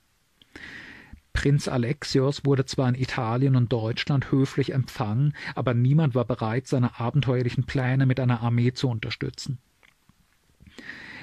[1.34, 7.00] Prinz Alexios wurde zwar in Italien und Deutschland höflich empfangen, aber niemand war bereit, seine
[7.00, 9.60] abenteuerlichen Pläne mit einer Armee zu unterstützen.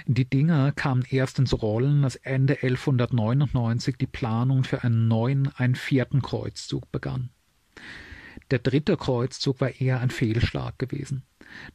[0.07, 5.74] Die Dinge kamen erst ins Rollen, als Ende 1199 die Planung für einen neuen, einen
[5.74, 7.31] vierten Kreuzzug begann.
[8.51, 11.23] Der dritte Kreuzzug war eher ein Fehlschlag gewesen.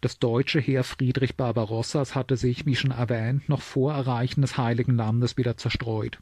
[0.01, 4.95] Das deutsche Heer Friedrich Barbarossas hatte sich, wie schon erwähnt, noch vor Erreichen des Heiligen
[4.95, 6.19] Landes wieder zerstreut.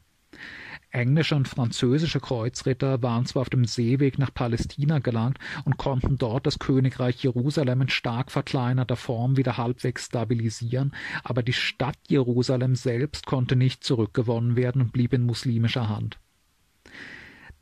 [0.96, 5.36] Englische und französische Kreuzritter waren zwar auf dem Seeweg nach Palästina gelangt
[5.66, 11.52] und konnten dort das Königreich Jerusalem in stark verkleinerter Form wieder halbwegs stabilisieren, aber die
[11.52, 16.18] Stadt Jerusalem selbst konnte nicht zurückgewonnen werden und blieb in muslimischer Hand.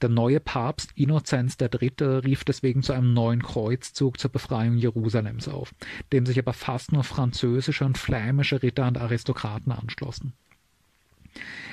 [0.00, 2.20] Der neue Papst Innozenz III.
[2.24, 5.74] rief deswegen zu einem neuen Kreuzzug zur Befreiung Jerusalems auf,
[6.12, 10.34] dem sich aber fast nur französische und flämische Ritter und Aristokraten anschlossen.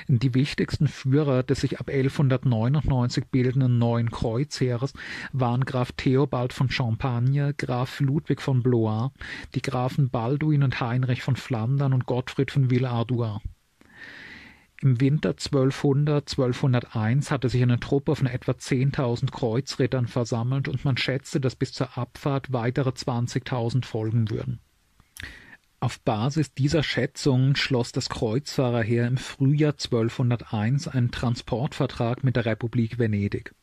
[0.07, 4.93] Die wichtigsten Führer des sich ab 1199 bildenden Neuen Kreuzheeres
[5.31, 9.11] waren Graf Theobald von Champagne, Graf Ludwig von Blois,
[9.55, 13.39] die Grafen Balduin und Heinrich von Flandern und Gottfried von Villehardouin.
[14.81, 21.39] Im Winter 1200/1201 hatte sich eine Truppe von etwa 10.000 Kreuzrittern versammelt und man schätzte,
[21.39, 24.59] dass bis zur Abfahrt weitere 20.000 folgen würden.
[25.83, 32.99] Auf Basis dieser Schätzungen schloss das Kreuzfahrerheer im Frühjahr 1201 einen Transportvertrag mit der Republik
[32.99, 33.55] Venedig.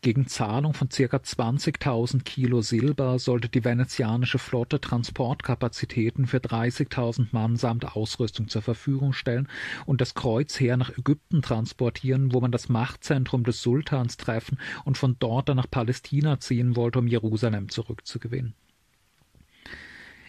[0.00, 7.54] Gegen Zahlung von circa 20.000 Kilo Silber sollte die venezianische Flotte Transportkapazitäten für 30.000 Mann
[7.54, 9.46] samt Ausrüstung zur Verfügung stellen
[9.84, 15.14] und das Kreuzheer nach Ägypten transportieren, wo man das Machtzentrum des Sultans treffen und von
[15.20, 18.54] dort dann nach Palästina ziehen wollte, um Jerusalem zurückzugewinnen.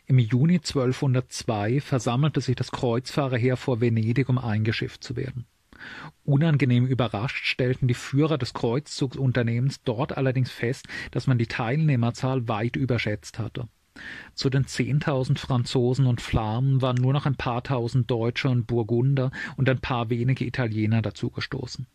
[0.10, 5.46] Im Juni 1202 versammelte sich das Kreuzfahrerheer vor Venedig, um eingeschifft zu werden.
[6.24, 12.78] Unangenehm überrascht stellten die Führer des Kreuzzugsunternehmens dort allerdings fest, dass man die Teilnehmerzahl weit
[12.78, 13.68] überschätzt hatte.
[14.34, 19.32] Zu den zehntausend Franzosen und Flamen waren nur noch ein paar tausend Deutsche und Burgunder
[19.58, 21.86] und ein paar wenige Italiener dazugestoßen.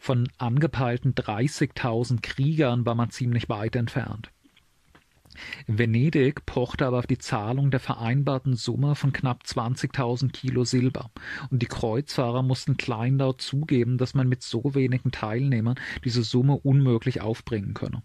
[0.00, 4.32] Von angepeilten dreißigtausend Kriegern war man ziemlich weit entfernt.
[5.66, 11.10] Venedig pochte aber auf die Zahlung der vereinbarten Summe von knapp 20.000 Kilo Silber,
[11.50, 17.20] und die Kreuzfahrer mussten kleinlaut zugeben, dass man mit so wenigen Teilnehmern diese Summe unmöglich
[17.20, 18.02] aufbringen könne.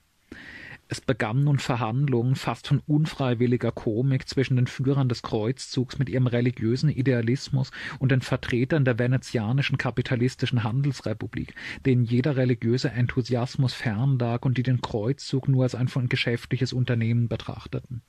[0.89, 6.27] Es begannen nun Verhandlungen fast von unfreiwilliger Komik zwischen den Führern des Kreuzzugs mit ihrem
[6.27, 11.55] religiösen Idealismus und den Vertretern der venezianischen kapitalistischen Handelsrepublik,
[11.85, 16.73] denen jeder religiöse Enthusiasmus fern lag und die den Kreuzzug nur als ein von geschäftliches
[16.73, 18.03] Unternehmen betrachteten.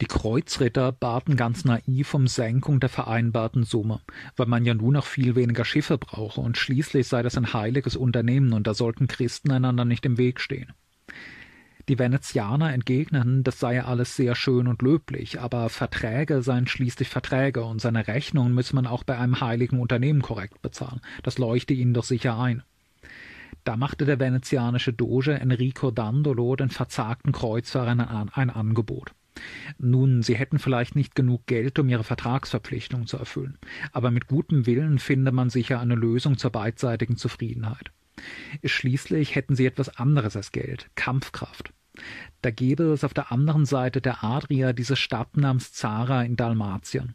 [0.00, 4.00] Die Kreuzritter baten ganz naiv um Senkung der vereinbarten Summe,
[4.36, 7.96] weil man ja nun noch viel weniger Schiffe brauche und schließlich sei das ein heiliges
[7.96, 10.72] Unternehmen und da sollten Christen einander nicht im Weg stehen.
[11.88, 17.64] Die Venezianer entgegnen, das sei alles sehr schön und löblich, aber Verträge seien schließlich Verträge
[17.64, 21.00] und seine Rechnungen müsse man auch bei einem heiligen Unternehmen korrekt bezahlen.
[21.22, 22.62] Das leuchte ihnen doch sicher ein.
[23.64, 29.14] Da machte der venezianische Doge Enrico Dandolo den verzagten Kreuzfahrern ein, ein Angebot.
[29.78, 33.56] Nun, sie hätten vielleicht nicht genug Geld, um ihre Vertragsverpflichtungen zu erfüllen,
[33.92, 37.92] aber mit gutem Willen finde man sicher eine Lösung zur beidseitigen Zufriedenheit.
[38.64, 41.72] Schließlich hätten sie etwas anderes als Geld, Kampfkraft.
[42.42, 47.14] Da gäbe es auf der anderen Seite der Adria diese Stadt namens Zara in Dalmatien.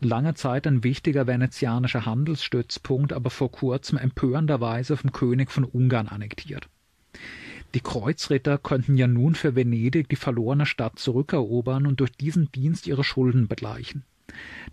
[0.00, 6.68] Lange Zeit ein wichtiger venezianischer Handelsstützpunkt, aber vor kurzem empörenderweise vom König von Ungarn annektiert.
[7.74, 12.86] Die Kreuzritter könnten ja nun für Venedig die verlorene Stadt zurückerobern und durch diesen Dienst
[12.86, 14.04] ihre Schulden begleichen.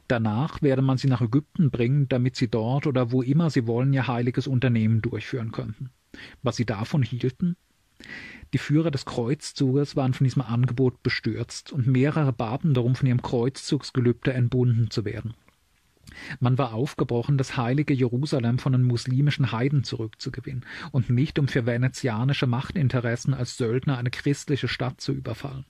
[0.07, 3.93] Danach werde man sie nach Ägypten bringen, damit sie dort oder wo immer sie wollen
[3.93, 5.89] ihr heiliges Unternehmen durchführen könnten.
[6.43, 7.55] Was sie davon hielten?
[8.53, 13.21] Die Führer des Kreuzzuges waren von diesem Angebot bestürzt, und mehrere baten darum, von ihrem
[13.21, 15.33] Kreuzzugsgelübde entbunden zu werden.
[16.39, 21.65] Man war aufgebrochen, das heilige Jerusalem von den muslimischen Heiden zurückzugewinnen und nicht um für
[21.65, 25.65] venezianische Machtinteressen als Söldner eine christliche Stadt zu überfallen.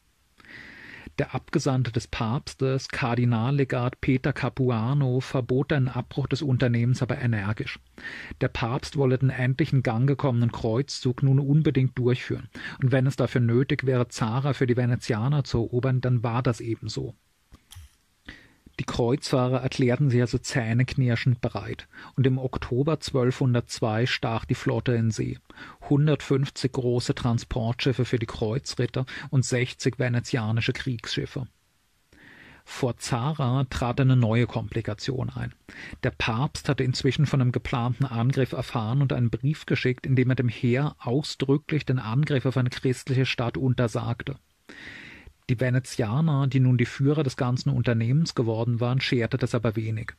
[1.17, 7.79] Der Abgesandte des Papstes, Kardinallegat Peter Capuano, verbot den Abbruch des Unternehmens aber energisch.
[8.39, 12.49] Der Papst wolle den endlich in Gang gekommenen Kreuzzug nun unbedingt durchführen,
[12.81, 16.61] und wenn es dafür nötig wäre, Zara für die Venezianer zu erobern, dann war das
[16.61, 17.15] ebenso.
[18.81, 25.11] Die Kreuzfahrer erklärten sich also zähneknirschend bereit, und im Oktober 1202 stach die Flotte in
[25.11, 25.37] See.
[25.81, 31.45] 150 große Transportschiffe für die Kreuzritter und 60 venezianische Kriegsschiffe.
[32.65, 35.53] Vor Zara trat eine neue Komplikation ein.
[36.01, 40.31] Der Papst hatte inzwischen von einem geplanten Angriff erfahren und einen Brief geschickt, in dem
[40.31, 44.37] er dem Heer ausdrücklich den Angriff auf eine christliche Stadt untersagte.
[45.49, 50.13] Die Venezianer, die nun die Führer des ganzen Unternehmens geworden waren, scherte das aber wenig.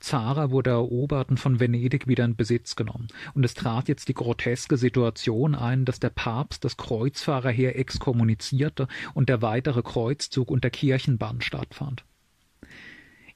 [0.00, 4.14] Zara wurde erobert und von Venedig wieder in Besitz genommen, und es trat jetzt die
[4.14, 11.40] groteske Situation ein, dass der Papst das Kreuzfahrerheer exkommunizierte und der weitere Kreuzzug unter Kirchenbann
[11.40, 12.04] stattfand.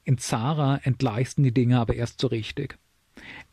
[0.03, 2.77] In Zara entgleisten die Dinge aber erst so richtig.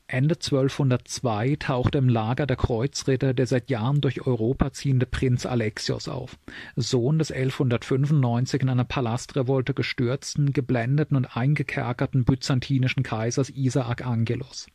[0.06, 6.09] Ende 1202 tauchte im Lager der Kreuzritter der seit Jahren durch Europa ziehende Prinz Alexios
[6.09, 6.36] auf,
[6.76, 14.66] Sohn des 1195 in einer Palastrevolte gestürzten, geblendeten und eingekerkerten byzantinischen Kaisers Isaak Angelos.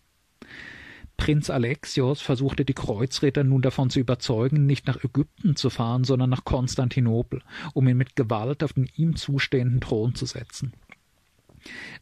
[1.15, 6.31] Prinz Alexios versuchte die Kreuzritter nun davon zu überzeugen, nicht nach Ägypten zu fahren, sondern
[6.31, 7.43] nach Konstantinopel,
[7.73, 10.73] um ihn mit Gewalt auf den ihm zustehenden Thron zu setzen.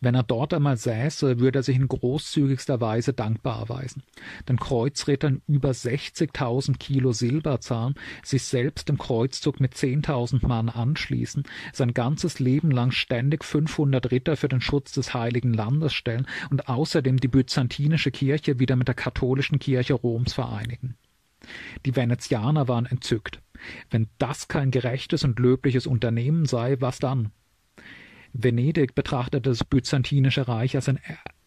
[0.01, 4.03] Wenn er dort einmal säße, würde er sich in großzügigster Weise dankbar erweisen.
[4.47, 11.43] Den Kreuzrittern über 60.000 Kilo Silber zahlen, sich selbst dem Kreuzzug mit 10.000 Mann anschließen,
[11.73, 16.67] sein ganzes Leben lang ständig 500 Ritter für den Schutz des Heiligen Landes stellen und
[16.67, 20.95] außerdem die byzantinische Kirche wieder mit der katholischen Kirche Roms vereinigen.
[21.85, 23.41] Die Venezianer waren entzückt.
[23.89, 27.31] Wenn das kein gerechtes und löbliches Unternehmen sei, was dann?
[28.39, 30.99] Venedig betrachtete das byzantinische Reich als ein,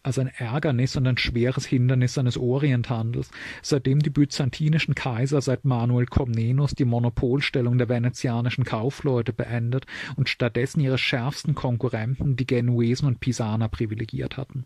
[0.03, 3.31] als ein Ärgernis und ein schweres Hindernis seines Orienthandels,
[3.61, 9.85] seitdem die byzantinischen Kaiser seit Manuel Komnenos die Monopolstellung der venezianischen Kaufleute beendet
[10.17, 14.65] und stattdessen ihre schärfsten Konkurrenten, die Genuesen und Pisaner, privilegiert hatten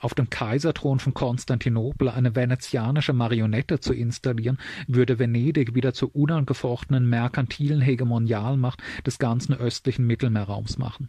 [0.00, 7.08] auf dem Kaiserthron von Konstantinopel eine venezianische Marionette zu installieren, würde Venedig wieder zur unangefochtenen
[7.08, 11.08] merkantilen Hegemonialmacht des ganzen östlichen Mittelmeerraums machen.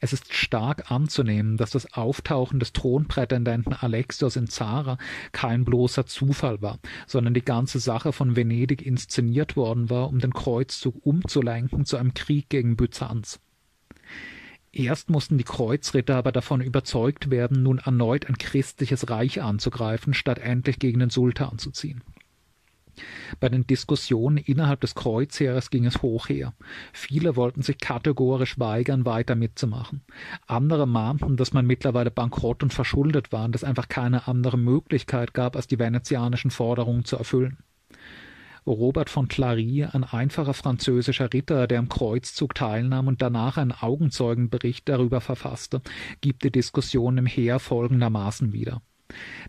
[0.00, 4.98] Es ist stark anzunehmen, dass das Auftauchen des Thronprätendenten Alexios in Zara
[5.32, 10.32] kein bloßer Zufall war, sondern die ganze Sache von Venedig inszeniert worden war, um den
[10.32, 13.40] Kreuzzug umzulenken zu einem Krieg gegen Byzanz.
[14.72, 20.38] Erst mussten die Kreuzritter aber davon überzeugt werden, nun erneut ein christliches Reich anzugreifen, statt
[20.38, 22.02] endlich gegen den Sultan zu ziehen.
[23.40, 26.54] Bei den Diskussionen innerhalb des Kreuzheeres ging es hoch her.
[26.92, 30.02] Viele wollten sich kategorisch weigern, weiter mitzumachen.
[30.46, 35.34] Andere mahnten, dass man mittlerweile bankrott und verschuldet war und es einfach keine andere Möglichkeit
[35.34, 37.58] gab, als die venezianischen Forderungen zu erfüllen.
[38.66, 44.88] Robert von Clary, ein einfacher französischer Ritter, der am Kreuzzug teilnahm und danach einen Augenzeugenbericht
[44.88, 45.82] darüber verfasste,
[46.20, 48.82] gibt die Diskussion im Heer folgendermaßen wieder.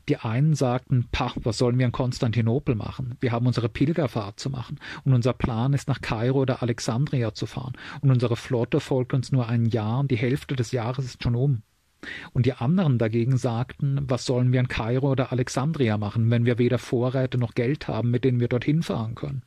[0.10, 3.16] Die einen sagten, pah, was sollen wir in Konstantinopel machen?
[3.20, 7.46] Wir haben unsere Pilgerfahrt zu machen und unser Plan ist nach Kairo oder Alexandria zu
[7.46, 11.24] fahren und unsere Flotte folgt uns nur ein Jahr und die Hälfte des Jahres ist
[11.24, 11.62] schon um.
[12.34, 16.58] Und die anderen dagegen sagten, was sollen wir in Kairo oder Alexandria machen, wenn wir
[16.58, 19.44] weder Vorräte noch Geld haben, mit denen wir dorthin fahren können?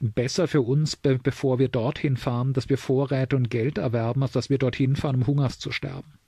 [0.00, 4.32] Besser für uns, be bevor wir dorthin fahren, dass wir Vorräte und Geld erwerben, als
[4.32, 6.18] dass wir dorthin fahren, um Hungers zu sterben.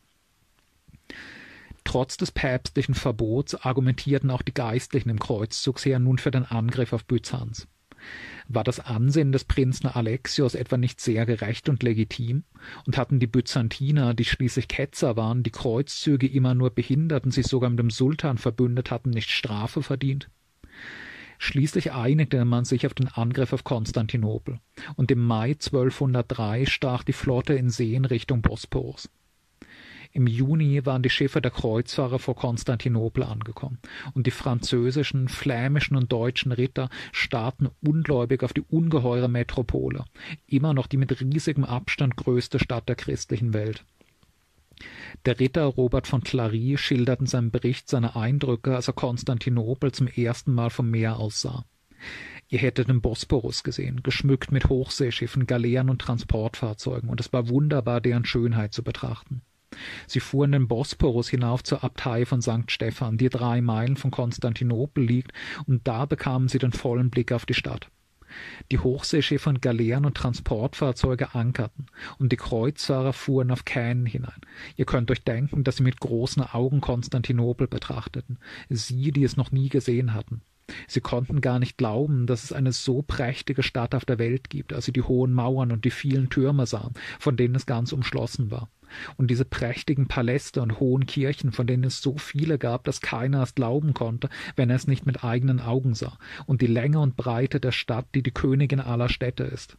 [1.85, 7.05] Trotz des päpstlichen Verbots argumentierten auch die Geistlichen im Kreuzzugsheer nun für den Angriff auf
[7.05, 7.69] Byzanz.
[8.49, 12.45] War das Ansehen des Prinzen Alexios etwa nicht sehr gerecht und legitim?
[12.87, 17.47] Und hatten die Byzantiner, die schließlich Ketzer waren, die Kreuzzüge immer nur behindert und sich
[17.47, 20.29] sogar mit dem Sultan verbündet hatten, nicht Strafe verdient?
[21.39, 24.59] Schließlich einigte man sich auf den Angriff auf Konstantinopel,
[24.95, 29.11] und im Mai 1203 stach die Flotte in See in Richtung Bosporus.
[30.17, 33.77] Im Juni waren die Schiffe der Kreuzfahrer vor Konstantinopel angekommen,
[34.15, 40.07] und die französischen, flämischen und deutschen Ritter starrten ungläubig auf die ungeheure Metropole,
[40.47, 43.85] immer noch die mit riesigem Abstand größte Stadt der christlichen Welt.
[45.27, 50.07] Der Ritter Robert von Clary schildert in seinem Bericht seine Eindrücke, als er Konstantinopel zum
[50.07, 51.67] ersten Mal vom Meer aus sah.
[52.49, 58.01] Ihr hättet den Bosporus gesehen, geschmückt mit Hochseeschiffen, Galeeren und Transportfahrzeugen, und es war wunderbar,
[58.01, 59.43] deren Schönheit zu betrachten.
[60.07, 62.71] Sie fuhren den Bosporus hinauf zur Abtei von St.
[62.71, 65.33] Stephan, die drei Meilen von Konstantinopel liegt,
[65.67, 67.91] und da bekamen sie den vollen Blick auf die Stadt.
[68.71, 71.87] Die Hochseeschiffe und Galeeren und Transportfahrzeuge ankerten,
[72.19, 74.41] und die Kreuzfahrer fuhren auf Kähnen hinein.
[74.77, 78.39] Ihr könnt euch denken, dass sie mit großen Augen Konstantinopel betrachteten,
[78.69, 80.43] sie, die es noch nie gesehen hatten.
[80.89, 84.73] Sie konnten gar nicht glauben, dass es eine so prächtige Stadt auf der Welt gibt,
[84.73, 88.51] als sie die hohen Mauern und die vielen Türme sahen, von denen es ganz umschlossen
[88.51, 88.69] war
[89.17, 93.43] und diese prächtigen Paläste und hohen Kirchen, von denen es so viele gab, dass keiner
[93.43, 97.17] es glauben konnte, wenn er es nicht mit eigenen Augen sah, und die Länge und
[97.17, 99.77] Breite der Stadt, die die Königin aller Städte ist.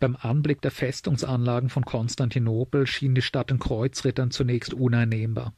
[0.00, 5.54] Beim Anblick der Festungsanlagen von Konstantinopel schien die Stadt den Kreuzrittern zunächst uneinnehmbar.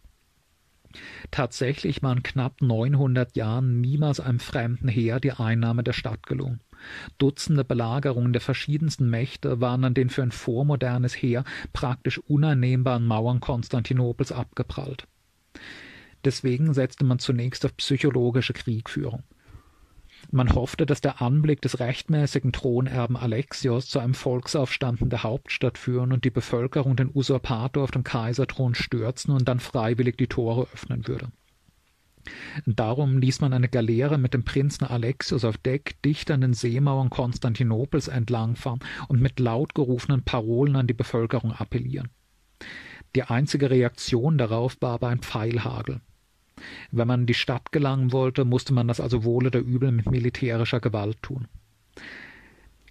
[1.31, 6.61] Tatsächlich waren knapp 900 Jahren niemals einem fremden Heer die Einnahme der Stadt gelungen.
[7.19, 13.41] Dutzende Belagerungen der verschiedensten Mächte waren an den für ein vormodernes Heer praktisch uneinnehmbaren Mauern
[13.41, 15.07] Konstantinopels abgeprallt.
[16.25, 19.23] Deswegen setzte man zunächst auf psychologische Kriegführung.
[20.32, 25.77] Man hoffte, dass der Anblick des rechtmäßigen Thronerben Alexios zu einem Volksaufstand in der Hauptstadt
[25.77, 30.69] führen und die Bevölkerung den Usurpator auf dem Kaiserthron stürzen und dann freiwillig die Tore
[30.73, 31.32] öffnen würde.
[32.66, 37.11] Darum ließ man eine Galeere mit dem Prinzen Alexios auf Deck dicht an den Seemauern
[37.11, 42.09] Konstantinopels entlangfahren und mit laut gerufenen Parolen an die Bevölkerung appellieren.
[43.16, 46.01] Die einzige Reaktion darauf war aber ein Pfeilhagel.
[46.91, 50.11] Wenn man in die Stadt gelangen wollte, musste man das also wohl oder übel mit
[50.11, 51.49] militärischer Gewalt tun.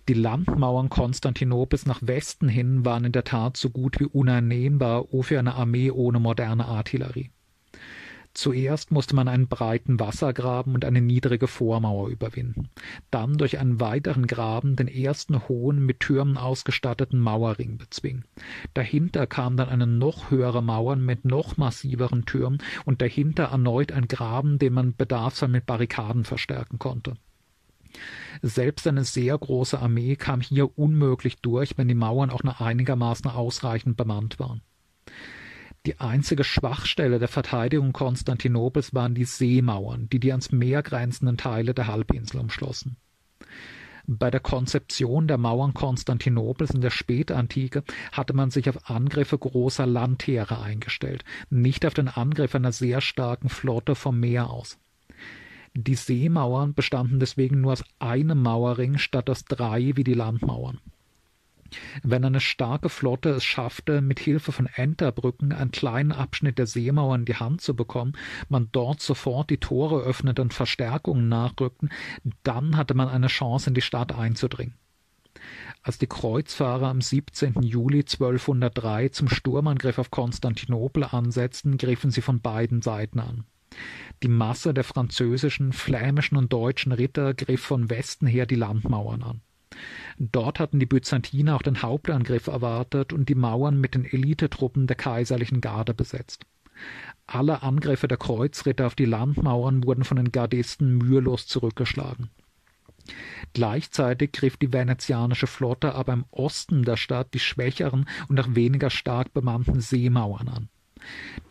[0.07, 5.37] Die Landmauern Konstantinopels nach Westen hin waren in der Tat so gut wie uneinnehmbar für
[5.37, 7.29] eine Armee ohne moderne Artillerie.
[8.33, 12.69] Zuerst musste man einen breiten Wassergraben und eine niedrige Vormauer überwinden,
[13.11, 18.25] dann durch einen weiteren Graben den ersten hohen, mit Türmen ausgestatteten Mauerring bezwingen.
[18.75, 24.07] Dahinter kam dann eine noch höhere Mauer mit noch massiveren Türmen und dahinter erneut ein
[24.07, 27.17] Graben, den man bedarfsfall mit Barrikaden verstärken konnte.
[28.41, 33.29] Selbst eine sehr große Armee kam hier unmöglich durch, wenn die Mauern auch nur einigermaßen
[33.29, 34.61] ausreichend bemannt waren.
[35.89, 41.73] Die einzige Schwachstelle der Verteidigung Konstantinopels waren die Seemauern, die die ans Meer grenzenden Teile
[41.73, 42.97] der Halbinsel umschlossen.
[44.05, 49.87] Bei der Konzeption der Mauern Konstantinopels in der Spätantike hatte man sich auf Angriffe großer
[49.87, 54.77] Landheere eingestellt, nicht auf den Angriff einer sehr starken Flotte vom Meer aus.
[55.73, 60.81] Die Seemauern bestanden deswegen nur aus einem Mauerring statt aus drei wie die Landmauern.
[62.03, 67.15] Wenn eine starke Flotte es schaffte, mit Hilfe von Enterbrücken einen kleinen Abschnitt der Seemauer
[67.15, 68.13] in die Hand zu bekommen,
[68.47, 71.89] man dort sofort die Tore öffnete und Verstärkungen nachrückten,
[72.43, 74.75] dann hatte man eine Chance, in die Stadt einzudringen.
[75.83, 77.61] Als die Kreuzfahrer am 17.
[77.61, 83.45] Juli 1203 zum Sturmangriff auf Konstantinopel ansetzten, griffen sie von beiden Seiten an.
[84.23, 89.41] Die Masse der französischen, flämischen und deutschen Ritter griff von Westen her die Landmauern an.
[90.17, 94.95] Dort hatten die Byzantiner auch den Hauptangriff erwartet und die Mauern mit den Elitetruppen der
[94.95, 96.45] kaiserlichen Garde besetzt.
[97.27, 102.29] Alle Angriffe der Kreuzritter auf die Landmauern wurden von den Gardisten mühelos zurückgeschlagen.
[103.53, 108.89] Gleichzeitig griff die venezianische Flotte aber im Osten der Stadt die schwächeren und auch weniger
[108.89, 110.69] stark bemannten Seemauern an.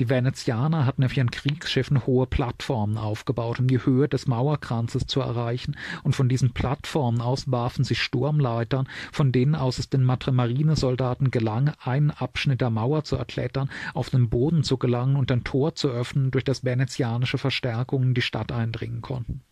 [0.01, 5.21] Die Venezianer hatten auf ihren Kriegsschiffen hohe Plattformen aufgebaut, um die Höhe des Mauerkranzes zu
[5.21, 11.31] erreichen, und von diesen Plattformen aus warfen sie Sturmleitern, von denen aus es den Marinesoldaten
[11.31, 15.75] gelang, einen Abschnitt der Mauer zu erklettern, auf den Boden zu gelangen und ein Tor
[15.75, 19.43] zu öffnen, durch das venezianische Verstärkungen in die Stadt eindringen konnten.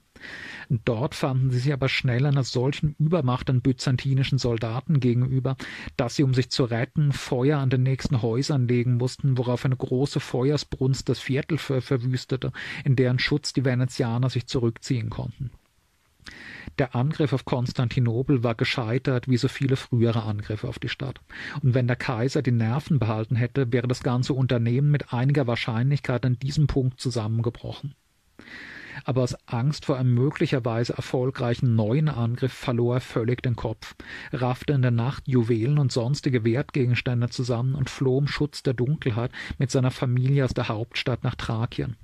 [0.69, 5.57] Dort fanden sie sich aber schnell einer solchen Übermacht an byzantinischen Soldaten gegenüber,
[5.97, 9.77] dass sie, um sich zu retten, Feuer an den nächsten Häusern legen mussten, worauf eine
[9.77, 12.53] große Feuersbrunst das Viertel ver verwüstete,
[12.85, 15.51] in deren Schutz die Venezianer sich zurückziehen konnten.
[16.79, 21.21] Der Angriff auf Konstantinopel war gescheitert wie so viele frühere Angriffe auf die Stadt.
[21.63, 26.27] Und wenn der Kaiser die Nerven behalten hätte, wäre das ganze Unternehmen mit einiger Wahrscheinlichkeit
[26.27, 27.95] an diesem Punkt zusammengebrochen
[29.05, 33.95] aber aus Angst vor einem möglicherweise erfolgreichen neuen Angriff verlor er völlig den Kopf,
[34.33, 39.33] raffte in der Nacht Juwelen und sonstige Wertgegenstände zusammen und floh im Schutz der Dunkelheit
[39.59, 41.97] mit seiner Familie aus der Hauptstadt nach Thrakien.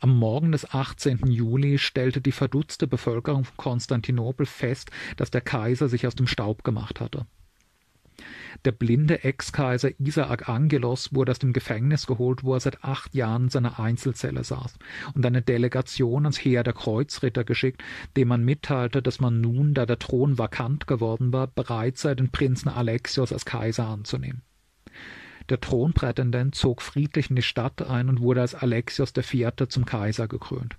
[0.00, 1.30] Am Morgen des 18.
[1.30, 6.64] Juli stellte die verdutzte Bevölkerung von Konstantinopel fest, dass der Kaiser sich aus dem Staub
[6.64, 7.26] gemacht hatte.
[8.64, 13.44] Der blinde Ex-Kaiser Isaac Angelos wurde aus dem Gefängnis geholt, wo er seit acht Jahren
[13.44, 14.78] in seiner Einzelzelle saß,
[15.14, 17.82] und eine Delegation ans Heer der Kreuzritter geschickt,
[18.16, 22.30] dem man mitteilte, dass man nun, da der Thron vakant geworden war, bereit sei, den
[22.30, 24.42] Prinzen Alexios als Kaiser anzunehmen.
[25.48, 29.52] Der Thronprätendent zog friedlich in die Stadt ein und wurde als Alexios IV.
[29.68, 30.76] zum Kaiser gekrönt.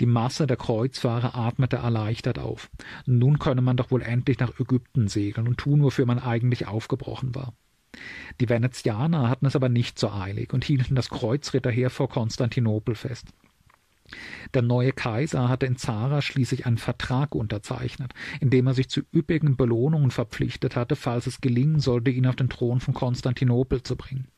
[0.00, 2.70] Die Masse der Kreuzfahrer atmete erleichtert auf.
[3.04, 7.34] Nun könne man doch wohl endlich nach Ägypten segeln und tun, wofür man eigentlich aufgebrochen
[7.34, 7.52] war.
[8.40, 13.26] Die Venezianer hatten es aber nicht so eilig und hielten das Kreuzritterheer vor Konstantinopel fest.
[14.54, 19.02] Der neue Kaiser hatte in Zara schließlich einen Vertrag unterzeichnet, in dem er sich zu
[19.14, 23.96] üppigen Belohnungen verpflichtet hatte, falls es gelingen sollte, ihn auf den Thron von Konstantinopel zu
[23.96, 24.28] bringen.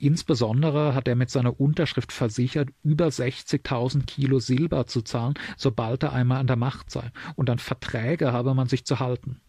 [0.00, 6.14] Insbesondere hat er mit seiner Unterschrift versichert, über 60.000 Kilo Silber zu zahlen, sobald er
[6.14, 9.42] einmal an der Macht sei, und an Verträge habe man sich zu halten.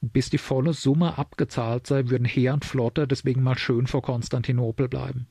[0.00, 4.88] Bis die volle Summe abgezahlt sei, würden Heer und Flotte deswegen mal schön vor Konstantinopel
[4.88, 5.26] bleiben.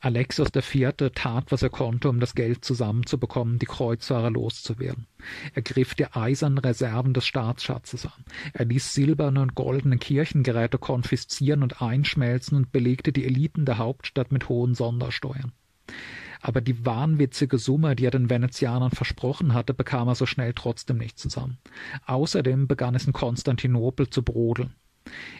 [0.00, 0.92] Alexios IV.
[1.14, 5.06] tat, was er konnte, um das Geld zusammenzubekommen, die Kreuzfahrer loszuwerden.
[5.54, 8.24] Er griff die eisernen Reserven des Staatsschatzes an.
[8.52, 14.32] Er ließ silberne und goldene Kirchengeräte konfiszieren und einschmelzen und belegte die Eliten der Hauptstadt
[14.32, 15.52] mit hohen Sondersteuern.
[16.40, 20.98] Aber die wahnwitzige Summe, die er den Venezianern versprochen hatte, bekam er so schnell trotzdem
[20.98, 21.56] nicht zusammen.
[22.04, 24.74] Außerdem begann es in Konstantinopel zu brodeln.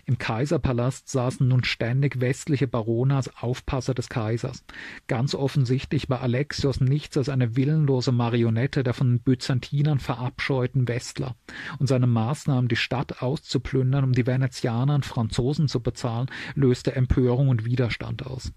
[0.06, 4.64] Im Kaiserpalast saßen nun ständig westliche Barone als Aufpasser des Kaisers.
[5.06, 11.36] Ganz offensichtlich war Alexios nichts als eine willenlose Marionette der von den Byzantinern verabscheuten Westler,
[11.78, 17.48] und seine Maßnahmen, die Stadt auszuplündern, um die Venezianer und Franzosen zu bezahlen, löste Empörung
[17.48, 18.52] und Widerstand aus.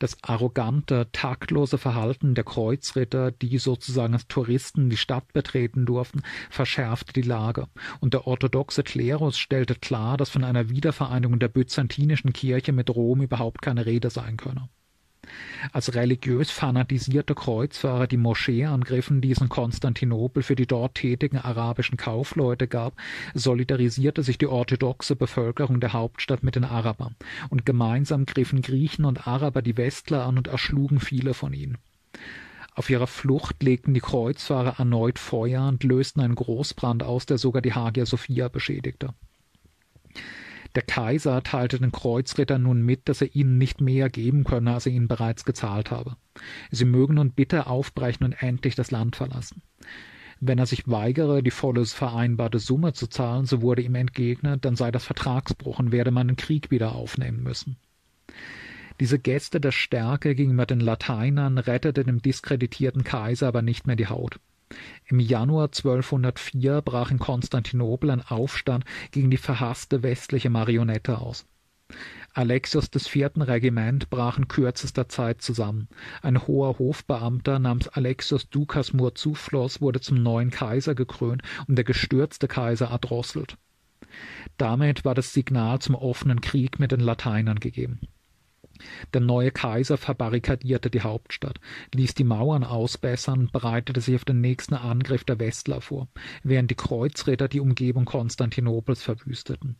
[0.00, 7.12] Das arrogante, taktlose Verhalten der Kreuzritter, die sozusagen als Touristen die Stadt betreten durften, verschärfte
[7.12, 7.68] die Lage,
[8.00, 13.20] und der orthodoxe Klerus stellte klar, dass von einer Wiedervereinigung der byzantinischen Kirche mit Rom
[13.20, 14.70] überhaupt keine Rede sein könne.
[15.72, 21.38] Als religiös fanatisierte Kreuzfahrer die Moschee angriffen, die es in Konstantinopel für die dort tätigen
[21.38, 22.94] arabischen Kaufleute gab,
[23.34, 27.16] solidarisierte sich die orthodoxe Bevölkerung der Hauptstadt mit den Arabern,
[27.50, 31.78] und gemeinsam griffen Griechen und Araber die Westler an und erschlugen viele von ihnen.
[32.74, 37.62] Auf ihrer Flucht legten die Kreuzfahrer erneut Feuer und lösten einen Großbrand aus, der sogar
[37.62, 39.14] die Hagia Sophia beschädigte.
[40.74, 44.86] Der Kaiser teilte den Kreuzrittern nun mit, dass er ihnen nicht mehr geben könne, als
[44.86, 46.16] er ihnen bereits gezahlt habe.
[46.70, 49.62] Sie mögen nun bitte aufbrechen und endlich das Land verlassen.
[50.38, 54.76] Wenn er sich weigere, die volle vereinbarte Summe zu zahlen, so wurde ihm entgegnet, dann
[54.76, 57.76] sei das Vertragsbruch und werde man den Krieg wieder aufnehmen müssen.
[59.00, 64.08] Diese Geste der Stärke gegenüber den Lateinern rettete dem diskreditierten Kaiser aber nicht mehr die
[64.08, 64.40] Haut.
[65.06, 71.46] Im Januar 1204 brach in Konstantinopel ein Aufstand gegen die verhasste westliche Marionette aus.
[72.32, 75.88] Alexios des vierten Regiment brach in kürzester Zeit zusammen.
[76.22, 82.46] Ein hoher Hofbeamter namens Alexios Dukas Murtzouphlos wurde zum neuen Kaiser gekrönt und der gestürzte
[82.46, 83.56] Kaiser erdrosselt.
[84.56, 88.00] Damit war das Signal zum offenen Krieg mit den Lateinern gegeben.
[89.12, 91.60] Der neue Kaiser verbarrikadierte die Hauptstadt,
[91.94, 96.08] ließ die Mauern ausbessern und bereitete sich auf den nächsten Angriff der Westler vor,
[96.42, 99.76] während die Kreuzritter die Umgebung Konstantinopels verwüsteten.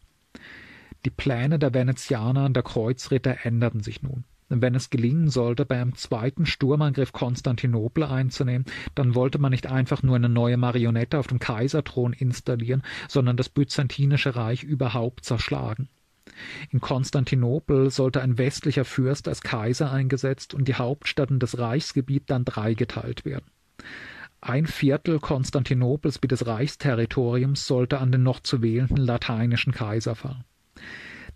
[1.05, 4.25] Die Pläne der Venezianer und der Kreuzritter änderten sich nun.
[4.53, 8.67] Wenn es gelingen sollte, bei einem zweiten Sturmangriff Konstantinopel einzunehmen,
[8.97, 13.49] dann wollte man nicht einfach nur eine neue Marionette auf dem Kaiserthron installieren, sondern das
[13.49, 15.89] byzantinische Reich überhaupt zerschlagen.
[16.71, 22.25] In Konstantinopel sollte ein westlicher Fürst als Kaiser eingesetzt und die Hauptstadt und das Reichsgebiet
[22.31, 23.47] dann dreigeteilt werden.
[24.41, 30.45] Ein Viertel Konstantinopels wie des Reichsterritoriums sollte an den noch zu wählenden lateinischen Kaiser fallen.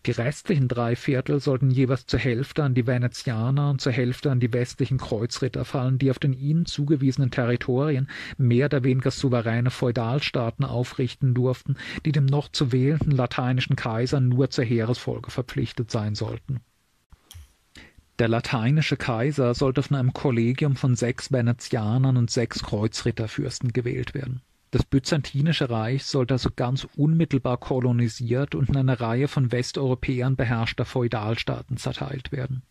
[0.07, 4.39] Die restlichen drei Viertel sollten jeweils zur Hälfte an die Venezianer und zur Hälfte an
[4.39, 10.67] die westlichen Kreuzritter fallen, die auf den ihnen zugewiesenen Territorien mehr oder weniger souveräne Feudalstaaten
[10.67, 16.61] aufrichten durften, die dem noch zu wählenden lateinischen Kaiser nur zur Heeresfolge verpflichtet sein sollten.
[18.19, 24.43] Der lateinische Kaiser sollte von einem Kollegium von sechs Venezianern und sechs Kreuzritterfürsten gewählt werden.
[24.75, 30.85] Das Byzantinische Reich sollte also ganz unmittelbar kolonisiert und in eine Reihe von Westeuropäern beherrschter
[30.85, 32.65] Feudalstaaten zerteilt werden.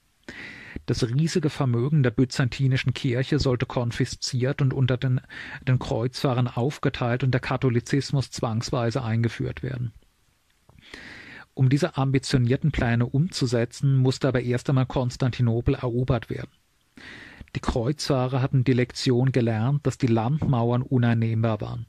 [0.85, 5.21] Das riesige Vermögen der byzantinischen Kirche sollte konfisziert und unter den,
[5.65, 9.93] den Kreuzfahrern aufgeteilt und der Katholizismus zwangsweise eingeführt werden.
[11.53, 16.51] Um diese ambitionierten Pläne umzusetzen, musste aber erst einmal Konstantinopel erobert werden.
[17.55, 21.85] Die Kreuzfahrer hatten die Lektion gelernt, dass die Landmauern uneinnehmbar waren.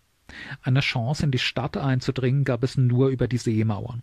[0.62, 4.02] Eine Chance in die Stadt einzudringen gab es nur über die Seemauern.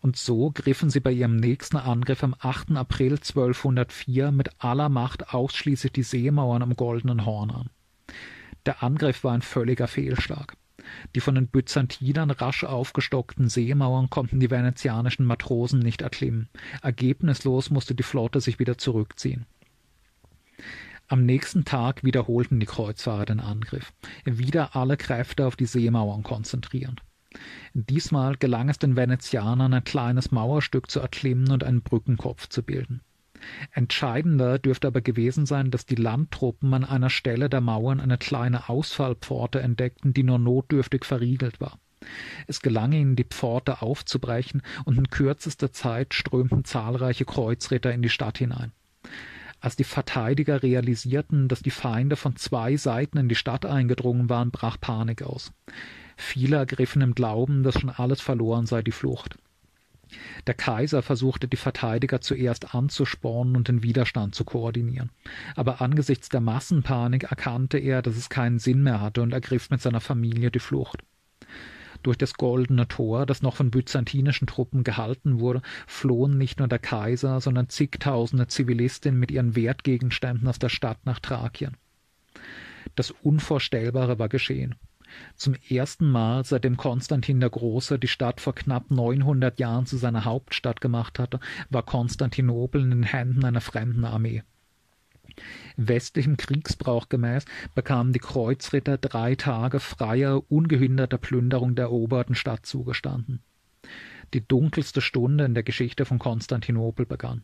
[0.00, 2.72] Und so griffen sie bei ihrem nächsten Angriff am 8.
[2.72, 7.70] April 1204 mit aller Macht ausschließlich die Seemauern am Goldenen Horn an.
[8.66, 10.56] Der Angriff war ein völliger Fehlschlag.
[11.14, 16.48] Die von den Byzantinern rasch aufgestockten Seemauern konnten die venezianischen Matrosen nicht erklimmen.
[16.82, 19.46] Ergebnislos musste die Flotte sich wieder zurückziehen.
[21.10, 23.94] Am nächsten Tag wiederholten die Kreuzfahrer den Angriff,
[24.26, 27.02] wieder alle Kräfte auf die Seemauern konzentrierend.
[27.72, 33.00] Diesmal gelang es den Venezianern, ein kleines Mauerstück zu erklimmen und einen Brückenkopf zu bilden.
[33.72, 38.68] Entscheidender dürfte aber gewesen sein, dass die Landtruppen an einer Stelle der Mauern eine kleine
[38.68, 41.78] Ausfallpforte entdeckten, die nur notdürftig verriegelt war.
[42.46, 48.10] Es gelang ihnen, die Pforte aufzubrechen, und in kürzester Zeit strömten zahlreiche Kreuzritter in die
[48.10, 48.72] Stadt hinein.
[49.60, 54.50] Als die Verteidiger realisierten, dass die Feinde von zwei Seiten in die Stadt eingedrungen waren,
[54.50, 55.52] brach Panik aus.
[56.16, 59.36] Viele ergriffen im Glauben, dass schon alles verloren sei, die Flucht.
[60.46, 65.10] Der Kaiser versuchte die Verteidiger zuerst anzuspornen und den Widerstand zu koordinieren.
[65.54, 69.82] Aber angesichts der Massenpanik erkannte er, dass es keinen Sinn mehr hatte und ergriff mit
[69.82, 71.02] seiner Familie die Flucht.
[72.02, 76.78] Durch das Goldene Tor, das noch von byzantinischen Truppen gehalten wurde, flohen nicht nur der
[76.78, 81.76] Kaiser, sondern zigtausende Zivilistinnen mit ihren Wertgegenständen aus der Stadt nach Thrakien.
[82.94, 84.76] Das Unvorstellbare war geschehen.
[85.34, 90.24] Zum ersten Mal, seitdem Konstantin der Große die Stadt vor knapp 900 Jahren zu seiner
[90.24, 94.42] Hauptstadt gemacht hatte, war Konstantinopel in den Händen einer fremden Armee.
[95.76, 97.44] Westlichem Kriegsbrauch gemäß
[97.74, 103.42] bekamen die Kreuzritter drei Tage freier, ungehinderter Plünderung der eroberten Stadt zugestanden.
[104.34, 107.42] Die dunkelste Stunde in der Geschichte von Konstantinopel begann.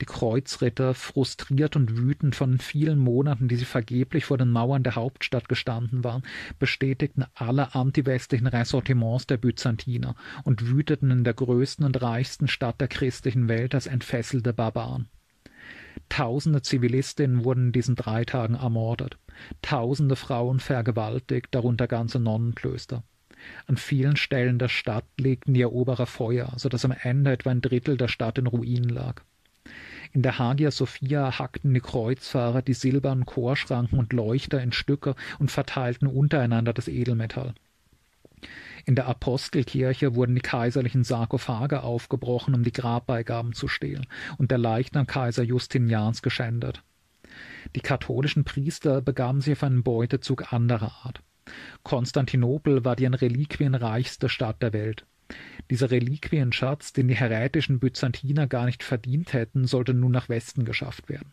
[0.00, 4.82] Die Kreuzritter, frustriert und wütend von den vielen Monaten, die sie vergeblich vor den Mauern
[4.82, 6.22] der Hauptstadt gestanden waren,
[6.58, 12.88] bestätigten alle antiwestlichen Ressortiments der Byzantiner und wüteten in der größten und reichsten Stadt der
[12.88, 15.08] christlichen Welt als entfesselte Barbaren.
[16.08, 19.16] Tausende Zivilistinnen wurden in diesen drei Tagen ermordet,
[19.62, 23.02] tausende Frauen vergewaltigt, darunter ganze Nonnenklöster.
[23.66, 27.60] An vielen Stellen der Stadt legten die Eroberer Feuer, so dass am Ende etwa ein
[27.60, 29.22] Drittel der Stadt in Ruinen lag.
[30.12, 35.50] In der Hagia Sophia hackten die Kreuzfahrer die silbernen Chorschranken und Leuchter in Stücke und
[35.50, 37.54] verteilten untereinander das Edelmetall.
[38.84, 44.06] In der Apostelkirche wurden die kaiserlichen Sarkophage aufgebrochen, um die Grabbeigaben zu stehlen,
[44.38, 46.82] und der Leichnam Kaiser Justinians geschändet.
[47.74, 51.22] Die katholischen Priester begaben sich auf einen Beutezug anderer Art.
[51.82, 55.06] Konstantinopel war die an Reliquien reichste Stadt der Welt.
[55.70, 61.08] Dieser Reliquienschatz, den die herätischen Byzantiner gar nicht verdient hätten, sollte nun nach Westen geschafft
[61.08, 61.32] werden.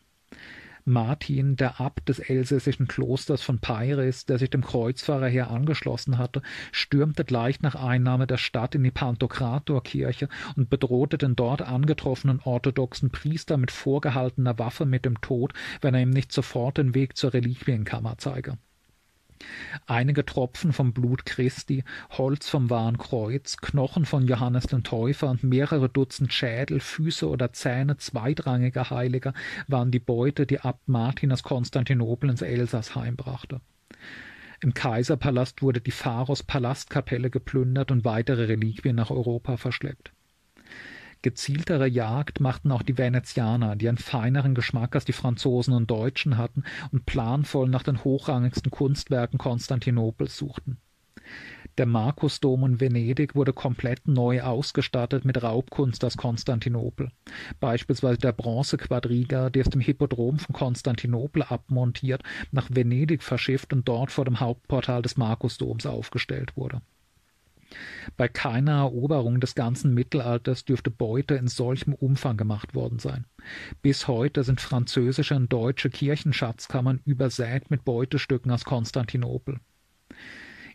[0.90, 6.42] Martin, der Abt des elsässischen Klosters von Peiris, der sich dem Kreuzfahrerheer angeschlossen hatte,
[6.72, 13.12] stürmte gleich nach Einnahme der Stadt in die Pantokratorkirche und bedrohte den dort angetroffenen orthodoxen
[13.12, 17.34] Priester mit vorgehaltener Waffe mit dem Tod, wenn er ihm nicht sofort den Weg zur
[17.34, 18.58] Reliquienkammer zeige.
[19.88, 25.44] Einige Tropfen vom Blut Christi, Holz vom wahren Kreuz, Knochen von Johannes den Täufer und
[25.44, 29.34] mehrere Dutzend Schädel, Füße oder Zähne zweitrangiger Heiliger
[29.68, 33.62] waren die Beute, die Abt Martin aus Konstantinopel ins Elsass heimbrachte.
[34.62, 40.12] Im Kaiserpalast wurde die Pharos Palastkapelle geplündert und weitere Reliquien nach Europa verschleppt.
[41.22, 46.38] Gezieltere Jagd machten auch die Venezianer, die einen feineren Geschmack als die Franzosen und Deutschen
[46.38, 50.78] hatten und planvoll nach den hochrangigsten Kunstwerken Konstantinopels suchten.
[51.78, 57.12] Der Markusdom in Venedig wurde komplett neu ausgestattet mit Raubkunst aus Konstantinopel.
[57.60, 64.12] Beispielsweise der Bronzequadriga, der aus dem Hippodrom von Konstantinopel abmontiert, nach Venedig verschifft und dort
[64.12, 66.82] vor dem Hauptportal des Markusdoms aufgestellt wurde.
[68.18, 73.26] Bei keiner Eroberung des ganzen Mittelalters dürfte Beute in solchem Umfang gemacht worden sein.
[73.82, 79.60] Bis heute sind französische und deutsche Kirchenschatzkammern übersät mit Beutestücken aus Konstantinopel.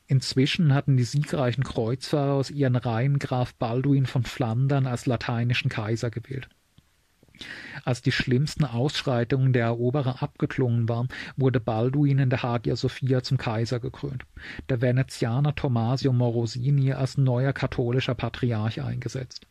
[0.07, 6.11] Inzwischen hatten die siegreichen Kreuzfahrer aus ihren Reihen Graf Balduin von Flandern als lateinischen Kaiser
[6.11, 6.49] gewählt.
[7.85, 13.39] Als die schlimmsten Ausschreitungen der Eroberer abgeklungen waren, wurde Balduin in der Hagia Sophia zum
[13.39, 14.25] Kaiser gekrönt,
[14.69, 19.47] der Venezianer Tommasio Morosini als neuer katholischer Patriarch eingesetzt.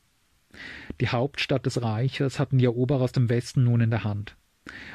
[1.02, 4.38] Die Hauptstadt des Reiches hatten die Eroberer aus dem Westen nun in der Hand.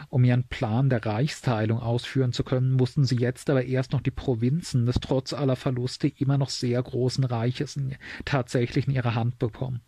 [0.08, 4.10] Um ihren Plan der Reichsteilung ausführen zu können, mussten sie jetzt aber erst noch die
[4.10, 7.78] Provinzen des trotz aller Verluste immer noch sehr großen Reiches
[8.24, 9.82] tatsächlich in ihre Hand bekommen.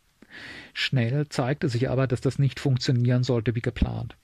[0.75, 4.17] Schnell zeigte sich aber, dass das nicht funktionieren sollte wie geplant.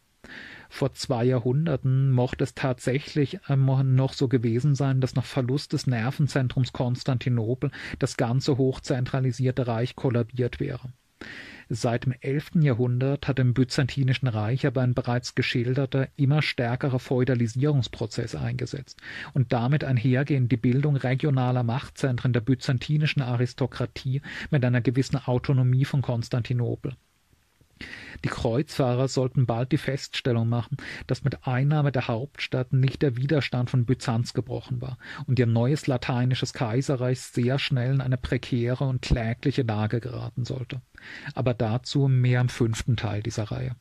[0.69, 6.73] Vor zwei Jahrhunderten mochte es tatsächlich noch so gewesen sein, dass nach Verlust des Nervenzentrums
[6.73, 10.93] Konstantinopel das ganze hochzentralisierte Reich kollabiert wäre.
[11.69, 18.37] Seit dem elften Jahrhundert hat im Byzantinischen Reich aber ein bereits geschilderter, immer stärkerer Feudalisierungsprozess
[18.37, 19.01] eingesetzt
[19.35, 26.03] und damit einhergehend die Bildung regionaler Machtzentren der byzantinischen Aristokratie mit einer gewissen Autonomie von
[26.03, 26.95] Konstantinopel.
[28.24, 30.77] Die Kreuzfahrer sollten bald die Feststellung machen,
[31.07, 35.86] dass mit Einnahme der Hauptstadt nicht der Widerstand von Byzanz gebrochen war und ihr neues
[35.86, 40.81] lateinisches Kaiserreich sehr schnell in eine prekäre und klägliche Lage geraten sollte.
[41.35, 43.77] Aber dazu mehr im fünften Teil dieser Reihe.